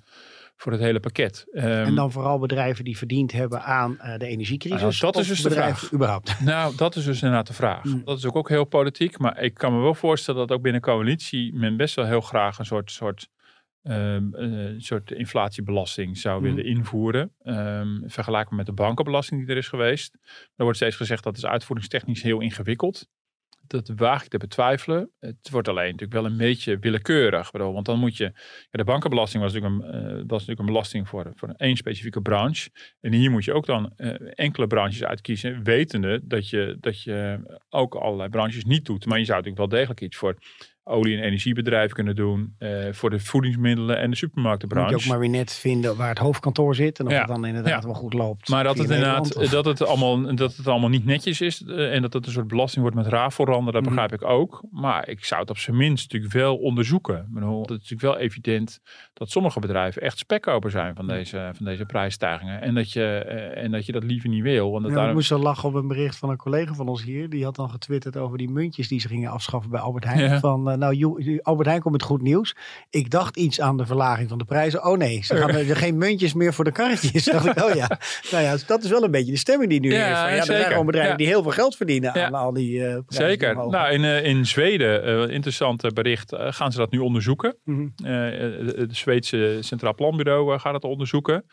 voor 0.55 0.71
het 0.71 0.81
hele 0.81 0.99
pakket. 0.99 1.45
Ehm, 1.51 1.67
En 1.67 1.95
dan 1.95 2.11
vooral 2.11 2.39
bedrijven 2.39 2.83
die 2.83 2.97
verdiend 2.97 3.31
hebben 3.31 3.61
aan 3.63 3.91
uh, 3.91 4.17
de 4.17 4.25
energiecrisis. 4.25 4.81
Nou, 4.81 5.13
dat 5.13 5.21
is 5.21 5.27
dus 5.27 5.41
de 5.41 5.51
vraag. 5.51 5.93
überhaupt. 5.93 6.39
Nou, 6.45 6.75
dat 6.75 6.95
is 6.95 7.03
dus 7.03 7.21
inderdaad 7.21 7.47
de 7.47 7.53
vraag. 7.53 7.83
Mm. 7.83 8.01
Dat 8.05 8.17
is 8.17 8.25
ook, 8.25 8.35
ook 8.35 8.49
heel 8.49 8.65
politiek. 8.65 9.17
Maar 9.17 9.41
ik 9.41 9.53
kan 9.53 9.73
me 9.73 9.81
wel 9.81 9.95
voorstellen 9.95 10.47
dat 10.47 10.57
ook 10.57 10.63
binnen 10.63 10.81
coalitie 10.81 11.53
men 11.53 11.77
best 11.77 11.95
wel 11.95 12.05
heel 12.05 12.21
graag 12.21 12.59
een 12.59 12.65
soort, 12.65 12.91
soort, 12.91 13.29
um, 13.83 14.35
uh, 14.35 14.73
soort 14.77 15.11
inflatiebelasting 15.11 16.17
zou 16.17 16.37
Mm. 16.37 16.43
willen 16.43 16.65
invoeren. 16.65 17.31
Um, 17.43 18.03
vergelijkbaar 18.05 18.57
met 18.57 18.65
de 18.65 18.73
bankenbelasting 18.73 19.39
die 19.41 19.49
er 19.49 19.57
is 19.57 19.67
geweest. 19.67 20.17
Er 20.55 20.63
wordt 20.63 20.77
steeds 20.77 20.95
gezegd 20.95 21.23
dat 21.23 21.37
is 21.37 21.45
uitvoeringstechnisch 21.45 22.21
heel 22.21 22.39
ingewikkeld. 22.39 23.07
Dat 23.67 23.91
waag 23.95 24.23
ik 24.23 24.29
te 24.29 24.37
betwijfelen. 24.37 25.11
Het 25.19 25.49
wordt 25.51 25.67
alleen 25.67 25.91
natuurlijk 25.91 26.13
wel 26.13 26.25
een 26.25 26.37
beetje 26.37 26.79
willekeurig. 26.79 27.51
Bedoel, 27.51 27.73
want 27.73 27.85
dan 27.85 27.99
moet 27.99 28.17
je. 28.17 28.23
Ja, 28.23 28.31
de 28.71 28.83
bankenbelasting 28.83 29.43
was 29.43 29.53
natuurlijk 29.53 29.83
een, 29.83 29.95
uh, 29.95 30.11
was 30.11 30.29
natuurlijk 30.29 30.59
een 30.59 30.65
belasting 30.65 31.07
voor, 31.07 31.31
voor 31.35 31.49
één 31.57 31.77
specifieke 31.77 32.21
branche. 32.21 32.69
En 32.99 33.13
hier 33.13 33.31
moet 33.31 33.45
je 33.45 33.53
ook 33.53 33.65
dan 33.65 33.93
uh, 33.97 34.13
enkele 34.33 34.67
branches 34.67 35.03
uitkiezen. 35.03 35.63
Wetende 35.63 36.21
dat 36.23 36.49
je, 36.49 36.77
dat 36.79 37.01
je 37.03 37.39
ook 37.69 37.95
allerlei 37.95 38.29
branches 38.29 38.63
niet 38.63 38.85
doet. 38.85 39.05
Maar 39.05 39.19
je 39.19 39.25
zou 39.25 39.37
natuurlijk 39.37 39.71
wel 39.71 39.79
degelijk 39.79 40.01
iets 40.01 40.17
voor 40.17 40.37
olie- 40.83 41.17
en 41.17 41.23
energiebedrijven 41.23 41.95
kunnen 41.95 42.15
doen. 42.15 42.55
Uh, 42.59 42.69
voor 42.91 43.09
de 43.09 43.19
voedingsmiddelen 43.19 43.97
en 43.97 44.09
de 44.09 44.15
supermarktenbranche. 44.17 44.91
Moet 44.91 45.01
je 45.03 45.05
ook 45.07 45.11
maar 45.17 45.21
weer 45.29 45.37
net 45.37 45.53
vinden 45.53 45.95
waar 45.97 46.09
het 46.09 46.17
hoofdkantoor 46.17 46.75
zit. 46.75 46.99
En 46.99 47.05
of 47.05 47.11
Ja. 47.11 47.17
het 47.19 47.27
dan 47.27 47.45
inderdaad 47.45 47.81
Ja. 47.81 47.87
wel 47.87 47.93
goed 47.97 48.13
loopt. 48.13 48.49
Maar 48.49 48.63
dat 48.63 48.77
het 48.77 48.89
inderdaad 48.89 49.35
of- 49.35 49.49
dat 49.49 49.65
het 49.65 49.85
allemaal, 49.85 50.35
dat 50.35 50.55
het 50.55 50.67
allemaal 50.67 50.89
niet 50.89 51.05
netjes 51.05 51.41
is. 51.41 51.63
eh, 51.63 51.93
en 51.93 52.01
dat 52.01 52.13
het 52.13 52.25
een 52.25 52.31
soort 52.31 52.47
belasting 52.47 52.81
wordt 52.81 52.95
met 52.95 53.07
raafvoorranden, 53.07 53.73
dat 53.73 53.81
Mhm. 53.81 53.91
begrijp 53.91 54.13
ik 54.13 54.23
ook. 54.29 54.63
Maar 54.71 55.07
ik 55.09 55.25
zou 55.25 55.41
het 55.41 55.49
op 55.49 55.57
zijn 55.57 55.77
minst 55.77 56.03
natuurlijk 56.11 56.33
wel 56.33 56.57
onderzoeken. 56.57 57.17
Ik 57.17 57.33
bedoel, 57.33 57.61
het 57.61 57.69
is 57.69 57.75
natuurlijk 57.75 58.01
wel 58.01 58.17
evident 58.17 58.79
dat 59.13 59.29
sommige 59.29 59.59
bedrijven 59.59 60.01
echt 60.01 60.17
spekkoper 60.17 60.71
zijn 60.71 60.95
van 60.95 61.07
deze, 61.07 61.49
van 61.55 61.65
deze 61.65 61.85
prijsstijgingen. 61.85 62.61
En 62.61 62.73
dat, 62.75 62.91
je, 62.91 63.03
eh, 63.03 63.63
en 63.63 63.71
dat 63.71 63.85
je 63.85 63.91
dat 63.91 64.03
liever 64.03 64.29
niet 64.29 64.43
wil. 64.43 64.71
Want 64.71 64.87
ik 64.87 65.13
moest 65.13 65.27
zo 65.27 65.37
lachen 65.39 65.69
op 65.69 65.75
een 65.75 65.87
bericht 65.87 66.17
van 66.17 66.29
een 66.29 66.37
collega 66.37 66.73
van 66.73 66.87
ons 66.87 67.03
hier. 67.03 67.29
Die 67.29 67.43
had 67.43 67.55
dan 67.55 67.69
getwitterd 67.69 68.17
over 68.17 68.37
die 68.37 68.49
muntjes 68.51 68.87
die 68.87 68.99
ze 68.99 69.07
gingen 69.07 69.31
afschaffen 69.31 69.71
bij 69.71 69.79
Albert 69.79 70.03
Heijn. 70.05 70.19
Ja. 70.29 70.39
Van 70.71 70.81
eh, 70.81 70.97
nou, 70.99 71.39
Albert 71.41 71.67
Heijn 71.67 71.81
komt 71.81 71.93
met 71.93 72.03
goed 72.03 72.21
nieuws. 72.21 72.55
Ik 72.89 73.09
dacht 73.09 73.37
iets 73.37 73.61
aan 73.61 73.77
de 73.77 73.85
verlaging 73.85 74.29
van 74.29 74.37
de 74.37 74.45
prijzen. 74.45 74.85
Oh 74.85 74.97
nee, 74.97 75.23
ze 75.23 75.35
gaan 75.35 75.49
er 75.49 75.75
geen 75.75 75.97
muntjes 75.97 76.33
meer 76.33 76.53
voor 76.53 76.63
de 76.65 76.71
karretjes. 76.71 77.23
dacht 77.23 77.45
ik, 77.45 77.63
oh 77.63 77.73
ja. 77.75 77.87
Nou 78.31 78.43
ja, 78.43 78.55
dat 78.67 78.83
is 78.83 78.89
wel 78.89 79.03
een 79.03 79.11
beetje 79.11 79.31
de 79.31 79.37
stemming 79.37 79.69
die 79.69 79.79
nu 79.79 79.93
Ja, 79.93 80.11
is. 80.11 80.17
Van, 80.19 80.29
ja, 80.29 80.35
er 80.37 80.43
zeker. 80.43 80.59
zijn 80.61 80.71
gewoon 80.71 80.85
bedrijven 80.85 81.11
Ja. 81.11 81.17
die 81.17 81.27
heel 81.27 81.41
veel 81.43 81.51
geld 81.51 81.75
verdienen 81.75 82.11
Ja. 82.13 82.25
aan 82.25 82.33
al 82.33 82.53
die 82.53 82.85
eh 82.87 82.97
Zeker. 83.07 83.51
omhoog 83.51 83.71
Nou, 83.71 83.91
in, 83.93 84.03
eh, 84.03 84.23
in 84.25 84.45
Zweden, 84.45 85.03
eh 85.03 85.33
interessant 85.33 85.93
bericht, 85.93 86.33
eh, 86.33 86.47
gaan 86.51 86.71
ze 86.71 86.77
dat 86.77 86.91
nu 86.91 86.99
onderzoeken. 86.99 87.55
Eh, 87.65 88.13
het 88.75 88.95
Zweedse 88.95 89.57
Centraal 89.59 89.95
Planbureau 89.95 90.59
gaat 90.59 90.73
het 90.73 90.83
onderzoeken. 90.83 91.43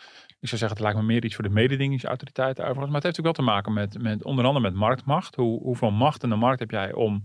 Ik 0.41 0.49
zou 0.49 0.61
zeggen, 0.61 0.77
het 0.79 0.81
lijkt 0.87 0.99
me 0.99 1.13
meer 1.13 1.25
iets 1.25 1.35
voor 1.35 1.45
de 1.45 1.51
mededingingsautoriteiten 1.51 2.63
overigens. 2.65 2.87
Maar 2.87 2.97
het 2.97 3.05
heeft 3.05 3.19
ook 3.19 3.25
wel 3.25 3.33
te 3.33 3.43
maken 3.53 3.73
met, 3.73 4.03
met 4.03 4.25
onder 4.25 4.45
andere 4.45 4.65
met 4.71 4.75
marktmacht. 4.75 5.35
Hoe, 5.35 5.63
hoeveel 5.63 5.91
macht 5.91 6.23
in 6.23 6.29
de 6.29 6.37
markt 6.37 6.61
heb 6.61 6.71
jij 6.71 6.93
om, 6.93 7.25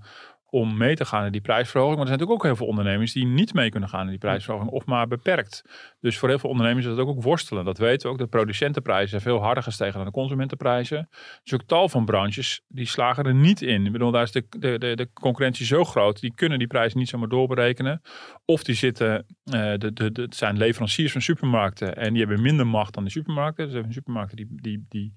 om 0.53 0.77
mee 0.77 0.95
te 0.95 1.05
gaan 1.05 1.25
in 1.25 1.31
die 1.31 1.41
prijsverhoging? 1.41 1.97
Maar 1.97 2.07
er 2.07 2.07
zijn 2.07 2.19
natuurlijk 2.19 2.45
ook 2.45 2.51
heel 2.51 2.65
veel 2.65 2.75
ondernemers 2.75 3.13
die 3.13 3.25
niet 3.25 3.53
mee 3.53 3.69
kunnen 3.69 3.89
gaan 3.89 4.03
in 4.03 4.09
die 4.09 4.17
prijsverhoging. 4.17 4.71
Of 4.71 4.85
maar 4.85 5.07
beperkt. 5.07 5.63
Dus 5.99 6.17
voor 6.17 6.29
heel 6.29 6.39
veel 6.39 6.49
ondernemers 6.49 6.85
is 6.85 6.95
dat 6.95 7.01
ook, 7.01 7.15
ook 7.15 7.23
worstelen. 7.23 7.65
Dat 7.65 7.77
weten 7.77 8.07
we 8.07 8.13
ook. 8.13 8.19
De 8.19 8.27
producentenprijzen 8.27 9.09
zijn 9.09 9.21
veel 9.21 9.41
harder 9.41 9.63
gestegen 9.63 9.93
dan 9.93 10.05
de 10.05 10.11
consumentenprijzen. 10.11 11.09
Dus 11.43 11.53
ook 11.53 11.63
tal 11.67 11.89
van 11.89 12.05
branches 12.05 12.61
die 12.67 12.85
slagen 12.85 13.25
er 13.25 13.33
niet 13.33 13.61
in. 13.61 13.85
Ik 13.85 13.91
bedoel, 13.91 14.11
daar 14.11 14.23
is 14.23 14.31
de, 14.31 14.45
de, 14.49 14.77
de, 14.77 14.95
de 14.95 15.09
concurrentie 15.13 15.65
zo 15.65 15.83
groot. 15.83 16.19
Die 16.19 16.33
kunnen 16.35 16.59
die 16.59 16.67
prijzen 16.67 16.99
niet 16.99 17.09
zomaar 17.09 17.29
doorberekenen. 17.29 18.01
Of 18.45 18.63
die 18.63 18.75
zitten, 18.75 19.25
eh, 19.43 19.73
de, 19.77 19.93
de, 19.93 20.11
de, 20.11 20.21
het 20.21 20.35
zijn 20.35 20.57
leveranciers 20.57 21.11
van 21.11 21.21
supermarkten. 21.21 21.95
En 21.95 22.13
die 22.13 22.25
hebben 22.25 22.41
minder 22.41 22.67
macht 22.67 22.93
dan 22.93 23.03
de 23.03 23.09
supermarkten. 23.09 23.71
Dus 23.71 23.83
de 23.85 23.93
supermarkten 23.93 24.37
die, 24.37 24.47
die, 24.49 24.85
die, 24.89 25.15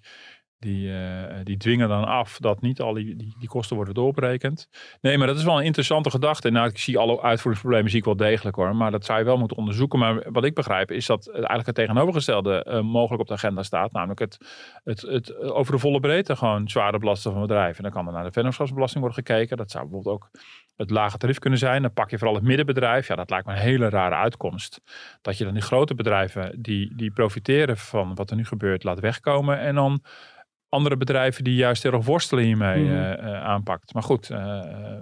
die, 0.59 0.93
eh, 0.93 1.45
die 1.45 1.57
dwingen 1.57 1.89
dan 1.89 2.05
af 2.05 2.39
dat 2.39 2.61
niet 2.61 2.81
al 2.81 2.93
die, 2.93 3.17
die, 3.17 3.49
kosten 3.49 3.77
worden 3.77 3.95
doorberekend. 3.95 4.69
Nee, 5.01 5.19
maar 5.19 5.27
dat 5.27 5.37
is 5.37 5.45
wel 5.45 5.59
een 5.59 5.65
interessante 5.65 6.11
gedachte. 6.11 6.51
Nou, 6.51 6.69
ik 6.69 6.79
zie 6.79 6.99
alle 6.99 7.23
uitvoeringsproblemen 7.23 7.91
zie 7.91 7.99
ik 7.99 8.05
wel 8.05 8.17
degelijk 8.17 8.57
hoor. 8.57 8.77
Maar 8.77 8.91
dat 8.91 9.05
zou 9.05 9.19
je 9.19 9.25
wel 9.25 9.37
moeten 9.37 9.57
onderzoeken. 9.57 9.99
Maar 9.99 10.33
wat 10.33 10.45
ik 10.45 10.55
begrijp 10.55 10.91
is 10.91 11.07
dat 11.07 11.29
eigenlijk 11.29 11.67
het 11.67 11.75
tegenovergestelde 11.75 12.65
eh, 12.65 12.81
mogelijk 12.81 13.21
op 13.21 13.29
de 13.29 13.35
agenda 13.35 13.63
staat. 13.63 13.93
Namelijk 13.93 14.21
het, 14.21 14.39
het, 14.85 15.01
het 15.01 15.37
over 15.39 15.73
de 15.73 15.79
volle 15.79 16.01
breedte 16.01 16.37
gewoon 16.37 16.69
zware 16.69 16.99
belasten 16.99 17.33
van 17.33 17.41
bedrijven. 17.41 17.77
En 17.77 17.83
dan 17.83 17.93
kan 17.93 18.07
er 18.07 18.13
naar 18.13 18.25
de 18.25 18.33
vennootschapsbelasting 18.33 19.05
worden 19.05 19.25
gekeken. 19.25 19.57
Dat 19.57 19.71
zou 19.71 19.85
bijvoorbeeld 19.85 20.15
ook 20.15 20.31
het 20.77 20.91
lage 20.91 21.19
tarief 21.19 21.39
kunnen 21.39 21.59
zijn. 21.59 21.83
Dan 21.83 21.93
pak 21.93 22.11
je 22.11 22.19
vooral 22.19 22.37
het 22.37 22.45
middenbedrijf. 22.45 23.07
Ja, 23.07 23.15
dat 23.15 23.31
lijkt 23.31 23.47
me 23.47 23.53
een 23.53 23.59
hele 23.59 23.89
rare 23.89 24.15
uitkomst. 24.15 24.81
Dat 25.23 25.39
je 25.39 25.45
dan 25.45 25.55
die 25.55 25.63
grote 25.63 25.95
bedrijven 25.95 26.63
die, 26.63 26.97
die 26.97 27.11
profiteren 27.11 27.77
van 27.77 28.15
wat 28.15 28.31
er 28.31 28.37
nu 28.37 28.45
gebeurt 28.45 28.85
laat 28.85 29.01
wegkomen. 29.01 29.59
En 29.59 29.75
dan 29.75 30.03
andere 30.77 30.97
bedrijven 30.97 31.45
die 31.45 31.55
juist 31.55 31.83
heel 31.83 31.93
erg 31.93 32.05
worstelen 32.05 32.45
hiermee 32.45 32.83
Mhm. 32.85 32.93
eh, 32.95 33.13
eh, 33.13 33.43
aanpakt. 33.45 33.95
Maar 33.95 34.03
goed, 34.03 34.31
eh, 34.31 34.39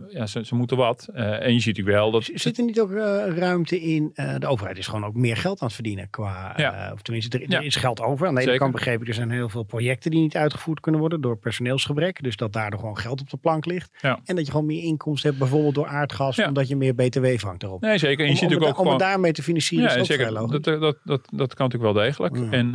ja, 0.09 0.27
ze, 0.27 0.45
ze 0.45 0.55
moeten 0.55 0.77
wat. 0.77 1.09
En 1.15 1.53
je 1.53 1.61
ziet 1.61 1.77
natuurlijk 1.77 1.97
wel 1.97 2.11
dat... 2.11 2.31
Zit 2.35 2.59
er 2.59 2.65
niet 2.65 2.81
ook 2.81 2.93
ruimte 3.37 3.81
in? 3.81 4.13
de 4.39 4.47
overheid 4.47 4.79
is 4.79 4.87
gewoon 4.87 5.05
ook 5.05 5.15
meer 5.15 5.37
geld 5.37 5.61
aan 5.61 5.67
het 5.67 5.75
verdienen. 5.75 6.11
Qua, 6.11 6.53
Ja. 6.57 6.91
of 6.93 7.03
tenminste, 7.03 7.39
er, 7.39 7.55
er 7.55 7.63
is 7.65 7.77
geld 7.77 8.01
over. 8.01 8.27
Aan 8.27 8.35
de 8.35 8.41
ene 8.41 8.57
kant 8.59 8.73
begreep 8.73 9.01
ik, 9.03 9.09
er 9.09 9.15
zijn 9.15 9.31
heel 9.31 9.49
veel 9.49 9.63
projecten 9.63 10.11
die 10.11 10.21
niet 10.21 10.37
uitgevoerd 10.37 10.81
kunnen 10.81 11.01
worden 11.01 11.21
door 11.21 11.37
personeelsgebrek. 11.39 12.23
Dus 12.23 12.37
dat 12.37 12.53
daardoor 12.53 12.79
gewoon 12.81 12.99
geld 12.99 13.21
op 13.21 13.31
de 13.31 13.37
plank 13.37 13.67
ligt. 13.67 13.91
En 14.25 14.37
dat 14.37 14.45
je 14.45 14.51
gewoon 14.51 14.67
meer 14.67 14.83
inkomsten 14.83 15.29
hebt, 15.29 15.41
bijvoorbeeld 15.41 15.75
door 15.75 15.87
aardgas, 15.87 16.39
omdat 16.43 16.69
je 16.69 16.77
meer 16.77 16.95
BTW 16.95 17.27
vangt 17.37 17.63
erop. 17.63 17.81
Nee, 17.81 17.99
zeker. 17.99 18.19
En 18.19 18.25
je 18.25 18.31
om, 18.31 18.37
ziet 18.37 18.57
om, 18.57 18.63
het- 18.63 18.63
ook 18.63 18.79
om 18.79 18.85
het 18.87 18.93
gewoon... 18.93 18.99
daarmee 18.99 19.33
te 19.33 19.43
financieren 19.43 19.99
Ja, 19.99 20.05
zeker. 20.05 20.33
Dat, 20.35 20.65
dat, 20.65 20.99
dat, 21.05 21.29
dat 21.33 21.55
kan 21.55 21.67
natuurlijk 21.69 21.95
wel 21.95 22.05
degelijk. 22.05 22.37
En 22.51 22.75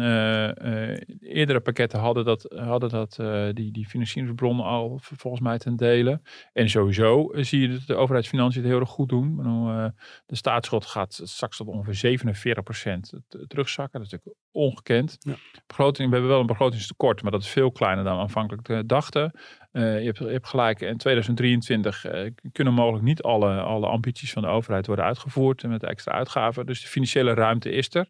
eerdere 1.22 1.60
pakketten 1.60 2.00
hadden 2.00 2.26
dat, 2.26 2.54
hadden 2.56 2.89
dat 2.92 3.20
eh, 3.20 3.48
die, 3.54 3.72
die 3.72 3.88
financieringsbronnen 3.88 4.66
al 4.66 5.00
volgens 5.02 5.44
mij 5.44 5.58
ten 5.58 5.76
dele. 5.76 6.22
En 6.54 6.70
sowieso 6.70 7.32
eh, 7.32 7.44
zie 7.44 7.62
je 7.62 7.68
dat 7.68 7.88
de 7.88 7.96
overheidsfinanciën 7.96 8.62
het 8.62 8.72
heel 8.72 8.80
erg 8.80 8.90
goed 8.90 9.10
doen. 9.10 9.40
Eh, 9.40 9.86
de 10.26 10.36
staatsschuld 10.36 10.86
gaat 10.86 11.22
straks 11.24 11.58
tot 11.58 11.68
ongeveer 11.68 11.96
47% 11.96 13.20
terugzakken. 13.48 14.00
Dat 14.00 14.08
is 14.08 14.12
natuurlijk 14.12 14.38
ongekend. 14.52 15.18
Ja. 15.20 15.36
Begroting, 15.68 16.08
we 16.08 16.14
hebben 16.14 16.32
wel 16.32 16.40
een 16.40 16.48
begrotingstekort, 16.48 17.22
maar 17.22 17.32
dat 17.32 17.42
is 17.42 17.50
veel 17.50 17.72
kleiner 17.72 18.04
dan 18.04 18.16
we 18.16 18.22
aanvankelijk 18.22 18.88
dachten. 18.90 19.32
Je, 19.72 19.80
hebt, 19.80 20.18
je 20.18 20.26
hebt 20.26 20.48
gelijk, 20.48 20.82
in 20.82 20.98
2023 20.98 22.06
eh, 22.06 22.32
kunnen 22.52 22.74
mogelijk 22.74 23.04
niet 23.04 23.22
alle, 23.22 23.62
alle 23.62 23.88
ambities 23.88 24.34
van 24.34 24.42
de 24.42 24.48
overheid 24.48 24.88
worden 24.88 25.06
uitgevoerd 25.06 25.64
met 25.64 25.84
extra 25.84 26.12
uitgaven. 26.12 26.66
Dus 26.66 26.82
de 26.82 26.88
financiële 26.88 27.34
ruimte 27.34 27.72
is 27.72 27.94
er. 27.94 28.10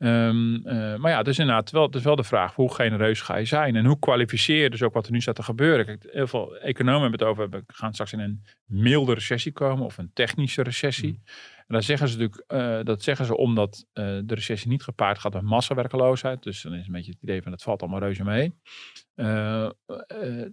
Ehm, 0.00 0.54
eh, 0.54 0.96
maar 0.96 1.10
ja, 1.10 1.24
is 1.24 1.38
inderdaad 1.38 1.70
wel, 1.70 1.88
is 1.90 2.02
wel 2.02 2.16
de 2.16 2.24
vraag, 2.24 2.54
hoe 2.54 2.74
genereus 2.74 3.20
ga 3.20 3.36
je 3.36 3.44
zijn? 3.44 3.76
En 3.76 3.84
hoe 3.84 3.98
kwalificeer 3.98 4.62
je 4.62 4.70
dus 4.70 4.82
ook 4.82 4.94
wat 4.94 5.06
er 5.06 5.12
nu 5.12 5.20
staat 5.20 5.34
te 5.34 5.42
gebeuren? 5.42 5.86
Kijk, 5.86 6.06
heel 6.10 6.26
veel 6.26 6.56
economen 6.56 7.00
hebben 7.00 7.18
het 7.18 7.28
over, 7.28 7.50
we 7.50 7.62
gaan 7.66 7.92
straks 7.92 8.12
in 8.12 8.18
een 8.20 8.44
milde 8.64 9.14
recessie 9.14 9.52
komen 9.52 9.84
of 9.84 9.98
een 9.98 10.10
technische 10.12 10.62
recessie. 10.62 11.20
En 11.56 11.76
dan 11.76 11.82
zeggen 11.82 12.08
ze 12.08 12.18
natuurlijk, 12.18 12.44
eh, 12.50 12.84
dat 12.84 13.02
zeggen 13.02 13.24
ze 13.26 13.36
omdat 13.36 13.86
eh, 13.92 14.04
de 14.24 14.34
recessie 14.34 14.70
niet 14.70 14.82
gepaard 14.82 15.18
gaat 15.18 15.32
met 15.32 15.42
massawerkeloosheid. 15.42 16.42
Dus 16.42 16.62
dan 16.62 16.74
is 16.74 16.86
een 16.86 16.92
beetje 16.92 17.12
het 17.12 17.22
idee 17.22 17.42
van, 17.42 17.52
het 17.52 17.62
valt 17.62 17.80
allemaal 17.80 18.00
reuze 18.00 18.24
mee. 18.24 18.54
Er 19.14 19.74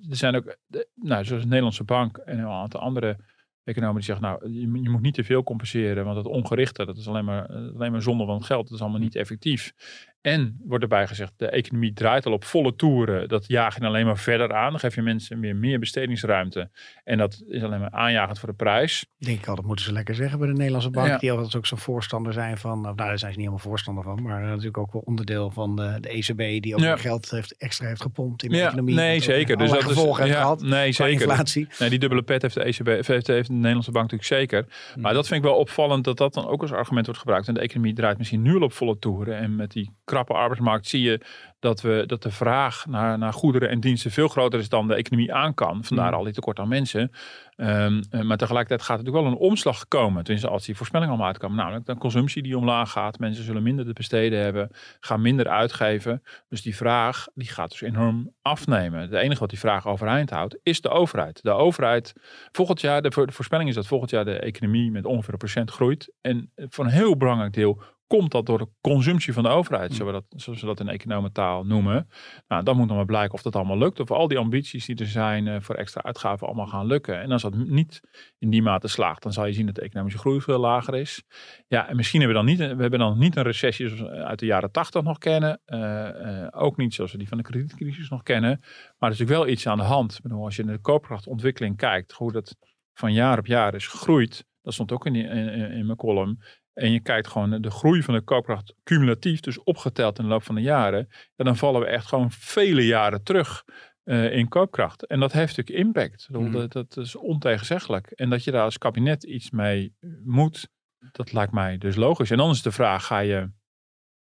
zijn 0.09 0.35
ook, 0.35 0.57
de- 0.65 0.87
nou, 0.95 1.25
zoals 1.25 1.41
de 1.41 1.47
Nederlandse 1.47 1.83
Bank 1.83 2.17
en 2.17 2.39
een 2.39 2.47
aantal 2.47 2.79
andere 2.79 3.17
economen 3.67 3.95
die 3.95 4.03
zeggen, 4.03 4.25
nou, 4.25 4.51
je, 4.59 4.67
moet- 4.67 4.83
je 4.83 4.89
moet 4.89 5.01
niet 5.01 5.13
te 5.13 5.23
veel 5.23 5.43
compenseren, 5.43 6.05
want 6.05 6.17
het 6.17 6.25
ongerichte, 6.25 6.85
dat 6.85 6.97
is 6.97 7.07
alleen 7.07 7.25
maar, 7.25 7.45
eh, 7.49 7.55
alleen 7.75 7.91
maar 7.91 8.01
zonde 8.01 8.25
van 8.25 8.35
het 8.35 8.45
geld. 8.45 8.63
Dat 8.67 8.73
is 8.75 8.81
allemaal 8.81 8.99
niet 8.99 9.15
effectief. 9.15 9.73
En 10.21 10.61
wordt 10.65 10.83
erbij 10.83 11.07
gezegd, 11.07 11.33
de 11.37 11.49
economie 11.49 11.93
draait 11.93 12.25
al 12.25 12.31
op 12.31 12.43
volle 12.43 12.75
toeren. 12.75 13.27
Dat 13.27 13.45
dan 13.47 13.73
alleen 13.81 14.05
maar 14.05 14.17
verder 14.17 14.53
aan. 14.53 14.69
Dan 14.71 14.79
geef 14.79 14.95
je 14.95 15.01
mensen 15.01 15.39
meer, 15.39 15.55
meer 15.55 15.79
bestedingsruimte. 15.79 16.69
En 17.03 17.17
dat 17.17 17.43
is 17.47 17.63
alleen 17.63 17.79
maar 17.79 17.91
aanjagend 17.91 18.39
voor 18.39 18.49
de 18.49 18.55
prijs. 18.55 19.05
Denk 19.17 19.39
ik 19.39 19.47
al, 19.47 19.55
dat 19.55 19.65
moeten 19.65 19.85
ze 19.85 19.91
lekker 19.91 20.15
zeggen 20.15 20.39
bij 20.39 20.47
de 20.47 20.53
Nederlandse 20.53 20.89
bank. 20.89 21.07
Ja. 21.07 21.17
Die 21.17 21.31
altijd 21.31 21.55
ook 21.55 21.65
zo'n 21.65 21.77
voorstander 21.77 22.33
zijn 22.33 22.57
van, 22.57 22.81
nou 22.81 22.95
daar 22.95 23.07
zijn 23.07 23.19
ze 23.19 23.25
niet 23.27 23.37
helemaal 23.37 23.57
voorstander 23.59 24.03
van. 24.03 24.21
Maar 24.21 24.41
natuurlijk 24.41 24.77
ook 24.77 24.91
wel 24.93 25.01
onderdeel 25.05 25.51
van 25.51 25.75
de, 25.75 25.97
de 26.01 26.09
ECB 26.09 26.61
die 26.63 26.73
ook 26.75 26.79
Ja. 26.81 26.97
geld 26.97 27.29
heeft, 27.31 27.57
extra 27.57 27.87
heeft 27.87 28.01
gepompt 28.01 28.43
in 28.43 28.49
de 28.49 28.57
Ja, 28.57 28.67
economie. 28.67 28.95
nee, 28.95 29.19
zeker. 29.19 29.57
Dus 29.57 29.69
dat 29.69 29.89
is, 29.89 29.95
heeft 29.95 30.15
gehad 30.31 30.61
nee, 30.61 30.91
zeker. 30.91 31.21
inflatie. 31.21 31.67
Nee, 31.79 31.89
die 31.89 31.99
dubbele 31.99 32.21
pet 32.21 32.41
heeft 32.41 32.53
de 32.53 32.63
ECB, 32.63 32.87
heeft, 33.07 33.27
heeft 33.27 33.47
de 33.47 33.53
Nederlandse 33.53 33.91
bank 33.91 34.11
natuurlijk 34.11 34.41
zeker. 34.41 34.65
Hmm. 34.93 35.01
Maar 35.01 35.13
dat 35.13 35.27
vind 35.27 35.39
ik 35.43 35.49
wel 35.49 35.57
opvallend 35.59 36.03
dat 36.03 36.17
dat 36.17 36.33
dan 36.33 36.47
ook 36.47 36.61
als 36.61 36.71
argument 36.71 37.05
wordt 37.05 37.21
gebruikt. 37.21 37.47
En 37.47 37.53
de 37.53 37.59
economie 37.59 37.93
draait 37.93 38.17
misschien 38.17 38.41
nu 38.41 38.55
al 38.55 38.61
op 38.61 38.73
volle 38.73 38.99
toeren. 38.99 39.37
En 39.37 39.55
met 39.55 39.71
die 39.71 39.91
krappe 40.07 40.33
arbeidsmarkt 40.33 40.87
zie 40.87 41.01
je 41.01 41.21
dat, 41.59 41.81
we, 41.81 42.03
dat 42.05 42.23
de 42.23 42.31
vraag 42.31 42.85
naar, 42.85 43.17
naar 43.17 43.33
goederen 43.33 43.69
en 43.69 43.79
diensten 43.79 44.11
veel 44.11 44.27
groter 44.27 44.59
is 44.59 44.69
dan 44.69 44.87
de 44.87 44.95
economie 44.95 45.33
aan 45.33 45.53
kan. 45.53 45.83
Vandaar 45.83 46.11
Mm. 46.11 46.17
al 46.17 46.23
die 46.23 46.33
tekort 46.33 46.59
aan 46.59 46.67
mensen. 46.67 47.11
Ehm, 47.55 48.01
eh, 48.09 48.21
maar 48.21 48.37
tegelijkertijd 48.37 48.81
gaat 48.81 48.97
er 48.99 49.03
natuurlijk 49.03 49.23
wel 49.23 49.33
een 49.33 49.49
omslag 49.49 49.87
komen. 49.87 50.23
Tenminste, 50.23 50.49
als 50.51 50.65
die 50.65 50.75
voorspellingen 50.75 51.13
allemaal 51.13 51.31
uitkomen. 51.31 51.57
Namelijk 51.57 51.85
de 51.85 51.97
consumptie 51.97 52.43
die 52.43 52.57
omlaag 52.57 52.91
gaat. 52.91 53.19
Mensen 53.19 53.43
zullen 53.43 53.63
minder 53.63 53.85
te 53.85 53.93
besteden 53.93 54.39
hebben. 54.39 54.69
Gaan 54.99 55.21
minder 55.21 55.47
uitgeven. 55.47 56.23
Dus 56.49 56.61
die 56.61 56.75
vraag 56.75 57.27
die 57.33 57.47
gaat 57.49 57.69
dus 57.69 57.81
enorm 57.81 58.33
afnemen. 58.41 59.01
Het 59.01 59.13
enige 59.13 59.39
wat 59.39 59.49
die 59.49 59.59
vraag 59.59 59.87
overeind 59.87 60.29
houdt 60.29 60.59
is 60.63 60.81
de 60.81 60.89
overheid. 60.89 61.43
De 61.43 61.51
overheid, 61.51 62.13
volgend 62.51 62.81
jaar, 62.81 63.01
de, 63.01 63.09
de 63.09 63.31
voorspelling 63.31 63.69
is 63.69 63.75
dat 63.75 63.87
volgend 63.87 64.11
jaar 64.11 64.25
de 64.25 64.39
economie 64.39 64.91
met 64.91 65.05
ongeveer 65.05 65.33
een 65.33 65.39
procent 65.39 65.71
groeit. 65.71 66.13
En 66.21 66.51
voor 66.55 66.85
een 66.85 66.91
heel 66.91 67.17
belangrijk 67.17 67.53
deel 67.53 67.81
komt 68.07 68.31
dat 68.31 68.45
door 68.45 68.57
de 68.57 68.67
consumptie 68.81 69.33
van 69.33 69.43
de 69.43 69.49
overheid, 69.49 69.93
zoals 69.93 70.11
we 70.11 70.23
dat, 70.29 70.41
zoals 70.41 70.61
we 70.61 70.67
dat 70.67 70.79
in 70.79 70.87
economentaal 70.89 71.63
noemen. 71.65 72.07
Nou, 72.47 72.63
dan 72.63 72.77
moet 72.77 72.87
nog 72.87 72.95
maar 72.95 73.05
blijken 73.05 73.33
of 73.33 73.41
dat 73.41 73.55
allemaal 73.55 73.77
lukt. 73.77 73.99
Of 73.99 74.11
al 74.11 74.27
die 74.27 74.37
ambities 74.37 74.85
die 74.85 74.95
er 74.95 75.05
zijn 75.07 75.47
eh, 75.47 75.59
voor 75.61 75.75
extra 75.75 76.01
uitgaven 76.03 76.47
allemaal 76.47 76.67
gaan 76.67 76.85
lukken. 76.85 77.21
En 77.21 77.31
als 77.31 77.41
dat 77.41 77.55
niet 77.55 77.99
in 78.37 78.49
die 78.49 78.61
mate 78.61 78.87
slaagt, 78.87 79.23
dan 79.23 79.33
zal 79.33 79.45
je 79.45 79.53
zien 79.53 79.65
dat 79.65 79.75
de 79.75 79.81
economische 79.81 80.19
groei 80.19 80.41
veel 80.41 80.59
lager 80.59 80.95
is. 80.95 81.23
Ja, 81.67 81.87
en 81.87 81.95
misschien 81.95 82.21
hebben 82.21 82.39
we 82.41 82.45
dan 82.45 82.57
niet, 82.67 82.75
we 82.75 82.81
hebben 82.81 82.99
dan 82.99 83.17
niet 83.17 83.35
een 83.35 83.43
recessie 83.43 83.87
zoals 83.87 84.01
we 84.01 84.23
uit 84.23 84.39
de 84.39 84.45
jaren 84.45 84.71
tachtig 84.71 85.03
nog 85.03 85.17
kennen. 85.17 85.61
Eh, 85.65 86.43
eh, 86.43 86.47
ook 86.51 86.77
niet 86.77 86.93
zoals 86.93 87.11
we 87.11 87.17
die 87.17 87.27
van 87.27 87.37
de 87.37 87.43
kredietcrisis 87.43 88.09
nog 88.09 88.23
kennen. 88.23 88.57
Maar 88.59 88.69
er 89.09 89.15
is 89.15 89.19
natuurlijk 89.19 89.39
wel 89.39 89.47
iets 89.47 89.67
aan 89.67 89.77
de 89.77 89.83
hand. 89.83 90.13
Ik 90.15 90.21
bedoel, 90.21 90.43
als 90.43 90.55
je 90.55 90.63
naar 90.63 90.75
de 90.75 90.81
koopkrachtontwikkeling 90.81 91.77
kijkt, 91.77 92.11
hoe 92.11 92.31
dat 92.31 92.55
van 92.93 93.13
jaar 93.13 93.37
op 93.37 93.45
jaar 93.45 93.73
is 93.75 93.87
gegroeid. 93.87 94.45
Dat 94.61 94.73
stond 94.73 94.91
ook 94.91 95.05
in, 95.05 95.13
die, 95.13 95.23
in, 95.23 95.47
in- 95.49 95.71
in 95.71 95.85
mijn 95.85 95.97
column. 95.97 96.39
En 96.77 96.91
je 96.91 96.99
kijkt 96.99 97.27
gewoon 97.27 97.61
de 97.61 97.71
groei 97.71 98.03
van 98.03 98.13
de 98.13 98.21
koopkracht 98.21 98.73
cumulatief, 98.83 99.39
dus 99.39 99.63
opgeteld 99.63 100.17
in 100.17 100.23
de 100.23 100.29
loop 100.29 100.43
van 100.43 100.55
de 100.55 100.61
jaren. 100.61 101.07
Ja, 101.35 101.43
dan 101.43 101.57
vallen 101.57 101.81
we 101.81 101.87
echt 101.87 102.05
gewoon 102.05 102.31
vele 102.31 102.85
jaren 102.85 103.23
terug 103.23 103.63
eh, 104.03 104.31
in 104.37 104.47
koopkracht. 104.47 105.05
En 105.05 105.19
dat 105.19 105.31
heeft 105.31 105.57
natuurlijk 105.57 105.85
impact. 105.85 106.27
Mhm. 106.29 106.51
dat, 106.51 106.71
dat 106.71 106.97
is 106.97 107.15
ontegenzeggelijk. 107.15 108.11
En 108.11 108.29
dat 108.29 108.43
je 108.43 108.51
daar 108.51 108.63
als 108.63 108.77
kabinet 108.77 109.23
iets 109.23 109.51
mee 109.51 109.95
moet, 110.23 110.69
dat 111.11 111.33
lijkt 111.33 111.53
mij 111.53 111.77
dus 111.77 111.95
logisch. 111.95 112.31
En 112.31 112.37
dan 112.37 112.49
is 112.49 112.61
de 112.61 112.71
vraag, 112.71 113.05
ga 113.05 113.19
je 113.19 113.51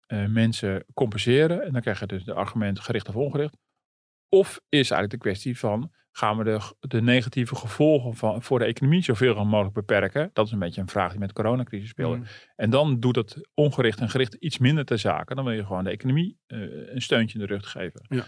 eh, 0.05 0.25
mensen 0.25 0.85
compenseren? 0.93 1.63
En 1.63 1.71
dan 1.71 1.81
krijg 1.81 1.99
je 1.99 2.05
dus 2.05 2.23
de 2.23 2.33
argument 2.33 2.79
gericht 2.79 3.09
of 3.09 3.15
ongericht. 3.15 3.57
Of 4.29 4.59
is 4.69 4.91
eigenlijk 4.91 5.11
de 5.11 5.29
kwestie 5.29 5.59
van, 5.59 5.91
gaan 6.11 6.37
we 6.37 6.43
de, 6.43 6.59
de 6.79 7.01
negatieve 7.01 7.55
gevolgen 7.55 8.15
van, 8.15 8.41
voor 8.41 8.59
de 8.59 8.65
economie 8.65 9.03
zoveel 9.03 9.45
mogelijk 9.45 9.75
beperken? 9.75 10.29
Dat 10.33 10.45
is 10.45 10.51
een 10.51 10.59
beetje 10.59 10.81
een 10.81 10.89
vraag 10.89 11.09
die 11.09 11.19
met 11.19 11.27
de 11.27 11.33
coronacrisis 11.33 11.89
speelde. 11.89 12.17
Mm. 12.17 12.25
En 12.55 12.69
dan 12.69 12.99
doet 12.99 13.15
het 13.15 13.49
ongericht 13.53 13.99
en 13.99 14.09
gericht 14.09 14.33
iets 14.33 14.57
minder 14.57 14.85
ter 14.85 14.99
zake. 14.99 15.35
Dan 15.35 15.43
wil 15.43 15.53
je 15.53 15.65
gewoon 15.65 15.83
de 15.83 15.89
economie 15.89 16.37
eh, 16.47 16.59
een 16.93 17.01
steuntje 17.01 17.39
in 17.39 17.45
de 17.45 17.53
rug 17.53 17.71
geven. 17.71 18.05
Ja. 18.09 18.25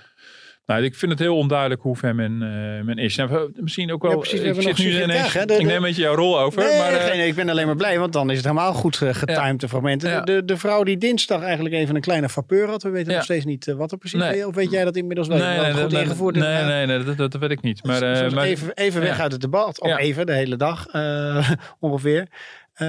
Nou, 0.65 0.84
ik 0.84 0.95
vind 0.95 1.12
het 1.12 1.19
heel 1.19 1.38
onduidelijk 1.38 1.82
hoe 1.82 1.95
ver 1.95 2.15
men, 2.15 2.32
eh, 2.41 2.86
men 2.86 2.97
is. 2.97 3.15
Nou, 3.15 3.52
misschien 3.56 3.91
ook 3.91 4.02
wel. 4.02 4.12
Ja, 4.12 4.17
precies, 4.17 4.39
ik 4.39 4.54
zit 4.56 4.65
nu 4.65 4.74
Sigrid 4.74 5.04
ineens. 5.04 5.21
Kaag, 5.21 5.34
hè, 5.34 5.45
de- 5.45 5.54
ik 5.54 5.65
neem 5.65 5.76
een 5.76 5.82
beetje 5.82 6.02
jouw 6.02 6.15
rol 6.15 6.39
over. 6.39 6.63
Nee, 6.63 6.78
maar, 6.78 6.93
eh, 6.93 7.06
geen- 7.06 7.28
ik 7.28 7.36
ben 7.36 7.50
alleen 7.50 7.65
maar 7.65 7.76
blij, 7.76 8.00
want 8.00 8.13
dan 8.13 8.30
is 8.30 8.36
het 8.38 8.45
helemaal 8.45 8.74
goed 8.74 9.02
eh, 9.02 9.13
getimed, 9.13 9.60
de 9.60 9.67
fragmenten. 9.67 10.10
Ja. 10.10 10.21
De, 10.21 10.45
de 10.45 10.58
vrouw 10.58 10.84
die 10.84 10.97
dinsdag 10.97 11.41
eigenlijk 11.41 11.76
even 11.76 11.95
een 11.95 12.02
kleine 12.02 12.30
vapeur 12.30 12.67
had, 12.67 12.84
we 12.84 12.89
weten 12.89 13.10
Ja. 13.10 13.15
nog 13.15 13.24
steeds 13.24 13.45
niet 13.45 13.67
eh, 13.67 13.76
wat 13.76 13.91
er 13.91 13.97
precies 13.97 14.19
Nee. 14.19 14.38
is. 14.38 14.45
Of 14.45 14.56
weet 14.56 14.71
jij 14.71 14.84
dat 14.84 14.95
inmiddels 14.95 15.28
wel? 15.28 15.38
nee, 15.38 15.60
nee, 15.60 15.71
goed 15.71 15.91
dat- 15.91 16.02
ingevoerd 16.02 16.36
nee, 16.36 16.60
is? 16.62 16.65
nee, 16.67 16.86
nee, 16.86 17.04
dat, 17.04 17.17
dat, 17.17 17.32
dat 17.32 17.41
weet 17.41 17.52
ik 17.52 17.62
niet. 17.62 17.84
Maar, 17.84 18.00
Maar, 18.02 18.13
eh, 18.26 18.32
maar 18.32 18.43
even, 18.43 18.71
even 18.74 19.02
weg 19.02 19.17
ja. 19.17 19.24
uit 19.24 19.32
het 19.32 19.41
debat, 19.41 19.82
of 19.82 19.88
Ja. 19.89 19.97
even, 19.97 20.26
de 20.26 20.34
hele 20.34 20.56
dag 20.58 20.88
eh, 20.88 21.50
ongeveer. 21.80 22.28
Eh, 22.74 22.88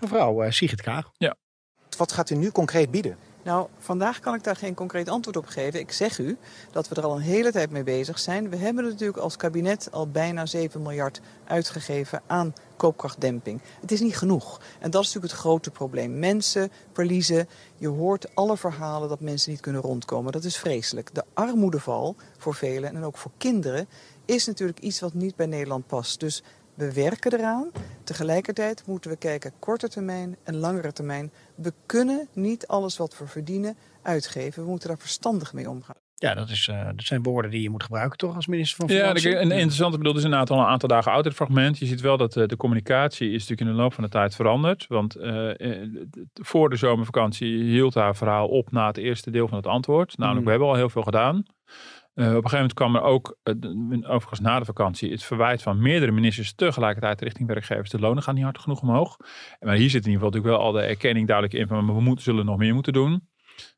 mevrouw 0.00 0.44
uh, 0.44 0.50
Sigrid 0.50 0.82
Kaag. 0.82 1.10
Wat 1.96 2.12
gaat 2.12 2.30
u 2.30 2.34
nu 2.34 2.50
concreet 2.50 2.90
bieden? 2.90 3.16
Nou, 3.48 3.68
vandaag 3.78 4.20
kan 4.20 4.34
ik 4.34 4.44
daar 4.44 4.56
geen 4.56 4.74
concreet 4.74 5.08
antwoord 5.08 5.36
op 5.36 5.46
geven. 5.46 5.80
Ik 5.80 5.92
zeg 5.92 6.18
u 6.18 6.36
dat 6.70 6.88
we 6.88 6.94
er 6.94 7.04
al 7.04 7.16
een 7.16 7.22
hele 7.22 7.52
tijd 7.52 7.70
mee 7.70 7.82
bezig 7.82 8.18
zijn. 8.18 8.50
We 8.50 8.56
hebben 8.56 8.84
natuurlijk 8.84 9.18
als 9.18 9.36
kabinet 9.36 9.88
al 9.92 10.10
bijna 10.10 10.46
7 10.46 10.82
miljard 10.82 11.20
uitgegeven 11.44 12.22
aan 12.26 12.54
koopkrachtdemping. 12.76 13.60
Het 13.80 13.92
is 13.92 14.00
niet 14.00 14.16
genoeg. 14.16 14.60
En 14.78 14.90
dat 14.90 15.02
is 15.02 15.06
natuurlijk 15.06 15.32
het 15.32 15.42
grote 15.42 15.70
probleem. 15.70 16.18
Mensen 16.18 16.70
verliezen. 16.92 17.48
Je 17.76 17.88
hoort 17.88 18.34
alle 18.34 18.56
verhalen 18.56 19.08
dat 19.08 19.20
mensen 19.20 19.50
niet 19.50 19.60
kunnen 19.60 19.82
rondkomen. 19.82 20.32
Dat 20.32 20.44
is 20.44 20.56
vreselijk. 20.56 21.14
De 21.14 21.24
armoedeval 21.34 22.16
voor 22.38 22.54
velen 22.54 22.94
en 22.94 23.04
ook 23.04 23.16
voor 23.16 23.32
kinderen 23.36 23.88
is 24.24 24.46
natuurlijk 24.46 24.80
iets 24.80 25.00
wat 25.00 25.14
niet 25.14 25.36
bij 25.36 25.46
Nederland 25.46 25.86
past. 25.86 26.20
Dus 26.20 26.42
we 26.78 26.92
werken 26.92 27.32
eraan. 27.32 27.70
Tegelijkertijd 28.04 28.82
moeten 28.86 29.10
we 29.10 29.16
kijken 29.16 29.52
korte 29.58 29.88
termijn 29.88 30.36
en 30.44 30.56
langere 30.56 30.92
termijn. 30.92 31.32
We 31.54 31.72
kunnen 31.86 32.28
niet 32.32 32.66
alles 32.66 32.96
wat 32.96 33.18
we 33.18 33.26
verdienen 33.26 33.76
uitgeven. 34.02 34.62
We 34.62 34.68
moeten 34.70 34.88
daar 34.88 34.98
verstandig 34.98 35.52
mee 35.52 35.70
omgaan. 35.70 35.96
Ja, 36.14 36.34
dat, 36.34 36.48
is, 36.50 36.68
eh, 36.68 36.84
dat 36.84 37.04
zijn 37.04 37.22
woorden 37.22 37.50
die 37.50 37.62
je 37.62 37.70
moet 37.70 37.82
gebruiken 37.82 38.18
toch 38.18 38.34
als 38.34 38.46
minister 38.46 38.76
van 38.86 38.96
Ja, 38.96 39.02
Financiën? 39.06 39.36
een 39.36 39.50
interessante 39.50 39.98
bedoel 39.98 40.16
is 40.16 40.22
inderdaad 40.24 40.50
al 40.50 40.58
een 40.58 40.64
aantal 40.66 40.88
dagen 40.88 41.12
oud 41.12 41.24
het 41.24 41.34
fragment. 41.34 41.78
Je 41.78 41.86
ziet 41.86 42.00
wel 42.00 42.16
dat 42.16 42.36
eh, 42.36 42.46
de 42.46 42.56
communicatie 42.56 43.26
is 43.28 43.32
natuurlijk 43.40 43.60
in 43.60 43.66
de 43.76 43.82
loop 43.82 43.94
van 43.94 44.04
de 44.04 44.10
tijd 44.10 44.34
veranderd. 44.34 44.86
Want 44.88 45.14
eh, 45.14 45.60
eh, 45.82 45.88
voor 46.32 46.70
de 46.70 46.76
zomervakantie 46.76 47.62
hield 47.62 47.94
haar 47.94 48.16
verhaal 48.16 48.48
op 48.48 48.70
na 48.70 48.86
het 48.86 48.96
eerste 48.96 49.30
deel 49.30 49.48
van 49.48 49.56
het 49.56 49.66
antwoord. 49.66 50.16
Namelijk, 50.18 50.38
Mm. 50.40 50.44
we 50.44 50.50
hebben 50.50 50.68
al 50.68 50.74
heel 50.74 50.90
veel 50.90 51.02
gedaan. 51.02 51.42
Eh, 52.18 52.24
op 52.24 52.44
een 52.44 52.50
gegeven 52.50 52.56
moment 52.56 52.74
kwam 52.74 52.96
er 52.96 53.02
ook, 53.02 53.38
eh, 53.42 53.54
overigens 54.12 54.40
na 54.40 54.58
de 54.58 54.64
vakantie, 54.64 55.10
het 55.10 55.22
verwijt 55.22 55.62
van 55.62 55.82
meerdere 55.82 56.12
ministers 56.12 56.54
tegelijkertijd 56.54 57.20
richting 57.20 57.48
werkgevers. 57.48 57.90
De 57.90 57.98
lonen 57.98 58.22
gaan 58.22 58.34
niet 58.34 58.44
hard 58.44 58.58
genoeg 58.58 58.82
omhoog. 58.82 59.16
Maar 59.60 59.76
hier 59.76 59.90
zit 59.90 60.04
in 60.06 60.10
ieder 60.10 60.12
geval 60.12 60.30
natuurlijk 60.30 60.54
wel 60.54 60.66
al 60.66 60.72
de 60.72 60.80
erkenning 60.80 61.26
duidelijk 61.26 61.56
in 61.56 61.66
van 61.66 61.86
we 61.86 62.00
moeten, 62.00 62.24
zullen 62.24 62.44
nog 62.44 62.56
meer 62.56 62.74
moeten 62.74 62.92
doen. 62.92 63.28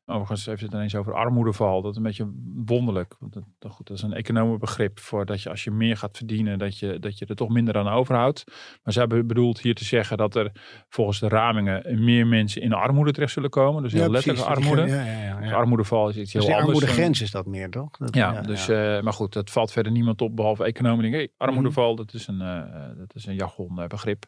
Overigens 0.05 0.45
heeft 0.45 0.61
het 0.61 0.73
ineens 0.73 0.95
over 0.95 1.13
armoedeval. 1.13 1.81
Dat 1.81 1.91
is 1.91 1.97
een 1.97 2.03
beetje 2.03 2.31
wonderlijk. 2.65 3.15
Want 3.19 3.33
dat, 3.33 3.43
dat 3.59 3.71
goed, 3.71 3.87
dat 3.87 3.97
is 3.97 4.03
een 4.03 4.13
economenbegrip 4.13 4.99
voor 4.99 5.25
dat 5.25 5.41
je 5.41 5.49
als 5.49 5.63
je 5.63 5.71
meer 5.71 5.97
gaat 5.97 6.17
verdienen, 6.17 6.59
dat 6.59 6.77
je, 6.79 6.99
dat 6.99 7.17
je 7.17 7.25
er 7.25 7.35
toch 7.35 7.49
minder 7.49 7.77
aan 7.77 7.87
overhoudt. 7.87 8.43
Maar 8.83 8.93
zij 8.93 9.07
be- 9.07 9.23
bedoelt 9.23 9.61
hier 9.61 9.75
te 9.75 9.83
zeggen 9.85 10.17
dat 10.17 10.35
er 10.35 10.51
volgens 10.89 11.19
de 11.19 11.27
ramingen 11.27 12.03
meer 12.03 12.27
mensen 12.27 12.61
in 12.61 12.69
de 12.69 12.75
armoede 12.75 13.11
terecht 13.11 13.31
zullen 13.33 13.49
komen. 13.49 13.83
Dus 13.83 13.93
heel 13.93 14.11
dat 14.11 14.23
die- 14.23 14.39
armoede. 14.41 14.81
Ja, 14.87 15.05
ja, 15.05 15.23
ja, 15.23 15.39
Dus 15.39 15.49
ja. 15.49 15.55
armoedeval 15.55 16.09
is 16.09 16.15
iets 16.17 16.23
Dus 16.23 16.33
heel 16.33 16.41
die 16.41 16.51
anders. 16.61 16.77
armoedegrens 16.79 17.21
is 17.21 17.31
dat 17.31 17.45
meer, 17.45 17.69
toch? 17.69 17.89
Dat- 17.97 18.15
ja, 18.15 18.41
dus, 18.41 18.67
eh, 18.69 19.01
maar 19.01 19.13
goed, 19.13 19.33
dat 19.33 19.49
valt 19.49 19.71
verder 19.71 19.91
niemand 19.91 20.21
op 20.21 20.35
behalve 20.35 20.63
economen. 20.63 21.11
Hey, 21.11 21.29
armoedeval, 21.37 21.95
dat 21.95 22.13
is 22.13 22.27
een, 22.27 22.41
eh, 22.41 22.63
dat 22.97 23.15
is 23.15 23.25
een 23.25 23.35
jargonbegrip. 23.35 24.25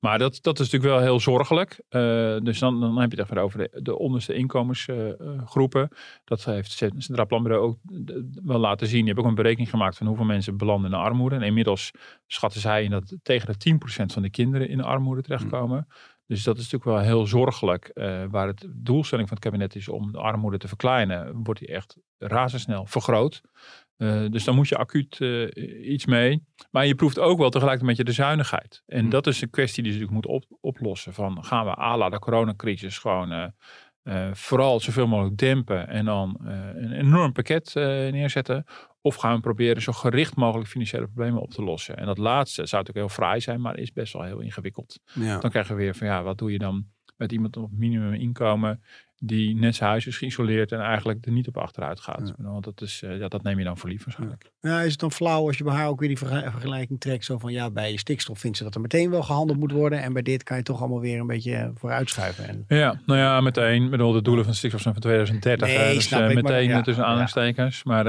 Maar 0.00 0.18
dat, 0.18 0.38
dat 0.42 0.60
is 0.60 0.70
natuurlijk 0.70 0.92
wel 0.94 1.02
heel 1.02 1.20
zorgelijk. 1.20 1.80
Eh, 1.88 2.00
dus 2.42 2.58
dan, 2.58 2.80
dan 2.80 2.98
heb 2.98 3.12
je 3.12 3.20
het 3.20 3.30
even 3.30 3.42
over 3.42 3.58
de, 3.58 3.80
de 3.82 3.98
onderste 3.98 4.34
inkomensgroepen. 5.18 5.88
dat 6.24 6.44
heeft 6.44 6.80
het 6.80 6.92
Centraal 6.98 7.26
Planbureau 7.26 7.62
ook 7.64 7.78
eh, 8.06 8.16
wel 8.44 8.58
laten 8.58 8.86
zien. 8.86 8.96
Die 8.96 9.06
hebben 9.06 9.24
ook 9.24 9.30
een 9.30 9.36
berekening 9.36 9.70
gemaakt 9.70 9.96
van 9.96 10.06
hoeveel 10.06 10.24
mensen 10.24 10.56
belanden 10.56 10.90
in 10.90 10.96
de 10.96 11.02
armoede. 11.02 11.36
En 11.36 11.42
inmiddels 11.42 11.90
schatten 12.26 12.60
zij 12.60 12.84
in 12.84 12.90
dat 12.90 13.16
tegen 13.22 13.58
de 13.58 13.78
10% 14.02 14.12
van 14.12 14.22
de 14.22 14.30
kinderen 14.30 14.68
in 14.68 14.76
de 14.76 14.84
armoede 14.84 15.22
terechtkomen. 15.22 15.86
Dus 16.26 16.42
dat 16.42 16.56
is 16.58 16.62
natuurlijk 16.62 16.90
wel 16.98 17.00
heel 17.08 17.26
zorgelijk. 17.26 17.88
eh, 17.88 18.24
waar 18.30 18.46
het 18.46 18.68
doelstelling 18.74 19.28
van 19.28 19.36
het 19.36 19.46
kabinet 19.46 19.74
is 19.74 19.88
om 19.88 20.12
de 20.12 20.18
armoede 20.18 20.58
te 20.58 20.68
verkleinen, 20.68 21.42
wordt 21.42 21.60
die 21.60 21.68
echt 21.68 21.96
razendsnel 22.18 22.86
vergroot. 22.86 23.40
Eh, 23.96 24.24
dus 24.30 24.44
dan 24.44 24.54
moet 24.54 24.68
je 24.68 24.76
acuut 24.76 25.20
eh, 25.20 25.92
iets 25.92 26.06
mee. 26.06 26.44
Maar 26.70 26.86
je 26.86 26.94
proeft 26.94 27.18
ook 27.18 27.38
wel 27.38 27.50
tegelijkertijd 27.50 27.88
met 27.96 28.06
je 28.06 28.12
de 28.12 28.22
zuinigheid. 28.22 28.82
En 28.86 29.08
dat 29.08 29.26
is 29.26 29.40
een 29.42 29.50
kwestie 29.50 29.82
die 29.82 29.92
je 29.92 29.98
natuurlijk 29.98 30.26
moet 30.26 30.34
op- 30.36 30.58
oplossen. 30.60 31.12
Van 31.12 31.44
gaan 31.44 31.64
we 31.64 31.76
à 31.78 31.96
la 31.96 32.08
de 32.08 32.18
coronacrisis 32.18 32.98
gewoon 32.98 33.52
eh, 34.04 34.30
vooral 34.32 34.80
zoveel 34.80 35.06
mogelijk 35.06 35.36
dempen 35.36 35.88
en 35.88 36.04
dan 36.04 36.40
eh, 36.44 36.82
een 36.82 36.92
enorm 36.92 37.32
pakket 37.32 37.76
eh, 37.76 37.84
neerzetten. 37.84 38.64
Of 39.00 39.14
gaan 39.14 39.34
we 39.34 39.40
proberen 39.40 39.82
zo 39.82 39.92
gericht 39.92 40.36
mogelijk 40.36 40.68
financiële 40.68 41.06
problemen 41.06 41.42
op 41.42 41.50
te 41.50 41.62
lossen. 41.62 41.96
En 41.96 42.06
dat 42.06 42.18
laatste 42.18 42.66
zou 42.66 42.82
natuurlijk 42.82 43.06
heel 43.06 43.24
fraai 43.24 43.40
zijn, 43.40 43.60
maar 43.60 43.78
is 43.78 43.92
best 43.92 44.12
wel 44.12 44.22
heel 44.22 44.40
ingewikkeld. 44.40 45.00
Ja. 45.14 45.38
Dan 45.38 45.50
krijgen 45.50 45.76
we 45.76 45.82
weer 45.82 45.94
van 45.94 46.06
ja, 46.06 46.22
wat 46.22 46.38
doe 46.38 46.52
je 46.52 46.58
dan 46.58 46.86
met 47.16 47.32
iemand 47.32 47.56
op 47.56 47.70
minimuminkomen 47.72 48.82
die 49.26 49.56
net 49.56 49.74
zijn 49.74 49.90
huis 49.90 50.06
is 50.06 50.16
geïsoleerd 50.18 50.72
en 50.72 50.80
eigenlijk 50.80 51.26
er 51.26 51.32
niet 51.32 51.48
op 51.48 51.56
achteruit 51.56 52.00
gaat. 52.00 52.32
Want 52.36 52.64
dat, 52.64 52.80
is, 52.80 53.02
eh, 53.02 53.18
ja, 53.18 53.28
dat 53.28 53.42
neem 53.42 53.58
je 53.58 53.64
dan 53.64 53.78
voor 53.78 53.88
lief 53.88 54.04
waarschijnlijk. 54.04 54.50
Ja, 54.60 54.80
is 54.80 54.90
het 54.90 55.00
dan 55.00 55.12
flauw 55.12 55.46
als 55.46 55.58
je 55.58 55.64
bij 55.64 55.74
haar 55.74 55.88
ook 55.88 55.98
weer 56.00 56.08
die 56.08 56.18
verge- 56.18 56.50
vergelijking 56.50 57.00
trekt? 57.00 57.24
Zo 57.24 57.38
van 57.38 57.52
ja, 57.52 57.70
bij 57.70 57.96
stikstof 57.96 58.38
vindt 58.38 58.56
ze 58.56 58.64
dat 58.64 58.74
er 58.74 58.80
meteen 58.80 59.10
wel 59.10 59.22
gehandeld 59.22 59.58
moet 59.58 59.72
worden. 59.72 60.02
En 60.02 60.12
bij 60.12 60.22
dit 60.22 60.42
kan 60.42 60.56
je 60.56 60.62
toch 60.62 60.80
allemaal 60.80 61.00
weer 61.00 61.20
een 61.20 61.26
beetje 61.26 61.54
eh, 61.54 61.68
vooruitschuiven. 61.74 62.48
En, 62.48 62.64
Ja, 62.68 63.00
nou 63.06 63.18
ja, 63.20 63.40
meteen. 63.40 63.84
Ik 63.84 63.90
bedoel, 63.90 64.12
de 64.12 64.22
doelen 64.22 64.44
van 64.44 64.54
stikstof 64.54 64.80
zijn 64.80 64.94
van 64.94 65.02
2030. 65.02 65.68
Nee, 65.68 65.76
hè, 65.78 65.94
dus 65.94 66.04
snap 66.04 66.20
eh, 66.20 66.28
ik, 66.28 66.34
maar 66.34 66.42
meteen 66.42 66.68
ja, 66.68 66.82
tussen 66.82 67.04
aanhalingstekens. 67.04 67.84
Maar 67.84 68.06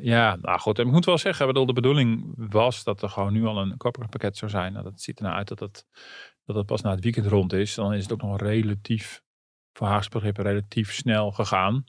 ja, 0.00 0.36
nou 0.40 0.58
goed. 0.58 0.78
En 0.78 0.86
ik 0.86 0.92
moet 0.92 1.04
wel 1.04 1.18
zeggen, 1.18 1.46
bedoel, 1.46 1.66
de 1.66 1.72
bedoeling 1.72 2.34
was 2.36 2.84
dat 2.84 3.02
er 3.02 3.08
gewoon 3.08 3.32
nu 3.32 3.44
al 3.44 3.58
een 3.58 3.76
pakket 3.76 4.36
zou 4.36 4.50
zijn. 4.50 4.72
Nou, 4.72 4.84
dat 4.84 5.00
ziet 5.00 5.18
er 5.18 5.24
nou 5.24 5.36
uit 5.36 5.48
dat 5.48 5.58
dat, 5.58 5.86
dat 6.44 6.56
dat 6.56 6.66
pas 6.66 6.82
na 6.82 6.90
het 6.90 7.04
weekend 7.04 7.26
rond 7.26 7.52
is. 7.52 7.74
Dan 7.74 7.94
is 7.94 8.02
het 8.02 8.12
ook 8.12 8.22
nog 8.22 8.40
relatief, 8.40 9.22
voor 9.74 9.86
Haagse 9.86 10.10
begrippen, 10.10 10.44
relatief 10.44 10.92
snel 10.92 11.30
gegaan. 11.30 11.84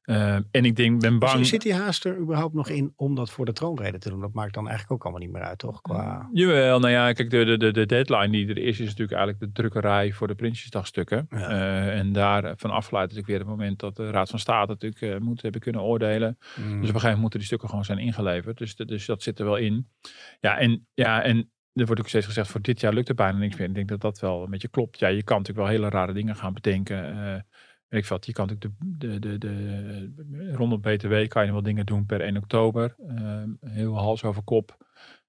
Eh, 0.00 0.34
en 0.34 0.64
ik 0.64 0.76
denk, 0.76 1.00
ben 1.00 1.18
bang... 1.18 1.46
Zit 1.46 1.62
die 1.62 1.74
haast 1.74 2.04
er 2.04 2.18
überhaupt 2.18 2.54
nog 2.54 2.68
in 2.68 2.92
om 2.96 3.14
dat 3.14 3.30
voor 3.30 3.44
de 3.44 3.52
troonrede 3.52 3.98
te 3.98 4.08
doen? 4.08 4.20
Dat 4.20 4.32
maakt 4.32 4.54
dan 4.54 4.68
eigenlijk 4.68 4.92
ook 4.92 5.02
allemaal 5.02 5.26
niet 5.26 5.32
meer 5.32 5.48
uit, 5.48 5.58
toch? 5.58 5.80
Qua... 5.80 6.28
Jawel, 6.32 6.78
nou 6.80 6.92
ja, 6.92 7.12
kijk, 7.12 7.30
de, 7.30 7.44
de, 7.44 7.56
de, 7.56 7.72
de 7.72 7.86
deadline 7.86 8.30
die 8.30 8.48
er 8.48 8.58
is, 8.58 8.80
is 8.80 8.86
natuurlijk 8.86 9.18
eigenlijk 9.18 9.40
de 9.40 9.60
drukkerij 9.60 10.12
voor 10.12 10.26
de 10.26 10.34
Prinsjesdagstukken. 10.34 11.26
Ja. 11.30 11.48
Eh, 11.48 11.98
en 11.98 12.12
daar 12.12 12.52
van 12.56 12.70
afleidt 12.70 13.12
natuurlijk 13.12 13.26
weer 13.26 13.38
het 13.38 13.58
moment 13.58 13.78
dat 13.78 13.96
de 13.96 14.10
Raad 14.10 14.30
van 14.30 14.38
State 14.38 14.68
natuurlijk 14.68 15.02
eh, 15.02 15.18
moet 15.20 15.42
hebben 15.42 15.60
kunnen 15.60 15.82
oordelen. 15.82 16.38
Mm. 16.38 16.62
Dus 16.64 16.66
op 16.66 16.74
een 16.74 16.80
gegeven 16.80 17.00
moment 17.00 17.20
moeten 17.20 17.38
die 17.38 17.48
stukken 17.48 17.68
gewoon 17.68 17.84
zijn 17.84 17.98
ingeleverd. 17.98 18.58
Dus, 18.58 18.76
de- 18.76 18.84
dus 18.84 19.06
dat 19.06 19.22
zit 19.22 19.38
er 19.38 19.44
wel 19.44 19.56
in. 19.56 19.88
Ja, 20.40 20.58
en, 20.58 20.86
ja, 20.94 21.22
en 21.22 21.50
er 21.72 21.86
wordt 21.86 22.00
ook 22.00 22.08
steeds 22.08 22.26
gezegd, 22.26 22.50
voor 22.50 22.60
dit 22.60 22.80
jaar 22.80 22.92
lukt 22.92 23.08
er 23.08 23.14
bijna 23.14 23.38
niks 23.38 23.56
meer. 23.56 23.68
Ik 23.68 23.74
denk 23.74 23.88
dat 23.88 24.00
dat 24.00 24.20
wel 24.20 24.42
een 24.42 24.50
beetje 24.50 24.68
klopt. 24.68 24.98
Ja, 24.98 25.08
je 25.08 25.22
kan 25.22 25.38
natuurlijk 25.38 25.66
wel 25.66 25.76
hele 25.76 25.88
rare 25.88 26.12
dingen 26.12 26.36
gaan 26.36 26.52
bedenken. 26.52 27.34
Eh 27.34 27.40
ik 27.90 28.24
je 28.24 28.32
kan 28.32 28.46
natuurlijk 28.46 28.74
de, 28.78 29.18
de, 29.18 29.38
de, 29.38 29.38
de, 29.38 30.52
rondom 30.52 30.80
BTW 30.80 31.26
kan 31.28 31.44
je 31.44 31.52
wel 31.52 31.62
dingen 31.62 31.86
doen 31.86 32.06
per 32.06 32.20
1 32.20 32.36
oktober. 32.36 32.94
Eh, 33.08 33.42
heel 33.60 33.98
hals 33.98 34.24
over 34.24 34.42
kop. 34.42 34.76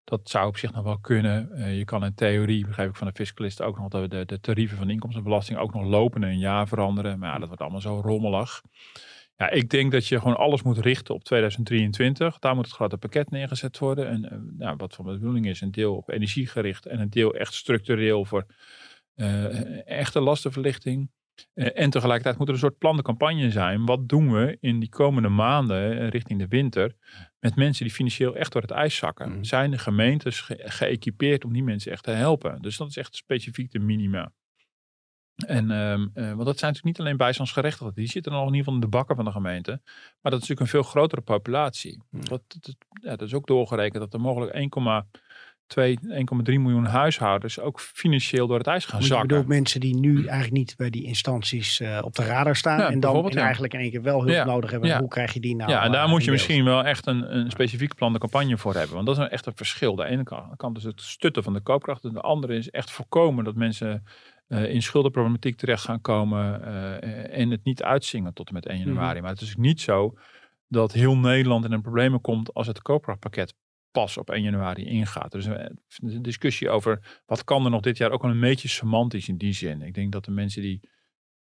Dat 0.04 0.30
zou 0.30 0.47
op 0.47 0.58
zich 0.58 0.73
nog 0.73 0.84
wel 0.84 0.99
kunnen. 0.99 1.51
Eh, 1.51 1.77
je 1.77 1.86
kan 1.86 2.06
in 2.06 2.13
theorie, 2.13 2.65
begrijp 2.65 2.89
ik 2.89 2.95
van 2.95 3.08
de 3.08 3.13
fiscalisten, 3.13 3.65
ook 3.65 3.77
nog 3.77 3.88
de, 3.88 4.08
de, 4.08 4.25
de 4.25 4.39
tarieven 4.39 4.77
van 4.77 4.89
inkomstenbelasting 4.89 5.60
ook 5.60 5.73
nog 5.73 5.84
lopen 5.84 6.23
in 6.23 6.30
een 6.30 6.39
jaar 6.39 6.67
veranderen. 6.67 7.19
Maar 7.19 7.34
ja, 7.34 7.38
dat 7.38 7.47
wordt 7.47 7.62
allemaal 7.62 7.82
zo 7.82 8.01
rommelig. 8.04 8.62
Ja, 9.41 9.49
ik 9.49 9.69
denk 9.69 9.91
dat 9.91 10.08
je 10.08 10.19
gewoon 10.19 10.38
alles 10.38 10.62
moet 10.63 10.77
richten 10.77 11.13
op 11.15 11.23
2023. 11.23 12.39
Daar 12.39 12.56
moet 12.56 12.65
het 12.65 12.73
grote 12.73 12.97
pakket 12.97 13.30
neergezet 13.32 13.77
worden. 13.77 14.08
En 14.08 14.30
eh, 14.32 14.38
nou, 14.58 14.75
wat 14.77 14.95
van 14.95 15.06
de 15.06 15.12
bedoeling 15.12 15.47
is, 15.47 15.62
een 15.62 15.71
deel 15.71 15.95
op 15.95 16.10
energie 16.10 16.47
gericht 16.47 16.86
en 16.86 16.99
een 16.99 17.10
deel 17.10 17.34
echt 17.36 17.54
structureel 17.54 18.25
voor 18.25 18.45
eh, 19.15 19.88
echte 19.88 20.19
lastenverlichting. 20.19 21.12
Eh, 21.54 21.67
en 21.73 21.89
tegelijkertijd 21.89 22.38
moet 22.38 22.47
er 22.47 22.54
een 22.54 22.60
soort 22.60 22.77
plan 22.77 22.95
de 22.95 23.01
campagne 23.01 23.51
zijn. 23.51 23.86
Wat 23.86 24.10
doen 24.10 24.32
we 24.32 24.58
in 24.60 24.80
die 24.80 24.89
komende 24.89 25.30
maanden 25.30 26.10
richting 26.10 26.39
de 26.39 26.47
winter 26.47 26.95
met 27.39 27.56
mensen 27.56 27.86
die 27.86 27.93
financieel 27.93 28.36
echt 28.36 28.51
door 28.51 28.62
het 28.62 28.71
ijs 28.71 28.95
zakken? 28.95 29.45
Zijn 29.45 29.71
de 29.71 29.77
gemeentes 29.77 30.41
ge- 30.41 30.62
geëquipeerd 30.65 31.45
om 31.45 31.54
die 31.54 31.63
mensen 31.63 31.91
echt 31.91 32.04
te 32.04 32.12
helpen? 32.12 32.62
Dus 32.62 32.77
dat 32.77 32.88
is 32.89 32.97
echt 32.97 33.15
specifiek 33.15 33.71
de 33.71 33.80
minima. 33.80 34.32
En, 35.36 35.72
ehm, 35.72 36.08
eh, 36.13 36.24
want 36.24 36.46
dat 36.46 36.60
zijn 36.60 36.72
natuurlijk 36.72 36.84
niet 36.84 37.00
alleen 37.00 37.17
bijstandsgerechtigden. 37.17 37.96
Die 37.96 38.08
zitten 38.08 38.32
dan 38.32 38.41
al 38.41 38.48
in 38.48 38.54
ieder 38.54 38.65
geval 38.65 38.82
in 38.82 38.89
de 38.89 38.98
bakken 38.98 39.15
van 39.15 39.26
de 39.26 39.32
gemeente. 39.32 39.72
Maar 40.22 40.32
dat 40.32 40.41
is 40.41 40.48
natuurlijk 40.48 40.60
een 40.60 40.67
veel 40.67 40.84
grotere 40.84 41.22
populatie. 41.22 42.04
Dat, 42.10 42.41
dat, 42.48 42.76
ja, 43.02 43.10
dat 43.10 43.22
is 43.22 43.34
ook 43.34 43.48
doorgerekend 43.48 44.00
dat 44.00 44.13
er 44.13 44.22
mogelijk 44.22 44.54
1,2, 44.54 45.98
1,3 46.10 46.60
miljoen 46.60 46.86
huishoudens 46.86 47.60
ook 47.60 47.80
financieel 47.80 48.48
door 48.48 48.58
het 48.58 48.67
ijs 48.67 48.86
gaan 48.86 49.04
zakken. 49.04 49.28
bedoelt 49.28 49.48
mensen 49.48 49.80
die 49.80 49.96
nu 49.96 50.15
eigenlijk 50.15 50.52
niet 50.52 50.74
bij 50.78 50.89
die 50.89 51.04
instanties 51.04 51.80
eh, 51.80 52.00
op 52.04 52.15
de 52.15 52.24
radar 52.24 52.56
staan. 52.56 52.80
Ja, 52.80 52.89
en 52.89 53.00
dan 53.00 53.30
en 53.30 53.38
eigenlijk 53.38 53.74
in 53.74 53.80
één 53.80 53.91
keer 53.91 54.02
wel 54.02 54.20
hulp 54.20 54.34
Ja, 54.34 54.46
nodig 54.46 54.72
hebben. 54.72 54.98
Hoe 54.98 55.08
krijg 55.08 55.34
je 55.34 55.39
die 55.39 55.56
nou? 55.56 55.72
ja, 55.72 55.84
en 55.84 55.91
daar 55.91 56.04
eh, 56.04 56.10
moet 56.10 56.24
je 56.24 56.32
misschien 56.32 56.63
wel 56.63 56.84
echt 56.84 57.08
een, 57.08 57.36
een 57.36 57.52
specifiek 57.52 57.96
plan 57.96 58.13
de 58.13 58.20
campagne 58.20 58.58
voor 58.58 58.74
hebben. 58.74 58.96
Want 58.96 59.06
dat 59.06 59.17
is 59.17 59.24
een 59.24 59.30
echt 59.30 59.46
een 59.46 59.56
verschil. 59.56 59.96
De 59.96 60.06
ene 60.06 60.24
kant, 60.56 60.78
is 60.78 60.84
het 60.84 61.02
stutten 61.02 61.44
van 61.44 61.54
de 61.54 61.62
koopkracht. 61.62 62.04
En 62.04 62.13
de 62.13 62.22
andere 62.22 62.56
is 62.56 62.70
echt 62.70 62.91
voorkomen 62.91 63.44
dat 63.44 63.56
mensen 63.56 64.04
in 64.60 64.82
schuldenproblematiek 64.82 65.58
terecht 65.58 65.84
gaan 65.84 66.02
komen. 66.02 66.64
eh, 66.64 67.40
en 67.40 67.50
het 67.50 67.64
niet 67.64 67.84
uitzingen 67.84 68.34
tot 68.34 68.48
en 68.48 68.54
met 68.54 68.66
1 68.66 68.78
januari. 68.78 69.14
Mhm. 69.14 69.22
Maar 69.22 69.32
het 69.32 69.42
is 69.42 69.56
niet 69.56 69.82
zo 69.82 70.14
dat 70.68 70.92
heel 70.92 71.18
Nederland 71.18 71.66
in 71.66 71.72
een 71.72 71.82
problemen 71.82 72.22
komt 72.22 72.54
als 72.54 72.68
het 72.68 72.82
koopkrachtpakket 72.82 73.54
pas 73.92 74.17
op 74.17 74.30
1 74.30 74.42
januari 74.42 74.86
ingaat. 74.86 75.32
Dus 75.32 75.46
eh, 75.46 75.65
de 75.96 76.21
discussie 76.21 76.69
over 76.69 77.21
wat 77.25 77.44
kan 77.44 77.65
er 77.65 77.71
nog 77.71 77.82
dit 77.82 77.98
jaar 77.98 78.12
ook 78.12 78.21
wel 78.21 78.32
een 78.32 78.40
beetje 78.40 78.67
semantisch 78.67 79.28
in 79.28 79.38
die 79.38 79.54
zin. 79.54 79.82
Ik 79.82 79.94
denk 79.94 80.12
dat 80.12 80.25
de 80.25 80.32
mensen 80.32 80.62
die 80.62 80.80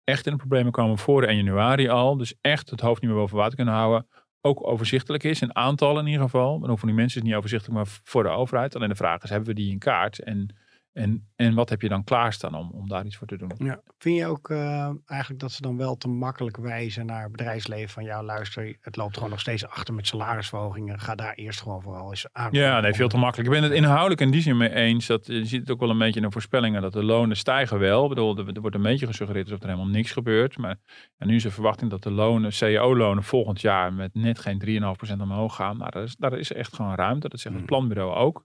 echt 0.03 0.25
in 0.25 0.31
de 0.31 0.37
problemen 0.37 0.71
komen 0.71 0.97
voor 0.97 1.23
1 1.23 1.37
januari 1.37 1.87
al, 1.87 2.17
dus 2.17 2.35
echt 2.41 2.69
het 2.69 2.81
hoofd 2.81 3.01
niet 3.01 3.09
meer 3.09 3.19
boven 3.19 3.37
water 3.37 3.55
kunnen 3.55 3.73
houden, 3.73 4.07
ook 4.41 4.67
overzichtelijk 4.67 5.23
is. 5.23 5.41
In 5.41 5.55
aantallen 5.55 6.01
in 6.01 6.07
ieder 6.07 6.23
geval. 6.23 6.59
Maar 6.59 6.77
van 6.77 6.87
die 6.87 6.97
mensen 6.97 7.21
is 7.21 7.27
niet 7.27 7.35
overzichtelijk, 7.35 7.77
maar 7.77 7.99
voor 8.03 8.23
de 8.23 8.29
overheid. 8.29 8.75
Alleen 8.75 8.89
de 8.89 8.95
vraag 8.95 9.23
is, 9.23 9.29
hebben 9.29 9.47
we 9.47 9.55
die 9.55 9.71
in 9.71 9.79
kaart? 9.79 10.19
En 10.19 10.55
en, 10.93 11.27
en 11.35 11.53
wat 11.53 11.69
heb 11.69 11.81
je 11.81 11.89
dan 11.89 12.03
klaarstaan 12.03 12.55
om, 12.55 12.71
om 12.71 12.87
daar 12.87 13.05
iets 13.05 13.17
voor 13.17 13.27
te 13.27 13.37
doen? 13.37 13.51
Ja. 13.57 13.81
Vind 13.97 14.17
je 14.17 14.25
ook 14.25 14.49
uh, 14.49 14.89
eigenlijk 15.05 15.39
dat 15.39 15.51
ze 15.51 15.61
dan 15.61 15.77
wel 15.77 15.95
te 15.95 16.07
makkelijk 16.07 16.57
wijzen 16.57 17.05
naar 17.05 17.21
het 17.21 17.31
bedrijfsleven 17.31 17.89
van 17.89 18.03
ja, 18.03 18.23
luister, 18.23 18.77
het 18.81 18.95
loopt 18.95 19.13
gewoon 19.13 19.29
nog 19.29 19.39
steeds 19.39 19.67
achter 19.67 19.93
met 19.93 20.07
salarisverhogingen. 20.07 20.99
Ga 20.99 21.15
daar 21.15 21.33
eerst 21.33 21.61
gewoon 21.61 21.81
vooral 21.81 22.09
eens 22.09 22.27
aan. 22.31 22.49
Ja, 22.51 22.79
nee, 22.79 22.93
veel 22.93 23.07
te 23.07 23.17
makkelijk. 23.17 23.49
Ik 23.49 23.59
ben 23.59 23.63
het 23.63 23.77
inhoudelijk 23.77 24.21
in 24.21 24.31
die 24.31 24.41
zin 24.41 24.57
mee 24.57 24.73
eens. 24.73 25.05
Dat, 25.05 25.27
je 25.27 25.45
ziet 25.45 25.61
het 25.61 25.71
ook 25.71 25.79
wel 25.79 25.89
een 25.89 25.97
beetje 25.97 26.19
in 26.19 26.25
de 26.25 26.31
voorspellingen 26.31 26.81
dat 26.81 26.93
de 26.93 27.03
lonen 27.03 27.37
stijgen 27.37 27.79
wel. 27.79 28.03
Ik 28.03 28.09
bedoel, 28.09 28.37
er, 28.37 28.61
wordt 28.61 28.75
een 28.75 28.81
beetje 28.81 29.07
gesuggereerd 29.07 29.45
alsof 29.45 29.61
er 29.61 29.69
helemaal 29.69 29.91
niks 29.91 30.11
gebeurt. 30.11 30.57
Maar 30.57 30.77
en 31.17 31.27
nu 31.27 31.35
is 31.35 31.43
de 31.43 31.51
verwachting 31.51 31.91
dat 31.91 32.03
de 32.03 32.11
lonen, 32.11 32.53
CEO-lonen 32.53 33.23
volgend 33.23 33.61
jaar 33.61 33.93
met 33.93 34.13
net 34.13 34.39
geen 34.39 34.83
3,5% 35.15 35.21
omhoog 35.21 35.55
gaan. 35.55 35.77
Nou, 35.77 35.91
daar 35.91 36.03
is, 36.03 36.15
daar 36.15 36.37
is 36.37 36.51
echt 36.51 36.75
gewoon 36.75 36.95
ruimte. 36.95 37.29
Dat 37.29 37.39
zegt 37.39 37.55
het 37.55 37.69
hmm. 37.69 37.77
planbureau 37.77 38.13
ook. 38.15 38.43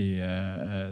Die, 0.00 0.16
uh, 0.16 0.86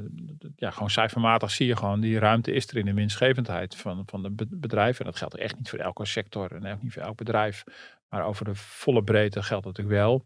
ja, 0.57 0.71
gewoon 0.71 0.91
cijfermatig 0.91 1.51
zie 1.51 1.67
je 1.67 1.77
gewoon, 1.77 2.01
die 2.01 2.19
ruimte 2.19 2.53
is 2.53 2.69
er 2.69 2.77
in 2.77 2.85
de 2.85 2.95
winstgevendheid 2.95 3.77
van, 3.77 4.03
van 4.07 4.23
de 4.23 4.47
bedrijven. 4.49 5.05
En 5.05 5.11
dat 5.11 5.19
geldt 5.19 5.37
echt 5.37 5.57
niet 5.57 5.69
voor 5.69 5.79
elke 5.79 6.07
sector 6.07 6.53
en 6.53 6.73
ook 6.73 6.83
niet 6.83 6.93
voor 6.93 7.03
elk 7.03 7.17
bedrijf. 7.17 7.65
Maar 8.09 8.25
over 8.25 8.45
de 8.45 8.55
volle 8.55 9.03
breedte 9.03 9.43
geldt 9.43 9.65
dat 9.65 9.77
natuurlijk 9.77 10.03
wel. 10.03 10.25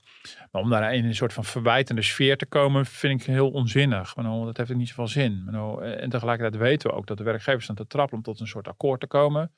Maar 0.51 0.63
om 0.63 0.71
daar 0.71 0.95
in 0.95 1.05
een 1.05 1.15
soort 1.15 1.33
van 1.33 1.45
verwijtende 1.45 2.03
sfeer 2.03 2.37
te 2.37 2.47
komen, 2.47 2.87
vind 2.87 3.21
ik 3.21 3.27
heel 3.27 3.51
onzinnig. 3.51 4.15
Dat 4.15 4.57
heeft 4.57 4.71
ook 4.71 4.77
niet 4.77 4.89
zoveel 4.89 5.09
zin. 5.09 5.45
Nou, 5.51 5.85
en 5.85 6.11
tegelijkertijd 6.11 6.63
weten 6.63 6.91
we 6.91 6.97
ook 6.97 7.07
dat 7.07 7.19
de 7.19 7.25
werkgevers 7.25 7.65
staan 7.65 7.77
te 7.77 7.87
trappelen 7.87 8.19
om 8.19 8.33
tot 8.33 8.41
een 8.41 8.47
soort 8.47 8.69
akkoord 8.69 9.01
te 9.01 9.07
komen. 9.07 9.53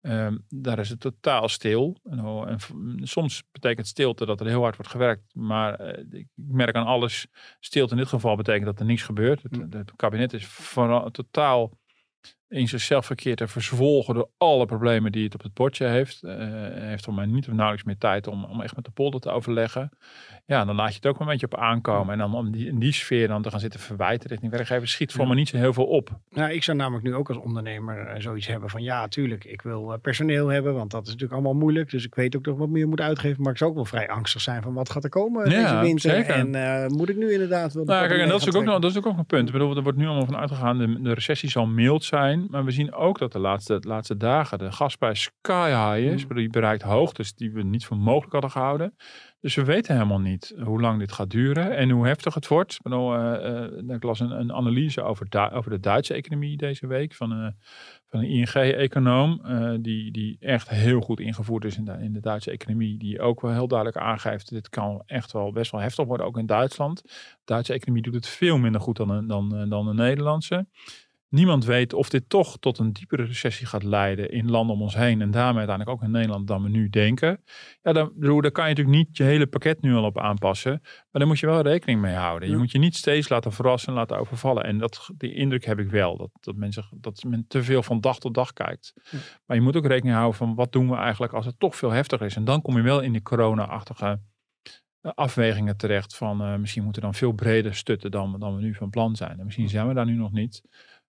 Ehm, 0.00 0.36
daar 0.48 0.78
is 0.78 0.88
het 0.88 1.00
totaal 1.00 1.48
stil. 1.48 1.96
En, 2.04 2.18
en, 2.18 2.58
soms 3.06 3.44
betekent 3.52 3.86
stilte 3.86 4.26
dat 4.26 4.40
er 4.40 4.46
heel 4.46 4.62
hard 4.62 4.76
wordt 4.76 4.90
gewerkt. 4.90 5.34
Maar 5.34 5.74
eh, 5.74 6.04
ik 6.20 6.26
merk 6.34 6.76
aan 6.76 6.86
alles, 6.86 7.26
stilte 7.60 7.92
in 7.92 7.98
dit 7.98 8.08
geval 8.08 8.36
betekent 8.36 8.64
dat 8.64 8.80
er 8.80 8.86
niets 8.86 9.02
gebeurt. 9.02 9.42
Het, 9.42 9.56
mm. 9.56 9.78
het 9.78 9.92
kabinet 9.96 10.32
is 10.32 10.46
vooral 10.46 11.10
totaal 11.10 11.78
in 12.48 12.68
zichzelf 12.68 13.06
verkeerd 13.06 13.36
te 13.38 13.48
verzwolgen 13.48 14.14
door 14.14 14.28
alle 14.38 14.66
problemen 14.66 15.12
die 15.12 15.24
het 15.24 15.34
op 15.34 15.42
het 15.42 15.54
bordje 15.54 15.86
heeft. 15.86 16.20
Uh, 16.22 16.32
heeft 16.70 17.04
voor 17.04 17.14
mij 17.14 17.26
niet 17.26 17.48
of 17.48 17.52
nauwelijks 17.52 17.84
meer 17.84 17.98
tijd 17.98 18.26
om, 18.26 18.44
om 18.44 18.60
echt 18.62 18.76
met 18.76 18.84
de 18.84 18.90
polder 18.90 19.20
te 19.20 19.30
overleggen. 19.30 19.90
Ja, 20.46 20.64
dan 20.64 20.76
laat 20.76 20.88
je 20.88 20.94
het 20.94 21.06
ook 21.06 21.20
een 21.20 21.26
beetje 21.26 21.46
op 21.46 21.56
aankomen. 21.56 22.12
En 22.12 22.18
dan 22.18 22.34
om 22.34 22.50
die, 22.50 22.66
in 22.66 22.78
die 22.78 22.92
sfeer 22.92 23.28
dan 23.28 23.42
te 23.42 23.50
gaan 23.50 23.60
zitten 23.60 23.80
verwijten 23.80 24.28
richting 24.28 24.50
werkgevers 24.52 24.92
schiet 24.92 25.12
voor 25.12 25.28
me 25.28 25.34
niet 25.34 25.48
zo 25.48 25.56
heel 25.56 25.72
veel 25.72 25.86
op. 25.86 26.10
Nou, 26.30 26.52
ik 26.52 26.62
zou 26.62 26.76
namelijk 26.76 27.04
nu 27.04 27.14
ook 27.14 27.28
als 27.28 27.38
ondernemer 27.38 28.14
uh, 28.14 28.20
zoiets 28.20 28.46
hebben 28.46 28.70
van 28.70 28.82
ja, 28.82 29.08
tuurlijk, 29.08 29.44
ik 29.44 29.62
wil 29.62 29.92
uh, 29.92 29.98
personeel 30.02 30.48
hebben, 30.48 30.74
want 30.74 30.90
dat 30.90 31.02
is 31.02 31.06
natuurlijk 31.06 31.40
allemaal 31.40 31.60
moeilijk. 31.60 31.90
Dus 31.90 32.04
ik 32.04 32.14
weet 32.14 32.36
ook 32.36 32.46
nog 32.46 32.58
wat 32.58 32.68
meer 32.68 32.88
moet 32.88 33.00
uitgeven. 33.00 33.42
Maar 33.42 33.52
ik 33.52 33.58
zou 33.58 33.70
ook 33.70 33.76
wel 33.76 33.84
vrij 33.84 34.08
angstig 34.08 34.40
zijn 34.40 34.62
van 34.62 34.74
wat 34.74 34.90
gaat 34.90 35.04
er 35.04 35.10
komen 35.10 35.50
ja, 35.50 35.62
deze 35.62 35.80
winter. 35.80 36.10
Zeker. 36.10 36.54
En 36.54 36.92
moet 36.92 37.08
ik 37.08 37.16
nu 37.16 37.32
inderdaad 37.32 37.72
wel. 37.72 37.84
Nou, 37.84 38.08
kijk, 38.08 38.20
en 38.20 38.28
dat 38.28 38.46
is, 38.46 38.54
ook 38.54 38.64
nog, 38.64 38.80
dat 38.80 38.90
is 38.90 38.96
ook 38.96 39.04
nog 39.04 39.18
een 39.18 39.26
punt. 39.26 39.46
Ik 39.46 39.52
bedoel, 39.52 39.76
er 39.76 39.82
wordt 39.82 39.98
nu 39.98 40.06
allemaal 40.06 40.26
van 40.26 40.36
uitgegaan, 40.36 40.78
de, 40.78 41.02
de 41.02 41.12
recessie 41.12 41.50
zal 41.50 41.66
mild 41.66 42.04
zijn. 42.04 42.37
Maar 42.50 42.64
we 42.64 42.70
zien 42.70 42.94
ook 42.94 43.18
dat 43.18 43.32
de 43.32 43.38
laatste, 43.38 43.78
laatste 43.80 44.16
dagen 44.16 44.58
de 44.58 44.72
gasprijs 44.72 45.22
sky 45.22 45.68
high 45.68 46.12
is. 46.12 46.26
Mm. 46.26 46.36
Die 46.36 46.50
bereikt 46.50 46.82
hoogtes 46.82 47.34
die 47.34 47.52
we 47.52 47.62
niet 47.62 47.86
voor 47.86 47.96
mogelijk 47.96 48.32
hadden 48.32 48.50
gehouden. 48.50 48.94
Dus 49.40 49.54
we 49.54 49.64
weten 49.64 49.94
helemaal 49.94 50.20
niet 50.20 50.54
hoe 50.64 50.80
lang 50.80 50.98
dit 50.98 51.12
gaat 51.12 51.30
duren 51.30 51.76
en 51.76 51.90
hoe 51.90 52.06
heftig 52.06 52.34
het 52.34 52.48
wordt. 52.48 52.72
Ik, 52.72 52.82
bedoel, 52.82 53.14
uh, 53.14 53.94
ik 53.94 54.02
las 54.02 54.20
een, 54.20 54.30
een 54.30 54.52
analyse 54.52 55.02
over, 55.02 55.26
over, 55.52 55.70
de 55.70 55.80
Duitse 55.80 56.14
economie 56.14 56.56
deze 56.56 56.86
week 56.86 57.14
van, 57.14 57.32
uh, 57.32 57.48
van 58.06 58.20
een 58.20 58.28
ING-econoom. 58.28 59.40
die, 59.82 60.12
die 60.12 60.36
echt 60.40 60.68
heel 60.68 61.00
goed 61.00 61.20
ingevoerd 61.20 61.64
is 61.64 61.76
in 61.76 61.84
de, 61.84 61.92
in 61.92 62.12
de 62.12 62.20
Duitse 62.20 62.50
economie. 62.50 62.98
Die 62.98 63.20
ook 63.20 63.40
wel 63.40 63.52
heel 63.52 63.68
duidelijk 63.68 63.98
aangeeft, 63.98 64.50
dit 64.50 64.68
kan 64.68 65.02
echt 65.06 65.32
wel 65.32 65.52
best 65.52 65.70
wel 65.70 65.80
heftig 65.80 66.06
worden, 66.06 66.26
ook 66.26 66.38
in 66.38 66.46
Duitsland. 66.46 67.02
De 67.02 67.10
Duitse 67.44 67.72
economie 67.72 68.02
doet 68.02 68.14
het 68.14 68.26
veel 68.26 68.58
minder 68.58 68.80
goed 68.80 68.96
dan, 68.96 69.26
dan, 69.26 69.68
dan 69.68 69.86
de 69.86 69.94
Nederlandse. 69.94 70.66
Niemand 71.30 71.64
weet 71.64 71.92
of 71.92 72.08
dit 72.08 72.28
toch 72.28 72.58
tot 72.58 72.78
een 72.78 72.92
diepere 72.92 73.24
recessie 73.24 73.66
gaat 73.66 73.82
leiden 73.82 74.30
in 74.30 74.50
landen 74.50 74.76
om 74.76 74.82
ons 74.82 74.94
heen. 74.94 75.20
En 75.20 75.30
daarmee 75.30 75.58
uiteindelijk 75.58 75.96
ook 75.96 76.02
in 76.02 76.10
Nederland 76.10 76.46
dan 76.46 76.62
we 76.62 76.68
nu 76.68 76.88
denken. 76.88 77.42
Ja, 77.82 77.92
dan, 77.92 78.12
daar 78.16 78.50
kan 78.50 78.68
je 78.68 78.74
natuurlijk 78.74 78.96
niet 78.96 79.16
je 79.16 79.22
hele 79.22 79.46
pakket 79.46 79.80
nu 79.80 79.94
al 79.94 80.04
op 80.04 80.18
aanpassen. 80.18 80.78
Maar 80.82 81.08
daar 81.10 81.26
moet 81.26 81.38
je 81.38 81.46
wel 81.46 81.60
rekening 81.60 82.00
mee 82.00 82.14
houden. 82.14 82.48
Je 82.48 82.56
moet 82.56 82.70
je 82.70 82.78
niet 82.78 82.96
steeds 82.96 83.28
laten 83.28 83.52
verrassen 83.52 83.88
en 83.88 83.94
laten 83.94 84.18
overvallen. 84.18 84.64
En 84.64 84.78
dat, 84.78 85.10
die 85.16 85.34
indruk 85.34 85.64
heb 85.64 85.78
ik 85.78 85.90
wel. 85.90 86.16
Dat, 86.16 86.30
dat, 86.40 86.56
mensen, 86.56 86.84
dat 86.90 87.22
men 87.26 87.44
te 87.48 87.62
veel 87.62 87.82
van 87.82 88.00
dag 88.00 88.18
tot 88.18 88.34
dag 88.34 88.52
kijkt. 88.52 88.94
Maar 89.46 89.56
je 89.56 89.62
moet 89.62 89.76
ook 89.76 89.86
rekening 89.86 90.16
houden 90.16 90.38
van 90.38 90.54
wat 90.54 90.72
doen 90.72 90.88
we 90.88 90.96
eigenlijk 90.96 91.32
als 91.32 91.46
het 91.46 91.58
toch 91.58 91.76
veel 91.76 91.90
heftiger 91.90 92.26
is. 92.26 92.36
En 92.36 92.44
dan 92.44 92.62
kom 92.62 92.76
je 92.76 92.82
wel 92.82 93.00
in 93.00 93.12
die 93.12 93.22
corona-achtige 93.22 94.20
eh, 95.00 95.12
afwegingen 95.14 95.76
terecht 95.76 96.16
van 96.16 96.42
uh, 96.42 96.56
misschien 96.56 96.82
moeten 96.82 97.02
we 97.02 97.08
dan 97.08 97.16
veel 97.16 97.32
breder 97.32 97.74
stutten 97.74 98.10
dan, 98.10 98.38
dan 98.38 98.56
we 98.56 98.62
nu 98.62 98.74
van 98.74 98.90
plan 98.90 99.16
zijn. 99.16 99.38
En 99.38 99.44
misschien 99.44 99.68
zijn 99.68 99.88
we 99.88 99.94
daar 99.94 100.06
nu 100.06 100.14
nog 100.14 100.32
niet. 100.32 100.62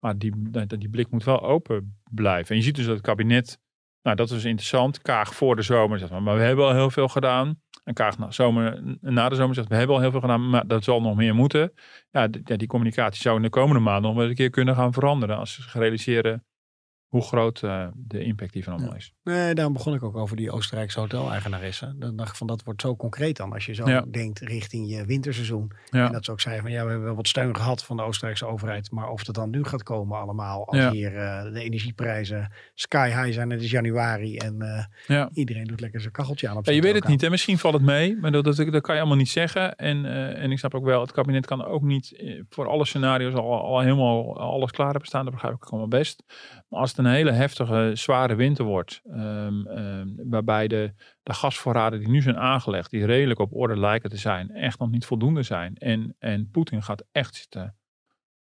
Maar 0.01 0.19
die, 0.19 0.33
die 0.67 0.89
blik 0.89 1.11
moet 1.11 1.25
wel 1.25 1.43
open 1.43 2.01
blijven. 2.11 2.51
En 2.51 2.57
je 2.57 2.63
ziet 2.63 2.75
dus 2.75 2.85
dat 2.85 2.95
het 2.95 3.05
kabinet, 3.05 3.59
nou 4.03 4.17
dat 4.17 4.31
is 4.31 4.45
interessant, 4.45 5.03
Kaag 5.03 5.35
voor 5.35 5.57
de 5.57 5.63
zomer 5.63 5.99
zegt, 5.99 6.11
maar 6.11 6.37
we 6.37 6.43
hebben 6.43 6.65
al 6.65 6.75
heel 6.75 6.91
veel 6.91 7.09
gedaan. 7.09 7.61
En 7.85 7.95
Kaag 7.95 8.19
na, 8.19 8.31
zomer, 8.31 8.83
na 9.01 9.29
de 9.29 9.35
zomer 9.35 9.55
zegt, 9.55 9.69
we 9.69 9.75
hebben 9.75 9.97
al 9.97 10.03
heel 10.03 10.11
veel 10.11 10.21
gedaan, 10.21 10.51
maar 10.51 10.67
dat 10.67 10.85
zal 10.85 11.01
nog 11.01 11.17
meer 11.17 11.35
moeten. 11.35 11.73
Ja, 12.11 12.29
die, 12.29 12.57
die 12.57 12.69
communicatie 12.69 13.23
zou 13.23 13.37
in 13.37 13.43
de 13.43 13.49
komende 13.49 13.81
maanden 13.83 14.03
nog 14.03 14.21
wel 14.21 14.29
een 14.29 14.35
keer 14.35 14.51
kunnen 14.51 14.75
gaan 14.75 14.93
veranderen. 14.93 15.37
Als 15.37 15.55
ze 15.55 15.79
realiseren 15.79 16.45
hoe 17.11 17.23
groot 17.23 17.63
uh, 17.63 17.87
de 17.95 18.25
impact 18.25 18.55
hiervan 18.55 18.75
allemaal 18.75 18.95
is. 18.95 19.15
Nee, 19.23 19.55
daarom 19.55 19.73
begon 19.75 19.95
ik 19.95 20.03
ook 20.03 20.17
over 20.17 20.37
die 20.37 20.51
Oostenrijkse 20.51 21.01
hoteleigenarissen. 21.01 21.97
Dan 21.99 22.17
dacht 22.17 22.31
ik 22.31 22.37
van 22.37 22.47
dat 22.47 22.63
wordt 22.63 22.81
zo 22.81 22.97
concreet 22.97 23.37
dan. 23.37 23.53
Als 23.53 23.67
je 23.67 23.75
zo 23.75 24.11
denkt 24.11 24.39
richting 24.39 24.91
je 24.91 25.05
winterseizoen. 25.05 25.73
Ja. 25.91 26.07
En 26.07 26.13
dat 26.13 26.25
ze 26.25 26.31
ook 26.31 26.41
zeiden 26.41 26.65
van 26.65 26.73
ja, 26.73 26.85
we 26.85 26.89
hebben 26.89 27.07
wel 27.07 27.17
wat 27.17 27.29
steun 27.29 27.57
gehad 27.57 27.85
van 27.85 27.97
de 27.97 28.03
Oostenrijkse 28.03 28.47
overheid. 28.47 28.91
Maar 28.91 29.09
of 29.09 29.25
dat 29.25 29.35
dan 29.35 29.51
nu 29.51 29.65
gaat 29.65 29.83
komen 29.83 30.19
allemaal. 30.19 30.67
Als 30.67 30.91
hier 30.91 31.15
uh, 31.15 31.43
de 31.43 31.61
energieprijzen 31.61 32.53
sky 32.75 33.09
high 33.09 33.33
zijn. 33.33 33.51
Het 33.51 33.63
is 33.63 33.71
januari 33.71 34.37
en 34.37 34.89
uh, 35.09 35.27
iedereen 35.33 35.65
doet 35.65 35.81
lekker 35.81 36.01
zijn 36.01 36.13
kacheltje 36.13 36.49
aan. 36.49 36.57
Op 36.57 36.67
ja, 36.67 36.73
je 36.73 36.83
weet 36.83 36.95
het 36.95 37.07
niet 37.07 37.23
en 37.23 37.31
misschien 37.31 37.59
valt 37.59 37.75
het 37.75 37.83
mee. 37.83 38.17
Maar 38.17 38.33
dat, 38.33 38.45
dat, 38.45 38.57
dat, 38.57 38.83
kan 38.83 38.95
je 38.95 39.01
allemaal 39.01 39.19
niet 39.19 39.29
zeggen. 39.29 39.77
En, 39.77 40.05
en 40.37 40.51
ik 40.51 40.59
snap 40.59 40.75
ook 40.75 40.85
wel, 40.85 41.01
het 41.01 41.13
kabinet 41.13 41.47
kan 41.47 41.65
ook 41.65 41.83
niet 41.83 42.25
voor 42.49 42.69
alle 42.69 42.85
scenario's 42.85 43.35
al, 43.35 43.63
al 43.63 43.81
helemaal 43.81 44.41
alles 44.41 44.71
klaar 44.71 44.91
hebben 44.91 45.09
staan. 45.09 45.25
Dat 45.25 45.33
begrijp 45.33 45.55
ik 45.55 45.65
allemaal 45.65 45.89
best. 45.89 46.23
Maar 46.69 46.81
als 46.81 46.91
het 46.91 46.99
een 47.05 47.13
hele 47.13 47.33
heftige, 47.33 47.91
zware 47.95 48.35
winter 48.35 48.65
wordt, 48.65 49.01
ehm, 49.11 49.67
ehm, 49.67 50.09
waarbij 50.17 50.69
de, 50.69 50.93
de 51.23 51.33
gasvoorraden 51.33 51.99
die 51.99 52.09
nu 52.09 52.23
zijn 52.23 52.39
aangelegd, 52.39 52.91
die 52.91 53.07
redelijk 53.07 53.41
op 53.41 53.55
orde 53.55 53.79
lijken 53.79 54.11
te 54.11 54.17
zijn, 54.17 54.51
echt 54.51 54.79
nog 54.79 54.91
niet 54.91 55.07
voldoende 55.07 55.43
zijn. 55.43 55.75
En, 55.77 56.17
en 56.19 56.51
Poetin 56.51 56.83
gaat 56.83 57.05
echt 57.13 57.35
zitten 57.35 57.75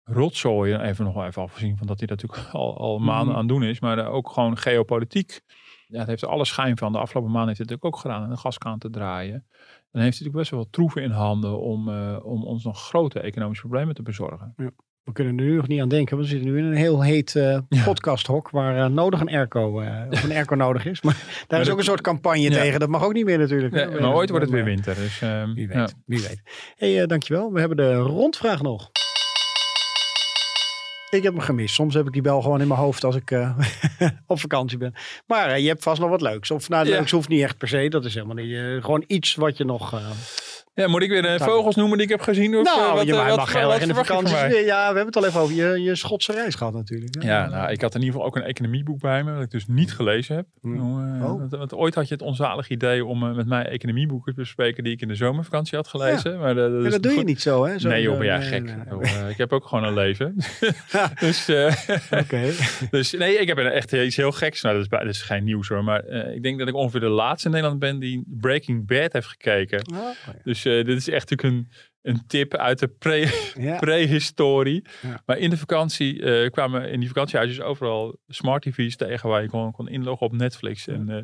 rotzooien, 0.05 0.81
even 0.81 1.05
nog 1.05 1.15
wel 1.15 1.25
even 1.25 1.43
afgezien 1.43 1.77
van 1.77 1.87
dat 1.87 1.99
hij 1.99 2.07
dat 2.07 2.23
natuurlijk 2.23 2.53
al, 2.63 2.79
al 2.79 2.99
maanden 2.99 3.29
mhm. 3.29 3.37
aan 3.37 3.47
doen 3.47 3.63
is, 3.63 3.81
maar 3.81 4.07
ook 4.07 4.31
gewoon 4.31 4.57
geopolitiek. 4.57 5.41
Ja, 5.87 5.99
het 5.99 6.09
heeft 6.09 6.25
alle 6.25 6.45
schijn 6.45 6.79
van. 6.79 6.93
De 6.93 6.99
afgelopen 6.99 7.31
maanden 7.31 7.49
heeft 7.49 7.61
het 7.61 7.71
natuurlijk 7.71 7.97
ook 7.97 8.03
gedaan, 8.03 8.31
de 8.31 8.37
gaskraan 8.37 8.79
te 8.79 8.91
draaien. 8.91 9.47
Dan 9.91 10.03
heeft 10.03 10.19
hij 10.19 10.27
natuurlijk 10.27 10.37
best 10.37 10.51
wel 10.51 10.61
wat 10.61 10.73
troeven 10.73 11.03
in 11.03 11.11
handen 11.11 11.61
om, 11.61 11.89
uh, 11.89 12.19
om 12.23 12.45
ons 12.45 12.65
nog 12.65 12.87
grote 12.87 13.21
economische 13.21 13.67
problemen 13.67 13.95
te 13.95 14.03
bezorgen. 14.03 14.55
Ja. 14.57 14.71
We 15.05 15.13
kunnen 15.13 15.39
er 15.39 15.45
nu 15.45 15.57
nog 15.57 15.69
niet 15.69 15.81
aan 15.81 15.89
denken. 15.89 16.17
We 16.17 16.25
zitten 16.25 16.51
nu 16.51 16.59
in 16.59 16.65
een 16.65 16.75
heel 16.75 17.03
heet 17.03 17.35
uh, 17.35 17.59
podcasthok 17.85 18.51
waar 18.51 18.77
uh, 18.77 18.87
nodig 18.87 19.21
een 19.21 19.29
airco, 19.29 19.81
uh, 19.81 20.03
of 20.11 20.23
een 20.23 20.33
airco 20.39 20.55
nodig 20.55 20.87
is. 20.87 21.03
Maar 21.03 21.45
daar 21.47 21.61
is 21.61 21.71
ook 21.71 21.79
een 21.79 21.85
soort 21.85 22.01
campagne 22.01 22.51
tegen. 22.51 22.81
Dat 22.81 22.89
mag 22.89 23.05
ook 23.05 23.13
niet 23.13 23.25
meer 23.25 23.39
natuurlijk. 23.39 23.75
Ja, 23.75 24.01
maar 24.01 24.15
ooit 24.15 24.31
wordt 24.31 24.45
het 24.45 24.55
weer 24.55 24.65
winter. 24.65 24.95
Dus, 24.95 25.23
ehm, 25.23 25.55
wie 25.55 25.69
weet. 25.69 25.95
Wie 26.07 26.21
weet. 26.21 26.43
hey, 26.77 27.07
dankjewel. 27.07 27.53
We 27.53 27.59
hebben 27.59 27.77
de 27.77 27.95
rondvraag 27.95 28.63
nog. 28.63 28.91
Ik 31.11 31.23
heb 31.23 31.33
hem 31.33 31.43
gemist. 31.43 31.75
Soms 31.75 31.95
heb 31.95 32.07
ik 32.07 32.13
die 32.13 32.23
bel 32.23 32.43
gewoon 32.43 32.61
in 32.61 32.69
mijn 32.69 32.81
hoofd 32.81 33.05
als 33.05 33.17
ik 33.17 33.31
op 34.27 34.41
vakantie 34.41 34.79
ben. 34.79 34.95
Maar 35.27 35.61
je 35.61 35.69
hebt 35.69 35.83
vast 35.83 36.01
nog 36.01 36.11
wat 36.11 36.21
leuks. 36.21 36.51
Of 36.51 36.69
nou, 36.69 36.89
leuks 36.89 37.11
hoeft 37.11 37.29
niet 37.29 37.43
echt 37.43 37.59
per 37.59 37.69
se. 37.69 37.89
Dat 37.89 38.05
is 38.05 38.15
helemaal 38.15 38.45
niet. 38.45 38.83
gewoon 38.85 39.05
iets 39.07 39.35
wat 39.35 39.57
je 39.57 39.65
nog 39.65 40.01
Ja, 40.75 40.89
moet 40.89 41.03
ik 41.03 41.09
weer 41.11 41.25
een 41.25 41.39
Dat- 41.39 41.49
vogels 41.49 41.75
noemen 41.77 41.97
die 41.99 42.07
ik 42.07 42.13
heb 42.13 42.21
gezien? 42.21 42.57
Of, 42.57 42.67
eh, 42.67 42.77
nou, 42.77 42.95
wat, 42.97 43.07
je 43.07 43.13
eh, 43.13 43.27
wat- 43.27 43.37
mag 43.37 43.53
heel 43.53 43.63
wat 43.63 43.73
erg 43.73 43.83
in 43.83 43.89
de 43.89 43.95
verwacht 43.95 44.09
je 44.09 44.15
van 44.15 44.39
vakantie. 44.39 44.57
mij? 44.57 44.65
Ja, 44.67 44.79
we 44.79 44.85
hebben 44.97 45.07
het 45.07 45.17
al 45.17 45.25
even 45.27 45.41
over 45.41 45.55
je, 45.55 45.83
je 45.83 45.95
Schotse 45.95 46.33
reis 46.33 46.55
gehad 46.55 46.73
natuurlijk. 46.73 47.15
hè. 47.23 47.29
Ja, 47.29 47.49
nou, 47.49 47.71
ik 47.71 47.81
had 47.81 47.95
in 47.95 48.01
ieder 48.01 48.15
geval 48.15 48.29
ook 48.29 48.37
een 48.37 48.43
economieboek 48.43 49.01
bij 49.01 49.25
me, 49.25 49.33
dat 49.35 49.43
ik 49.43 49.51
dus 49.51 49.67
niet 49.67 49.93
gelezen 49.93 50.37
heb. 50.37 50.47
Hmm. 50.61 50.77
Nou, 50.77 51.19
eh, 51.19 51.31
Oh. 51.33 51.39
want, 51.39 51.51
want 51.51 51.75
ooit 51.75 51.95
had 51.95 52.09
je 52.09 52.15
het 52.15 52.23
onzalig 52.23 52.69
idee 52.69 53.05
om 53.05 53.23
eh, 53.29 53.35
met 53.35 53.47
mij 53.47 53.65
economieboeken 53.67 54.35
te 54.35 54.41
bespreken 54.41 54.85
die 54.85 54.93
ik 54.93 55.01
in 55.01 55.09
de 55.09 55.15
zomervakantie 55.15 55.77
had 55.77 55.89
gelezen. 55.89 56.39
Maar, 56.39 56.57
eh, 56.57 56.81
Ja, 56.81 56.87
is 56.87 56.93
dat 56.93 57.03
doe 57.03 57.13
je 57.13 57.25
niet 57.25 57.41
zo, 57.43 57.65
hè? 57.65 57.79
Zo, 57.79 57.89
nee 57.89 58.03
joh, 58.03 58.17
ben 58.19 58.27
jij 58.27 58.39
nee, 58.39 58.49
gek. 58.49 58.63
nee, 58.65 58.75
nee. 58.75 58.85
Joh, 58.91 59.03
eh, 59.23 59.29
ik 59.29 59.37
heb 59.37 59.53
ook 59.53 59.67
gewoon 59.67 59.85
een 59.85 59.95
leven. 59.95 60.35
dus, 61.21 61.49
eh, 61.49 61.73
Oké. 62.21 62.51
dus 62.91 63.13
nee, 63.13 63.39
ik 63.39 63.49
heb 63.49 63.59
echt 63.59 63.93
iets 63.93 64.17
heel 64.17 64.33
geks. 64.33 64.63
Nou, 64.63 64.75
dat 64.75 64.85
is, 64.85 64.91
dat 64.91 65.07
is 65.09 65.23
geen 65.23 65.45
nieuws 65.45 65.69
hoor. 65.69 65.85
Maar 65.85 66.01
eh, 66.05 66.35
ik 66.35 66.43
denk 66.43 66.59
dat 66.59 66.69
ik 66.69 66.75
ongeveer 66.75 67.01
de 67.01 67.09
laatste 67.09 67.47
in 67.47 67.53
Nederland 67.55 67.81
ben 67.81 67.99
die 67.99 68.23
Breaking 68.27 68.87
Bad 68.87 69.13
heeft 69.13 69.27
gekeken. 69.27 69.83
Oh, 69.95 69.99
Dus 70.45 70.63
eh, 70.67 70.85
dit 70.85 70.97
is 70.97 71.09
echt 71.09 71.31
natuurlijk 71.31 71.69
een, 71.69 71.71
een 72.13 72.27
tip 72.27 72.55
uit 72.55 72.79
de 72.79 72.89
pre, 72.89 73.53
ja. 73.59 73.79
prehistorie. 73.87 74.85
Ja. 75.03 75.23
Maar 75.27 75.39
in 75.39 75.51
de 75.51 75.57
vakantie 75.57 76.23
eh, 76.23 76.51
kwamen 76.51 76.91
in 76.91 77.01
die 77.01 77.09
vakantiehuisjes 77.09 77.61
overal 77.61 78.17
smart 78.29 78.63
tv's 78.63 78.97
tegen 78.97 79.29
waar 79.29 79.43
je 79.43 79.49
kon, 79.49 79.73
kon 79.73 79.89
inloggen 79.89 80.27
op 80.27 80.33
Netflix. 80.33 80.87
En 80.87 81.09
eh, 81.09 81.23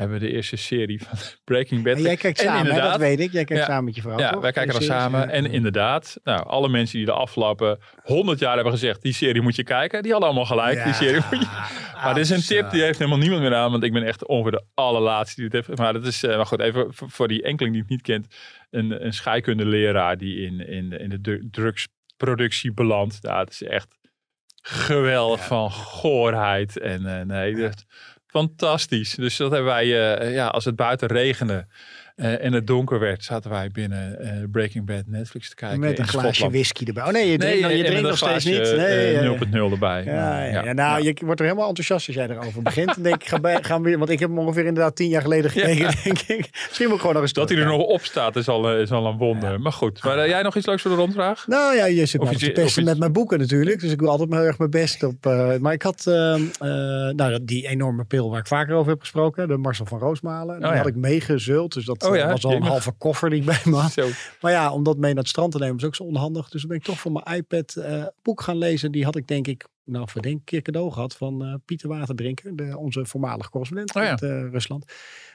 hebben 0.00 0.18
we 0.20 0.26
de 0.26 0.32
eerste 0.32 0.56
serie 0.56 1.02
van 1.02 1.18
Breaking 1.44 1.82
Bad. 1.84 1.96
En 1.96 2.02
jij 2.02 2.16
kijkt 2.16 2.38
En 2.38 2.44
samen, 2.46 2.72
hè? 2.74 2.80
dat 2.80 2.96
weet 2.98 3.20
ik. 3.20 3.32
Jij 3.32 3.44
kijkt 3.44 3.62
Ja. 3.62 3.68
samen 3.68 3.84
met 3.84 3.94
je 3.94 4.00
vrouw, 4.00 4.18
ja, 4.18 4.30
toch? 4.30 4.40
wij 4.42 4.52
kijken 4.52 4.72
dan 4.72 4.82
samen. 4.82 5.28
En 5.30 5.46
inderdaad, 5.46 6.16
nou, 6.24 6.46
alle 6.46 6.68
mensen 6.68 6.96
die 6.96 7.06
de 7.06 7.12
afgelopen 7.12 7.78
100 8.02 8.38
jaar 8.38 8.54
hebben 8.54 8.72
gezegd, 8.72 9.02
die 9.02 9.12
serie 9.12 9.42
moet 9.42 9.56
je 9.56 9.62
kijken, 9.62 10.02
die 10.02 10.10
hadden 10.12 10.28
allemaal 10.30 10.46
gelijk. 10.48 10.76
Ja, 10.78 10.84
Die 10.84 10.92
serie 10.94 11.20
moet 11.30 11.40
je... 11.40 11.46
Maar 12.02 12.14
dit 12.14 12.24
is 12.24 12.30
een 12.30 12.42
tip, 12.56 12.70
die 12.70 12.82
heeft 12.82 12.98
helemaal 12.98 13.18
niemand 13.20 13.40
meer 13.42 13.54
aan, 13.54 13.70
want 13.70 13.82
ik 13.82 13.92
ben 13.92 14.02
echt 14.02 14.26
ongeveer 14.26 14.50
de 14.52 14.64
allerlaatste 14.74 15.34
die 15.40 15.44
het 15.44 15.66
heeft. 15.66 15.78
Maar 15.78 15.92
dat 15.92 16.06
is, 16.06 16.22
eh, 16.22 16.36
maar 16.36 16.46
goed, 16.46 16.60
even 16.60 16.86
voor, 16.90 17.28
die 17.28 17.42
enkeling 17.42 17.72
die 17.72 17.82
het 17.82 17.90
niet 17.90 18.02
kent, 18.02 18.26
een, 18.70 19.04
een 19.04 19.12
scheikundeleraar 19.12 20.18
die 20.18 20.46
in, 20.46 20.60
in, 20.68 20.92
in 20.92 21.08
de 21.08 21.20
dru- 21.20 21.48
drugsproductie 21.50 22.72
belandt. 22.72 23.18
Ja, 23.20 23.38
het 23.38 23.50
is 23.50 23.62
echt 23.62 23.98
geweldig 24.62 25.44
van 25.46 25.70
goorheid. 25.70 26.78
En 26.78 27.06
eh, 27.18 27.24
nee, 27.26 27.54
dat 27.54 27.74
is 27.76 27.86
fantastisch. 28.30 29.14
Dus 29.14 29.36
dat 29.36 29.50
hebben 29.50 29.70
wij, 29.70 30.16
eh, 30.18 30.34
ja, 30.34 30.46
als 30.46 30.64
het 30.64 30.76
buiten 30.76 31.08
regende 31.08 31.66
eh, 32.20 32.44
en 32.44 32.52
het 32.52 32.66
donker 32.66 32.98
werd, 32.98 33.24
zaten 33.24 33.50
wij 33.50 33.70
binnen 33.70 34.18
eh, 34.20 34.30
Breaking 34.52 34.86
Bad 34.86 35.02
Netflix 35.06 35.48
te 35.48 35.54
kijken. 35.54 35.80
Met 35.80 35.98
een 35.98 36.08
glaasje 36.08 36.28
Schotland. 36.28 36.52
whisky 36.52 36.84
erbij. 36.84 37.02
Oh 37.04 37.10
nee, 37.12 37.30
je 37.30 37.38
drinkt, 37.38 37.60
Nee, 37.60 37.76
je 37.76 37.84
en 37.84 37.90
drinkt 37.90 37.92
met 38.02 38.10
nog 38.10 38.16
steeds 38.30 38.44
glaasje, 38.44 38.70
niet. 38.70 38.76
Nee, 38.76 38.86
eh, 38.86 39.12
ja, 39.12 39.22
ja. 39.22 39.38
0.0 39.68 39.72
erbij. 39.72 40.04
Ja, 40.04 40.44
ja, 40.44 40.64
ja. 40.64 40.72
nou, 40.72 41.02
je 41.02 41.14
wordt 41.24 41.40
er 41.40 41.46
helemaal 41.46 41.68
enthousiast 41.68 42.06
als 42.06 42.16
jij 42.16 42.28
erover 42.28 42.62
begint. 42.62 42.94
Dan 42.94 43.02
denk 43.02 43.22
ik, 43.22 43.28
ga 43.28 43.40
bij, 43.40 43.58
gaan 43.62 43.82
we 43.82 43.88
weer, 43.88 43.98
want 43.98 44.10
ik 44.10 44.18
heb 44.18 44.28
hem 44.28 44.38
ongeveer 44.38 44.64
inderdaad 44.66 44.96
tien 44.96 45.08
jaar 45.08 45.22
geleden 45.22 45.50
gekeken, 45.50 45.90
denk 46.04 46.18
ik. 46.18 46.48
Misschien 46.66 46.86
moet 46.86 46.94
ik 46.94 47.00
gewoon 47.00 47.14
nog 47.14 47.22
eens 47.22 47.32
Dat 47.32 47.48
hij 47.48 47.58
er 47.58 47.66
nog 47.66 47.80
op 47.82 48.04
staat 48.04 48.36
is 48.36 48.48
al, 48.48 48.70
eh, 48.70 48.80
is 48.80 48.90
al 48.90 49.06
een 49.06 49.16
wonder. 49.16 49.60
Maar 49.60 49.72
goed, 49.72 50.04
maar 50.04 50.18
eh, 50.18 50.28
jij 50.28 50.42
nog 50.42 50.56
iets 50.56 50.66
leuks 50.66 50.82
voor 50.82 50.90
de 50.90 50.96
rondvraag? 50.96 51.46
Nou 51.46 51.76
ja, 51.76 51.84
je 51.86 52.06
zit 52.06 52.22
me 52.22 52.30
iets- 52.30 52.42
te 52.44 52.50
pesten 52.50 52.84
met 52.84 52.98
mijn 52.98 53.12
boeken 53.12 53.38
natuurlijk. 53.38 53.80
Dus 53.80 53.92
ik 53.92 53.98
doe 53.98 54.08
altijd 54.08 54.30
heel 54.30 54.40
erg 54.42 54.58
mijn 54.58 54.70
best 54.70 55.02
op. 55.02 55.26
eh, 55.26 55.56
maar 55.56 55.72
ik 55.72 55.82
had 55.82 56.06
eh, 56.06 56.34
eh, 56.34 56.40
nou, 57.14 57.38
die 57.44 57.68
enorme 57.68 58.04
pil 58.04 58.30
waar 58.30 58.40
ik 58.40 58.46
vaker 58.46 58.74
over 58.74 58.90
heb 58.90 59.00
gesproken. 59.00 59.48
De 59.48 59.56
Marcel 59.56 59.86
van 59.86 59.98
Roosmalen. 59.98 60.56
Die 60.58 60.64
Oh 60.66 60.70
ja. 60.72 60.78
had 60.78 60.86
ik 60.86 60.96
meegezult. 60.96 61.72
Dus 61.74 61.84
dat 61.84 62.09
Oh 62.10 62.16
ja, 62.16 62.28
was 62.28 62.44
al 62.44 62.52
een 62.52 62.62
halve 62.62 62.92
koffer 62.92 63.30
die 63.30 63.38
ik 63.38 63.44
bij 63.44 63.60
me 63.64 63.76
had. 63.76 63.92
Zo. 64.00 64.08
Maar 64.40 64.52
ja, 64.52 64.72
om 64.72 64.82
dat 64.82 64.96
mee 64.96 65.12
naar 65.12 65.22
het 65.22 65.28
strand 65.28 65.52
te 65.52 65.58
nemen 65.58 65.76
is 65.76 65.84
ook 65.84 65.94
zo 65.94 66.02
onhandig. 66.02 66.48
Dus 66.48 66.60
dan 66.60 66.70
ben 66.70 66.78
ik 66.78 66.84
toch 66.84 67.00
van 67.00 67.12
mijn 67.12 67.36
iPad 67.36 67.74
een 67.76 68.10
boek 68.22 68.40
gaan 68.40 68.58
lezen. 68.58 68.92
Die 68.92 69.04
had 69.04 69.16
ik 69.16 69.28
denk 69.28 69.46
ik, 69.46 69.66
nou 69.90 70.08
verdenk, 70.08 70.36
een 70.38 70.44
keer 70.44 70.62
cadeau 70.62 70.92
gehad 70.92 71.16
van 71.16 71.44
eh, 71.44 71.54
Pieter 71.64 71.88
Waterdrinker. 71.88 72.56
De, 72.56 72.78
onze 72.78 73.06
voormalige 73.06 73.50
correspondent 73.50 73.94
Oh 73.94 74.02
ja. 74.02 74.08
uit 74.08 74.22
eh, 74.22 74.50
Rusland. 74.50 74.92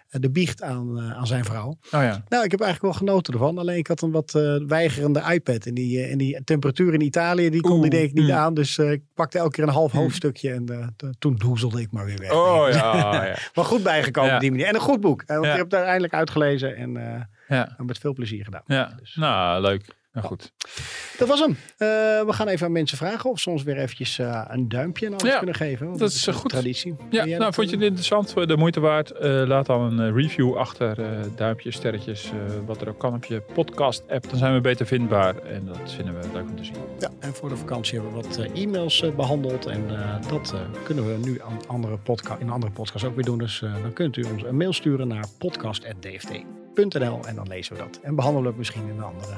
Eh, 0.10 0.22
de 0.22 0.30
biecht 0.30 0.62
aan, 0.62 1.00
aan 1.00 1.28
zijn 1.28 1.46
vrouw. 1.46 1.68
Oh 1.68 1.78
ja. 1.92 2.24
Nou, 2.30 2.44
ik 2.44 2.52
heb 2.52 2.62
eigenlijk 2.62 2.82
wel 2.82 2.94
genoten 2.94 3.34
ervan. 3.34 3.58
Alleen 3.58 3.78
ik 3.78 3.88
had 3.88 4.02
een 4.02 4.12
wat 4.12 4.32
weigerende 4.68 5.24
iPad. 5.34 5.66
En 5.66 5.74
die, 5.74 6.04
en 6.04 6.18
die 6.18 6.44
temperatuur 6.44 6.94
in 6.94 7.02
Italië, 7.02 7.50
die 7.50 7.62
kon 7.62 7.82
die 7.82 7.90
denk 7.90 8.10
ik 8.10 8.14
niet 8.14 8.28
mm. 8.28 8.32
aan. 8.32 8.54
Dus 8.54 8.78
ik 8.78 9.02
pakte 9.14 9.38
elke 9.38 9.52
keer 9.52 9.64
een 9.64 9.70
half 9.70 9.92
hoofdstukje. 9.92 10.52
En 10.52 10.96
toen 11.20 11.36
doezelde 11.36 11.82
ik 11.82 11.92
maar 11.92 12.06
weer 12.06 12.20
weg. 12.20 12.32
Oh 12.32 12.68
ja, 12.72 13.14
ja. 13.26 13.38
Maar 13.54 13.66
goed 13.66 13.84
bijgekomen 13.84 14.34
op 14.34 14.40
die 14.40 14.52
manier. 14.52 14.66
En 14.66 14.76
een 14.76 14.82
goed 14.82 15.02
boek. 15.02 15.24
En 15.26 15.36
want 15.36 15.48
ik 15.48 15.56
heb 15.56 15.64
het 15.64 15.74
uiteindelijk 15.74 16.14
uitgelezen. 16.14 16.76
En 16.76 16.98
eh, 16.98 17.22
ja. 17.48 17.76
met 17.78 17.98
veel 17.98 18.14
plezier 18.14 18.44
gedaan. 18.44 18.64
ja. 18.66 18.94
Dus. 19.00 19.16
Nou, 19.16 19.62
leuk. 19.62 19.86
Nou 20.16 20.28
goed. 20.28 20.52
Dat 21.18 21.28
was 21.28 21.40
hem. 21.40 21.50
Eh, 21.78 21.88
we 22.26 22.34
gaan 22.34 22.48
even 22.48 22.66
aan 22.66 22.72
mensen 22.72 22.98
vragen 22.98 23.30
of 23.30 23.40
ze 23.40 23.50
ons 23.50 23.64
weer 23.64 23.78
eventjes 23.78 24.20
eh, 24.20 24.46
een 24.48 24.70
duimpje 24.70 25.06
en 25.06 25.12
alles 25.12 25.32
Ja, 25.32 25.38
kunnen 25.38 25.56
geven. 25.56 25.88
want 25.88 26.00
dat 26.00 26.10
is, 26.12 26.26
een 26.26 26.34
eh, 26.34 26.40
goed. 26.40 26.50
traditie. 26.50 26.96
Ja, 27.10 27.26
nou, 27.26 27.54
vond 27.54 27.70
je 27.70 27.78
dit 27.78 27.88
interessant, 27.88 28.34
de 28.48 28.58
moeite 28.58 28.80
waard? 28.80 29.14
Laat 29.48 29.66
dan 29.66 30.00
een 30.00 30.14
review 30.14 30.56
achter, 30.58 30.98
duimpjes, 31.36 31.76
sterretjes, 31.76 32.32
wat 32.66 32.82
er 32.82 32.90
ook 32.90 33.00
kan 33.00 33.14
op 33.14 33.26
je 33.26 33.42
podcast-app. 33.54 34.30
Dan 34.30 34.38
zijn 34.38 34.54
we 34.54 34.62
beter 34.62 34.86
vindbaar 34.86 35.38
en 35.38 35.66
dat 35.66 35.94
vinden 35.94 36.20
we 36.22 36.28
leuk 36.34 36.50
om 36.50 36.56
te 36.56 36.64
zien. 36.64 36.76
Ja, 37.00 37.10
en 37.20 37.34
voor 37.34 37.50
de 37.50 37.58
vakantie 37.58 38.00
hebben 38.00 38.22
we 38.22 38.28
wat 38.28 38.38
e-mails 38.54 39.02
eh, 39.02 39.16
behandeld. 39.16 39.66
En 39.66 39.88
dat 40.30 40.56
kunnen 40.84 41.08
we 41.08 41.28
nu 41.28 41.42
aan 41.42 41.60
andere 41.68 41.98
podca 41.98 42.38
in 42.38 42.50
andere 42.50 42.72
podcasts 42.72 43.08
ook 43.08 43.16
weer 43.16 43.24
doen. 43.24 43.38
Dus 43.38 43.60
dan 43.82 43.94
kunt 43.94 44.18
u 44.18 44.24
ons 44.24 44.44
een 44.44 44.58
mail 44.58 44.74
sturen 44.74 45.08
naar 45.08 45.26
podcast.dft.nl 45.38 47.20
en 47.28 47.36
dan 47.36 47.48
lezen 47.48 47.76
we 47.76 47.80
dat. 47.82 48.00
En 48.04 48.16
behandelen 48.16 48.44
we 48.44 48.50
het 48.50 48.58
misschien 48.58 48.88
in 48.88 48.98
een 48.98 49.04
andere 49.04 49.34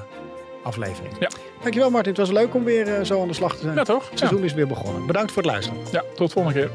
aflevering. 0.68 1.14
Ja. 1.20 1.30
Dankjewel 1.62 1.90
Martin, 1.90 2.12
het 2.12 2.20
was 2.20 2.32
leuk 2.32 2.56
om 2.56 2.64
weer 2.64 2.96
eh, 2.96 3.04
zo 3.04 3.22
aan 3.22 3.28
de 3.28 3.34
slag 3.34 3.56
te 3.56 3.62
zijn. 3.62 3.76
Ja, 3.76 3.84
toch? 3.84 4.10
Het 4.10 4.20
seizoen 4.20 4.44
is 4.44 4.54
weer 4.54 4.68
begonnen. 4.68 5.06
Bedankt 5.06 5.32
voor 5.32 5.42
het 5.42 5.52
luisteren. 5.52 5.80
Ja, 5.92 6.04
tot 6.16 6.32
volgende 6.32 6.60
keer. 6.60 6.72